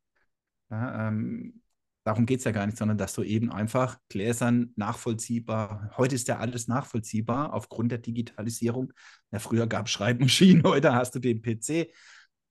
Ja, 0.70 1.08
ähm, 1.08 1.62
darum 2.04 2.26
geht 2.26 2.39
es 2.39 2.46
ja 2.46 2.52
gar 2.52 2.66
nicht, 2.66 2.78
sondern 2.78 2.98
dass 2.98 3.14
du 3.14 3.24
eben 3.24 3.52
einfach 3.52 4.00
gläsern, 4.10 4.74
nachvollziehbar, 4.76 5.91
heute 5.98 6.16
ist 6.16 6.28
ja 6.28 6.39
alles 6.39 6.68
nachvollziehbar 6.68 7.54
aufgrund 7.54 7.91
der 7.91 8.00
Digitalisierung. 8.00 8.91
Ja, 9.32 9.39
früher 9.39 9.68
gab 9.68 9.86
es 9.86 9.94
Schreibmaschinen, 9.94 10.64
heute 10.64 10.94
hast 10.94 11.16
du 11.16 11.20
den 11.20 11.41
PC. 11.41 11.94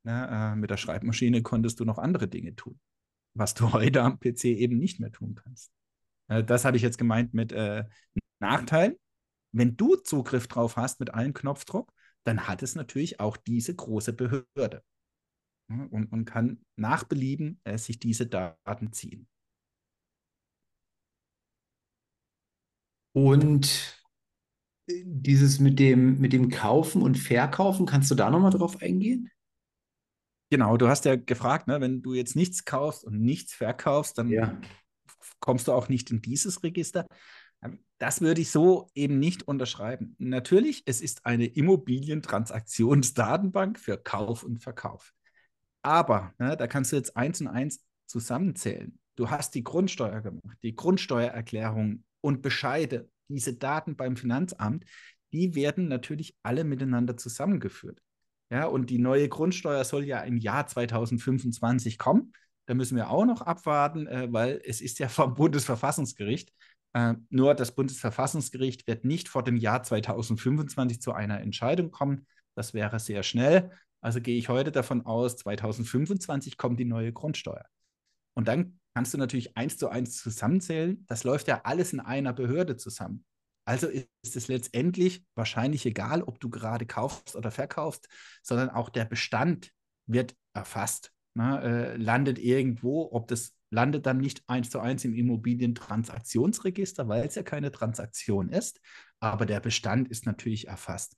Ja, 0.05 0.53
äh, 0.53 0.57
mit 0.57 0.70
der 0.70 0.78
Schreibmaschine 0.78 1.43
konntest 1.43 1.78
du 1.78 1.84
noch 1.84 1.99
andere 1.99 2.26
Dinge 2.26 2.57
tun 2.57 2.80
was 3.35 3.55
du 3.55 3.72
heute 3.72 4.03
am 4.03 4.18
PC 4.18 4.45
eben 4.45 4.78
nicht 4.78 5.01
mehr 5.01 5.12
tun 5.12 5.35
kannst. 5.35 5.70
Äh, 6.28 6.45
das 6.45 6.64
habe 6.64 6.76
ich 6.76 6.83
jetzt 6.83 6.99
gemeint 6.99 7.35
mit 7.35 7.53
äh, 7.53 7.85
Nachteil. 8.41 8.99
Wenn 9.53 9.76
du 9.76 9.97
Zugriff 9.97 10.49
drauf 10.49 10.76
hast 10.76 11.01
mit 11.01 11.14
einem 11.14 11.35
Knopfdruck, 11.35 11.93
dann 12.24 12.49
hat 12.49 12.62
es 12.62 12.74
natürlich 12.74 13.20
auch 13.20 13.37
diese 13.37 13.74
große 13.74 14.12
Behörde 14.12 14.83
und, 15.68 16.07
und 16.12 16.24
kann 16.24 16.64
nach 16.76 17.05
Belieben 17.05 17.61
äh, 17.64 17.78
sich 17.78 17.99
diese 17.99 18.26
Daten 18.26 18.93
ziehen. 18.93 19.28
Und 23.12 24.03
äh, 24.89 25.03
dieses 25.05 25.59
mit 25.59 25.78
dem, 25.78 26.18
mit 26.18 26.33
dem 26.33 26.49
Kaufen 26.51 27.03
und 27.03 27.18
Verkaufen, 27.18 27.87
kannst 27.87 28.11
du 28.11 28.14
da 28.14 28.30
nochmal 28.30 28.51
drauf 28.53 28.80
eingehen? 28.80 29.30
Genau, 30.53 30.76
du 30.76 30.86
hast 30.86 31.05
ja 31.07 31.16
gefragt, 31.16 31.66
ne, 31.66 31.80
wenn 31.80 32.03
du 32.03 32.12
jetzt 32.12 32.36
nichts 32.36 32.66
kaufst 32.66 33.05
und 33.05 33.18
nichts 33.18 33.55
verkaufst, 33.55 34.18
dann 34.18 34.28
ja. 34.28 34.61
kommst 35.40 35.66
du 35.66 35.72
auch 35.72 35.88
nicht 35.88 36.11
in 36.11 36.20
dieses 36.20 36.62
Register. 36.62 37.07
Ähm, 37.62 37.82
das 37.96 38.20
würde 38.20 38.42
ich 38.42 38.50
so 38.50 38.90
eben 38.94 39.18
nicht 39.18 39.48
unterschreiben. 39.48 40.14
Natürlich, 40.18 40.82
es 40.84 41.00
ist 41.00 41.24
eine 41.24 41.46
Immobilientransaktionsdatenbank 41.46 43.78
für 43.78 43.96
Kauf 43.96 44.42
und 44.42 44.62
Verkauf. 44.62 45.14
Aber 45.80 46.34
ne, 46.38 46.55
da 46.55 46.66
kannst 46.66 46.92
du 46.92 46.96
jetzt 46.96 47.16
eins 47.16 47.40
und 47.40 47.48
eins 47.48 47.82
zusammenzählen. 48.05 48.98
Du 49.16 49.30
hast 49.30 49.55
die 49.55 49.64
Grundsteuer 49.64 50.20
gemacht, 50.20 50.59
die 50.62 50.76
Grundsteuererklärung 50.76 52.05
und 52.20 52.42
Bescheide, 52.42 53.09
diese 53.28 53.55
Daten 53.55 53.96
beim 53.96 54.18
Finanzamt, 54.18 54.84
die 55.32 55.55
werden 55.55 55.88
natürlich 55.88 56.36
alle 56.42 56.64
miteinander 56.64 57.16
zusammengeführt. 57.16 58.03
Ja, 58.53 58.66
und 58.66 58.90
die 58.90 58.98
neue 58.98 59.30
Grundsteuer 59.30 59.82
soll 59.82 60.05
ja 60.05 60.20
im 60.20 60.36
Jahr 60.36 60.66
2025 60.66 61.96
kommen. 61.96 62.34
Da 62.66 62.74
müssen 62.74 62.96
wir 62.96 63.09
auch 63.09 63.24
noch 63.24 63.40
abwarten, 63.40 64.07
äh, 64.07 64.30
weil 64.30 64.61
es 64.66 64.82
ist 64.82 64.98
ja 64.98 65.09
vom 65.09 65.32
Bundesverfassungsgericht. 65.32 66.53
Äh, 66.92 67.14
nur 67.30 67.55
das 67.55 67.74
Bundesverfassungsgericht 67.74 68.86
wird 68.86 69.07
nicht 69.07 69.30
vor 69.30 69.42
dem 69.42 69.57
Jahr 69.57 69.82
2025 69.82 71.00
zu 71.00 71.12
einer 71.14 71.40
Entscheidung 71.40 71.90
kommen. 71.90 72.26
Das 72.55 72.74
wäre 72.74 73.00
sehr 73.00 73.22
schnell. 73.22 73.70
Also 74.03 74.20
gehe 74.20 74.36
ich 74.36 74.50
heute 74.50 74.70
davon 74.70 75.07
aus, 75.07 75.38
2025 75.38 76.59
kommt 76.59 76.78
die 76.78 76.84
neue 76.84 77.11
Grundsteuer. 77.11 77.64
Und 78.34 78.48
dann 78.48 78.80
kannst 78.94 79.14
du 79.14 79.18
natürlich 79.18 79.57
eins 79.57 79.78
zu 79.78 79.88
eins 79.88 80.18
zusammenzählen. 80.18 81.07
Das 81.09 81.24
läuft 81.24 81.48
ja 81.48 81.62
alles 81.64 81.94
in 81.94 82.00
einer 82.00 82.34
Behörde 82.34 82.76
zusammen. 82.76 83.24
Also 83.64 83.86
ist 83.88 84.36
es 84.36 84.48
letztendlich 84.48 85.24
wahrscheinlich 85.34 85.86
egal, 85.86 86.22
ob 86.22 86.40
du 86.40 86.50
gerade 86.50 86.86
kaufst 86.86 87.36
oder 87.36 87.50
verkaufst, 87.50 88.08
sondern 88.42 88.70
auch 88.70 88.88
der 88.88 89.04
Bestand 89.04 89.70
wird 90.06 90.34
erfasst, 90.52 91.12
ne, 91.34 91.62
äh, 91.62 91.96
landet 91.96 92.38
irgendwo, 92.38 93.08
ob 93.12 93.28
das 93.28 93.54
landet 93.70 94.04
dann 94.04 94.18
nicht 94.18 94.42
eins 94.48 94.68
zu 94.70 94.80
eins 94.80 95.04
im 95.04 95.14
Immobilientransaktionsregister, 95.14 97.08
weil 97.08 97.26
es 97.26 97.36
ja 97.36 97.42
keine 97.42 97.72
Transaktion 97.72 98.50
ist, 98.50 98.80
aber 99.20 99.46
der 99.46 99.60
Bestand 99.60 100.08
ist 100.08 100.26
natürlich 100.26 100.68
erfasst. 100.68 101.16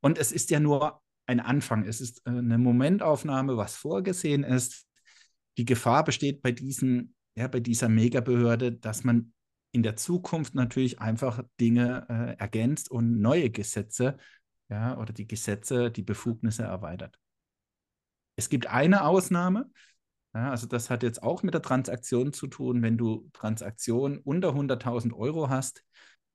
Und 0.00 0.18
es 0.18 0.30
ist 0.30 0.50
ja 0.50 0.60
nur 0.60 1.02
ein 1.26 1.40
Anfang. 1.40 1.84
Es 1.84 2.00
ist 2.00 2.22
äh, 2.26 2.30
eine 2.30 2.58
Momentaufnahme, 2.58 3.56
was 3.56 3.74
vorgesehen 3.76 4.44
ist. 4.44 4.86
Die 5.58 5.64
Gefahr 5.64 6.04
besteht 6.04 6.42
bei 6.42 6.52
diesen, 6.52 7.14
ja, 7.34 7.48
bei 7.48 7.60
dieser 7.60 7.88
Megabehörde, 7.88 8.72
dass 8.72 9.02
man 9.02 9.32
in 9.76 9.82
der 9.82 9.96
Zukunft 9.96 10.54
natürlich 10.54 11.00
einfach 11.00 11.42
Dinge 11.60 12.06
äh, 12.08 12.40
ergänzt 12.40 12.90
und 12.90 13.20
neue 13.20 13.50
Gesetze, 13.50 14.16
ja, 14.70 14.96
oder 14.98 15.12
die 15.12 15.26
Gesetze, 15.26 15.90
die 15.90 16.02
Befugnisse 16.02 16.62
erweitert. 16.62 17.20
Es 18.36 18.48
gibt 18.48 18.68
eine 18.68 19.04
Ausnahme, 19.04 19.70
ja, 20.34 20.50
also 20.50 20.66
das 20.66 20.88
hat 20.88 21.02
jetzt 21.02 21.22
auch 21.22 21.42
mit 21.42 21.52
der 21.52 21.60
Transaktion 21.60 22.32
zu 22.32 22.46
tun. 22.46 22.80
Wenn 22.80 22.96
du 22.96 23.28
Transaktionen 23.34 24.18
unter 24.18 24.54
100.000 24.54 25.12
Euro 25.12 25.50
hast, 25.50 25.84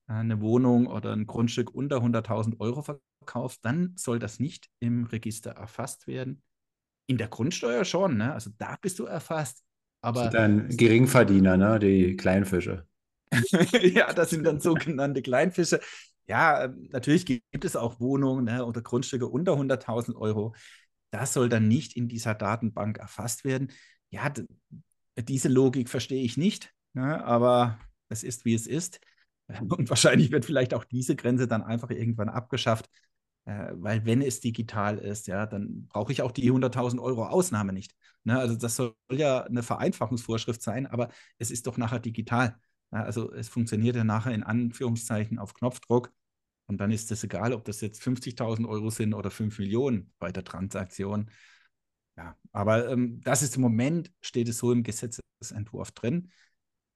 äh, 0.08 0.14
eine 0.14 0.40
Wohnung 0.40 0.86
oder 0.86 1.12
ein 1.12 1.26
Grundstück 1.26 1.74
unter 1.74 1.98
100.000 1.98 2.60
Euro 2.60 2.84
verkaufst, 2.84 3.66
dann 3.66 3.94
soll 3.96 4.20
das 4.20 4.40
nicht 4.40 4.70
im 4.80 5.06
Register 5.06 5.52
erfasst 5.54 6.06
werden. 6.06 6.44
In 7.08 7.18
der 7.18 7.28
Grundsteuer 7.28 7.86
schon, 7.86 8.18
ne? 8.18 8.34
also 8.34 8.52
da 8.60 8.78
bist 8.80 9.00
du 9.00 9.06
erfasst. 9.06 9.64
Aber 10.04 10.30
dann 10.30 10.70
Geringverdiener, 10.70 11.58
ne? 11.58 11.80
die 11.80 12.16
Kleinfische. 12.16 12.86
ja, 13.82 14.14
das 14.14 14.30
sind 14.30 14.44
dann 14.44 14.60
sogenannte 14.60 15.22
Kleinfische. 15.22 15.80
Ja, 16.28 16.66
ähm, 16.66 16.88
natürlich 16.92 17.26
gibt 17.26 17.66
es 17.66 17.76
auch 17.76 18.00
Wohnungen 18.00 18.46
ne, 18.46 18.66
oder 18.66 18.82
Grundstücke 18.82 19.28
unter 19.28 19.58
100.000 19.58 20.18
Euro. 20.18 20.56
Das 21.12 21.34
soll 21.34 21.50
dann 21.50 21.68
nicht 21.68 21.96
in 21.98 22.08
dieser 22.08 22.36
Datenbank 22.36 22.98
erfasst 22.98 23.44
werden. 23.44 23.72
Ja, 24.12 24.32
diese 25.18 25.50
Logik 25.50 25.90
verstehe 25.90 26.24
ich 26.24 26.38
nicht, 26.38 26.74
ne, 26.94 27.24
aber 27.24 27.80
es 28.10 28.24
ist, 28.24 28.46
wie 28.46 28.54
es 28.54 28.68
ist. 28.68 29.00
Und 29.70 29.90
wahrscheinlich 29.90 30.32
wird 30.32 30.46
vielleicht 30.46 30.74
auch 30.74 30.84
diese 30.86 31.16
Grenze 31.16 31.48
dann 31.48 31.64
einfach 31.64 31.90
irgendwann 31.90 32.30
abgeschafft, 32.30 32.90
äh, 33.46 33.72
weil 33.74 34.06
wenn 34.06 34.22
es 34.22 34.40
digital 34.40 34.98
ist, 34.98 35.28
ja, 35.28 35.46
dann 35.46 35.88
brauche 35.88 36.12
ich 36.12 36.22
auch 36.22 36.32
die 36.32 36.52
100.000 36.52 37.02
Euro 37.02 37.26
Ausnahme 37.28 37.74
nicht. 37.74 37.94
Ne? 38.24 38.38
Also 38.40 38.56
das 38.56 38.76
soll 38.76 38.96
ja 39.12 39.44
eine 39.44 39.64
Vereinfachungsvorschrift 39.64 40.62
sein, 40.62 40.88
aber 40.88 41.10
es 41.38 41.52
ist 41.52 41.68
doch 41.68 41.78
nachher 41.78 42.00
digital. 42.00 42.56
Also 42.92 43.32
es 43.34 43.50
funktioniert 43.50 43.96
ja 43.96 44.04
nachher 44.04 44.34
in 44.34 44.44
Anführungszeichen 44.44 45.40
auf 45.40 45.54
Knopfdruck. 45.54 46.12
Und 46.68 46.78
dann 46.78 46.92
ist 46.92 47.12
es 47.12 47.24
egal, 47.24 47.54
ob 47.54 47.66
das 47.66 47.82
jetzt 47.82 48.02
50.000 48.02 48.68
Euro 48.68 48.90
sind 48.90 49.14
oder 49.14 49.32
5 49.32 49.60
Millionen 49.60 50.14
bei 50.20 50.32
der 50.32 50.44
Transaktion. 50.44 51.30
Ja, 52.18 52.38
aber 52.52 52.90
ähm, 52.90 53.22
das 53.22 53.42
ist 53.42 53.56
im 53.56 53.62
Moment, 53.62 54.12
steht 54.22 54.48
es 54.48 54.58
so 54.58 54.72
im 54.72 54.84
Gesetzesentwurf 54.84 55.92
drin. 55.92 56.32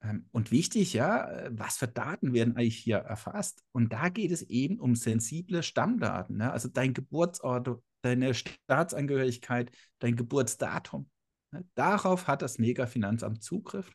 Ähm, 0.02 0.28
und 0.32 0.52
wichtig, 0.52 0.94
ja, 0.94 1.30
äh, 1.30 1.50
was 1.54 1.78
für 1.78 1.88
Daten 1.88 2.34
werden 2.34 2.56
eigentlich 2.56 2.78
hier 2.78 2.98
erfasst? 2.98 3.64
Und 3.72 3.92
da 3.94 4.10
geht 4.10 4.32
es 4.32 4.44
eben 4.44 4.80
um 4.80 4.96
sensible 4.96 5.64
Stammdaten. 5.64 6.38
Ne? 6.38 6.52
Also 6.52 6.70
dein 6.70 6.94
Geburtsort, 6.94 7.82
deine 8.02 8.34
Staatsangehörigkeit, 8.34 9.72
dein 10.00 10.16
Geburtsdatum. 10.16 11.10
Ne? 11.52 11.66
Darauf 11.76 12.28
hat 12.28 12.42
das 12.42 12.60
Megafinanzamt 12.60 13.44
Zugriff. 13.44 13.92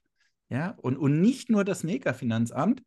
Ja, 0.50 0.70
und, 0.78 0.96
und 0.96 1.20
nicht 1.20 1.48
nur 1.48 1.64
das 1.64 1.84
Megafinanzamt, 1.84 2.82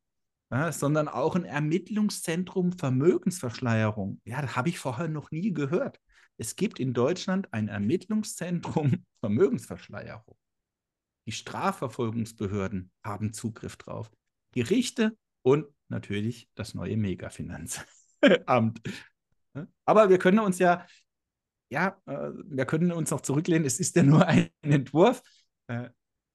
ja, 0.52 0.72
sondern 0.72 1.08
auch 1.08 1.36
ein 1.36 1.46
Ermittlungszentrum 1.46 2.74
Vermögensverschleierung. 2.74 4.22
Ja, 4.26 4.42
das 4.42 4.56
habe 4.56 4.70
ich 4.70 4.80
vorher 4.80 5.08
noch 5.08 5.32
nie 5.32 5.54
gehört. 5.54 6.00
Es 6.38 6.56
gibt 6.56 6.80
in 6.80 6.94
Deutschland 6.94 7.52
ein 7.54 7.70
Ermittlungszentrum 7.70 9.06
Vermögensverschleierung. 9.22 10.38
Die 11.26 11.32
Strafverfolgungsbehörden 11.32 12.92
haben 13.04 13.34
Zugriff 13.34 13.78
drauf. 13.78 14.12
Gerichte 14.52 15.18
und 15.42 15.66
natürlich 15.88 16.50
das 16.56 16.74
neue 16.74 16.98
Megafinanzamt. 16.98 17.88
Aber 19.86 20.10
wir 20.10 20.18
können 20.18 20.40
uns 20.40 20.60
ja, 20.60 20.86
ja, 21.70 21.98
äh, 22.06 22.32
wir 22.46 22.66
können 22.66 22.92
uns 22.92 23.10
noch 23.12 23.22
zurücklehnen. 23.22 23.66
Es 23.66 23.80
ist 23.80 23.96
ja 23.96 24.04
nur 24.04 24.28
ein 24.28 24.50
Entwurf. 24.62 25.22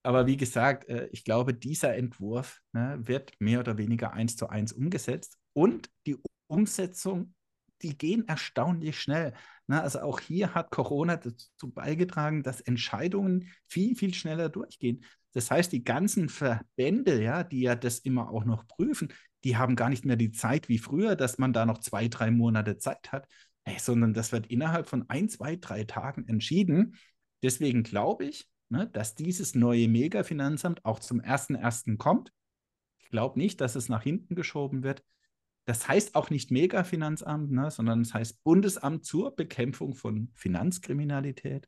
Aber 0.03 0.27
wie 0.27 0.37
gesagt, 0.37 0.87
äh, 0.89 1.07
ich 1.11 1.23
glaube, 1.23 1.53
dieser 1.53 1.95
Entwurf 1.95 2.61
ne, 2.71 2.99
wird 3.01 3.33
mehr 3.39 3.59
oder 3.59 3.77
weniger 3.77 4.13
eins 4.13 4.35
zu 4.35 4.49
eins 4.49 4.71
umgesetzt 4.71 5.37
und 5.53 5.89
die 6.05 6.17
Umsetzung, 6.47 7.33
die 7.81 7.97
gehen 7.97 8.27
erstaunlich 8.27 8.99
schnell. 8.99 9.33
Ne? 9.67 9.81
Also 9.81 9.99
auch 9.99 10.19
hier 10.19 10.53
hat 10.53 10.71
Corona 10.71 11.17
dazu 11.17 11.71
beigetragen, 11.71 12.43
dass 12.43 12.61
Entscheidungen 12.61 13.49
viel, 13.67 13.95
viel 13.95 14.13
schneller 14.13 14.49
durchgehen. 14.49 15.03
Das 15.33 15.51
heißt, 15.51 15.71
die 15.71 15.83
ganzen 15.83 16.27
Verbände, 16.27 17.21
ja, 17.21 17.43
die 17.43 17.61
ja 17.61 17.75
das 17.75 17.99
immer 17.99 18.29
auch 18.31 18.45
noch 18.45 18.67
prüfen, 18.67 19.13
die 19.43 19.57
haben 19.57 19.75
gar 19.75 19.89
nicht 19.89 20.05
mehr 20.05 20.15
die 20.15 20.31
Zeit 20.31 20.69
wie 20.69 20.79
früher, 20.79 21.15
dass 21.15 21.37
man 21.37 21.53
da 21.53 21.65
noch 21.65 21.77
zwei, 21.79 22.07
drei 22.07 22.31
Monate 22.31 22.77
Zeit 22.77 23.11
hat, 23.11 23.27
sondern 23.77 24.13
das 24.13 24.31
wird 24.31 24.47
innerhalb 24.47 24.89
von 24.89 25.09
ein, 25.09 25.29
zwei, 25.29 25.55
drei 25.55 25.83
Tagen 25.83 26.27
entschieden. 26.27 26.97
Deswegen 27.43 27.83
glaube 27.83 28.25
ich, 28.25 28.49
ne, 28.69 28.87
dass 28.87 29.15
dieses 29.15 29.55
neue 29.55 29.87
Mega-Finanzamt 29.87 30.85
auch 30.85 30.99
zum 30.99 31.21
1.1. 31.21 31.97
kommt. 31.97 32.31
Ich 32.99 33.09
glaube 33.09 33.39
nicht, 33.39 33.61
dass 33.61 33.75
es 33.75 33.89
nach 33.89 34.03
hinten 34.03 34.35
geschoben 34.35 34.83
wird. 34.83 35.03
Das 35.65 35.87
heißt 35.87 36.15
auch 36.15 36.29
nicht 36.29 36.51
Mega-Finanzamt, 36.51 37.51
ne, 37.51 37.69
sondern 37.69 38.01
es 38.01 38.13
heißt 38.13 38.43
Bundesamt 38.43 39.05
zur 39.05 39.35
Bekämpfung 39.35 39.93
von 39.93 40.31
Finanzkriminalität, 40.33 41.67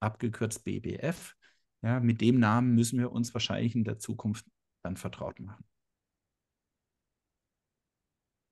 abgekürzt 0.00 0.64
BBF. 0.64 1.34
Ja, 1.82 2.00
mit 2.00 2.20
dem 2.20 2.38
Namen 2.38 2.74
müssen 2.74 2.98
wir 2.98 3.12
uns 3.12 3.34
wahrscheinlich 3.34 3.74
in 3.74 3.84
der 3.84 3.98
Zukunft 3.98 4.46
dann 4.82 4.96
vertraut 4.96 5.40
machen. 5.40 5.64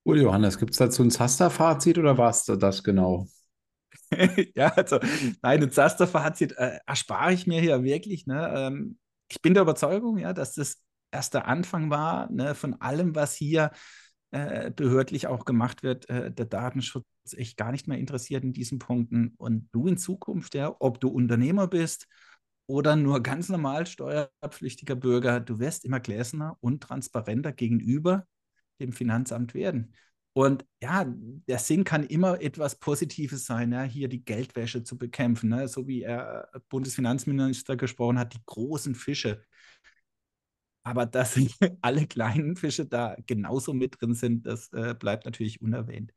Cool, 0.05 0.21
Johannes, 0.21 0.59
gibt 0.59 0.73
es 0.73 0.79
dazu 0.79 1.03
ein 1.03 1.11
Zaster-Fazit 1.11 1.99
oder 1.99 2.19
war 2.19 2.31
es 2.31 2.45
das 2.45 2.83
genau? 2.83 3.29
ja, 4.55 4.69
also, 4.75 4.99
nein, 5.43 5.63
ein 5.63 5.71
Zaster-Fazit 5.71 6.53
äh, 6.53 6.79
erspare 6.87 7.33
ich 7.33 7.47
mir 7.47 7.61
hier 7.61 7.83
wirklich. 7.83 8.27
Ne? 8.27 8.53
Ähm, 8.57 8.99
ich 9.29 9.41
bin 9.41 9.55
der 9.55 9.63
Überzeugung, 9.63 10.19
ja, 10.19 10.33
dass 10.33 10.55
das 10.55 10.83
erst 11.13 11.35
der 11.35 11.47
Anfang 11.47 11.91
war 11.91 12.31
ne, 12.31 12.55
von 12.55 12.81
allem, 12.81 13.15
was 13.15 13.35
hier 13.35 13.71
äh, 14.33 14.71
behördlich 14.71 15.27
auch 15.27 15.45
gemacht 15.45 15.83
wird. 15.83 16.09
Äh, 16.09 16.33
der 16.33 16.47
Datenschutz 16.47 17.05
echt 17.37 17.57
gar 17.57 17.73
nicht 17.73 17.87
mehr 17.87 17.99
interessiert 17.99 18.45
in 18.45 18.53
diesen 18.53 18.79
Punkten. 18.79 19.35
Und 19.37 19.69
du 19.73 19.87
in 19.87 19.97
Zukunft, 19.97 20.55
ja, 20.55 20.75
ob 20.81 21.01
du 21.01 21.09
Unternehmer 21.09 21.69
bist 21.69 22.07
oder 22.67 22.97
nur 22.97 23.23
ganz 23.23 23.49
normal 23.49 23.87
steuerpflichtiger 23.87 24.97
Bürger, 24.97 25.41
du 25.41 25.59
wirst 25.59 25.85
immer 25.85 26.01
gläserner 26.01 26.57
und 26.61 26.83
transparenter 26.83 27.53
gegenüber 27.53 28.27
dem 28.81 28.93
Finanzamt 28.93 29.55
werden. 29.55 29.95
Und 30.33 30.65
ja, 30.81 31.05
der 31.49 31.59
Sinn 31.59 31.83
kann 31.85 32.05
immer 32.07 32.41
etwas 32.41 32.77
Positives 32.79 33.47
sein, 33.47 33.73
ja, 33.73 33.83
hier 33.83 34.09
die 34.09 34.25
Geldwäsche 34.25 34.85
zu 34.85 34.97
bekämpfen, 34.97 35.51
ne? 35.51 35.67
so 35.67 35.89
wie 35.89 36.03
er 36.03 36.49
äh, 36.53 36.61
Bundesfinanzminister 36.69 37.77
gesprochen 37.77 38.19
hat, 38.19 38.35
die 38.35 38.43
großen 38.47 38.95
Fische. 38.95 39.43
Aber 40.83 41.07
dass 41.07 41.37
alle 41.83 42.07
kleinen 42.07 42.57
Fische 42.57 42.87
da 42.87 43.17
genauso 43.27 43.75
mit 43.75 44.01
drin 44.01 44.15
sind, 44.15 44.47
das 44.47 44.73
äh, 44.73 44.95
bleibt 44.95 45.25
natürlich 45.25 45.61
unerwähnt. 45.61 46.13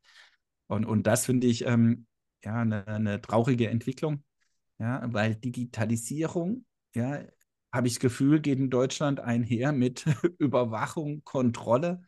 Und, 0.68 0.86
und 0.86 1.06
das 1.06 1.26
finde 1.26 1.46
ich 1.48 1.66
ähm, 1.66 2.06
ja 2.44 2.56
eine, 2.56 2.86
eine, 2.86 3.20
traurige 3.20 3.68
Entwicklung, 3.68 4.24
ja, 4.78 5.02
weil 5.12 5.34
Digitalisierung, 5.36 6.66
ja, 6.94 7.24
habe 7.72 7.88
ich 7.88 7.94
das 7.94 8.00
Gefühl, 8.00 8.40
geht 8.40 8.58
in 8.58 8.70
Deutschland 8.70 9.20
einher 9.20 9.72
mit 9.72 10.04
Überwachung, 10.38 11.24
Kontrolle 11.24 12.02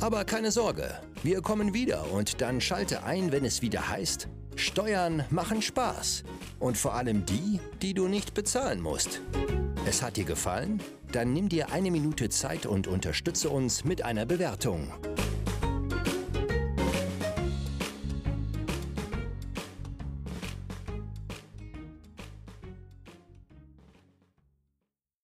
Aber 0.00 0.24
keine 0.24 0.50
Sorge, 0.50 0.98
wir 1.22 1.42
kommen 1.42 1.72
wieder 1.72 2.10
und 2.10 2.40
dann 2.40 2.60
schalte 2.60 3.04
ein, 3.04 3.30
wenn 3.30 3.44
es 3.44 3.62
wieder 3.62 3.88
heißt, 3.88 4.26
Steuern 4.56 5.24
machen 5.30 5.62
Spaß. 5.62 6.24
Und 6.58 6.76
vor 6.76 6.94
allem 6.94 7.24
die, 7.24 7.60
die 7.80 7.94
du 7.94 8.08
nicht 8.08 8.34
bezahlen 8.34 8.80
musst. 8.80 9.20
Es 9.86 10.02
hat 10.02 10.16
dir 10.16 10.24
gefallen? 10.24 10.82
Dann 11.12 11.32
nimm 11.32 11.48
dir 11.48 11.70
eine 11.70 11.92
Minute 11.92 12.30
Zeit 12.30 12.66
und 12.66 12.88
unterstütze 12.88 13.48
uns 13.48 13.84
mit 13.84 14.04
einer 14.04 14.26
Bewertung. 14.26 14.92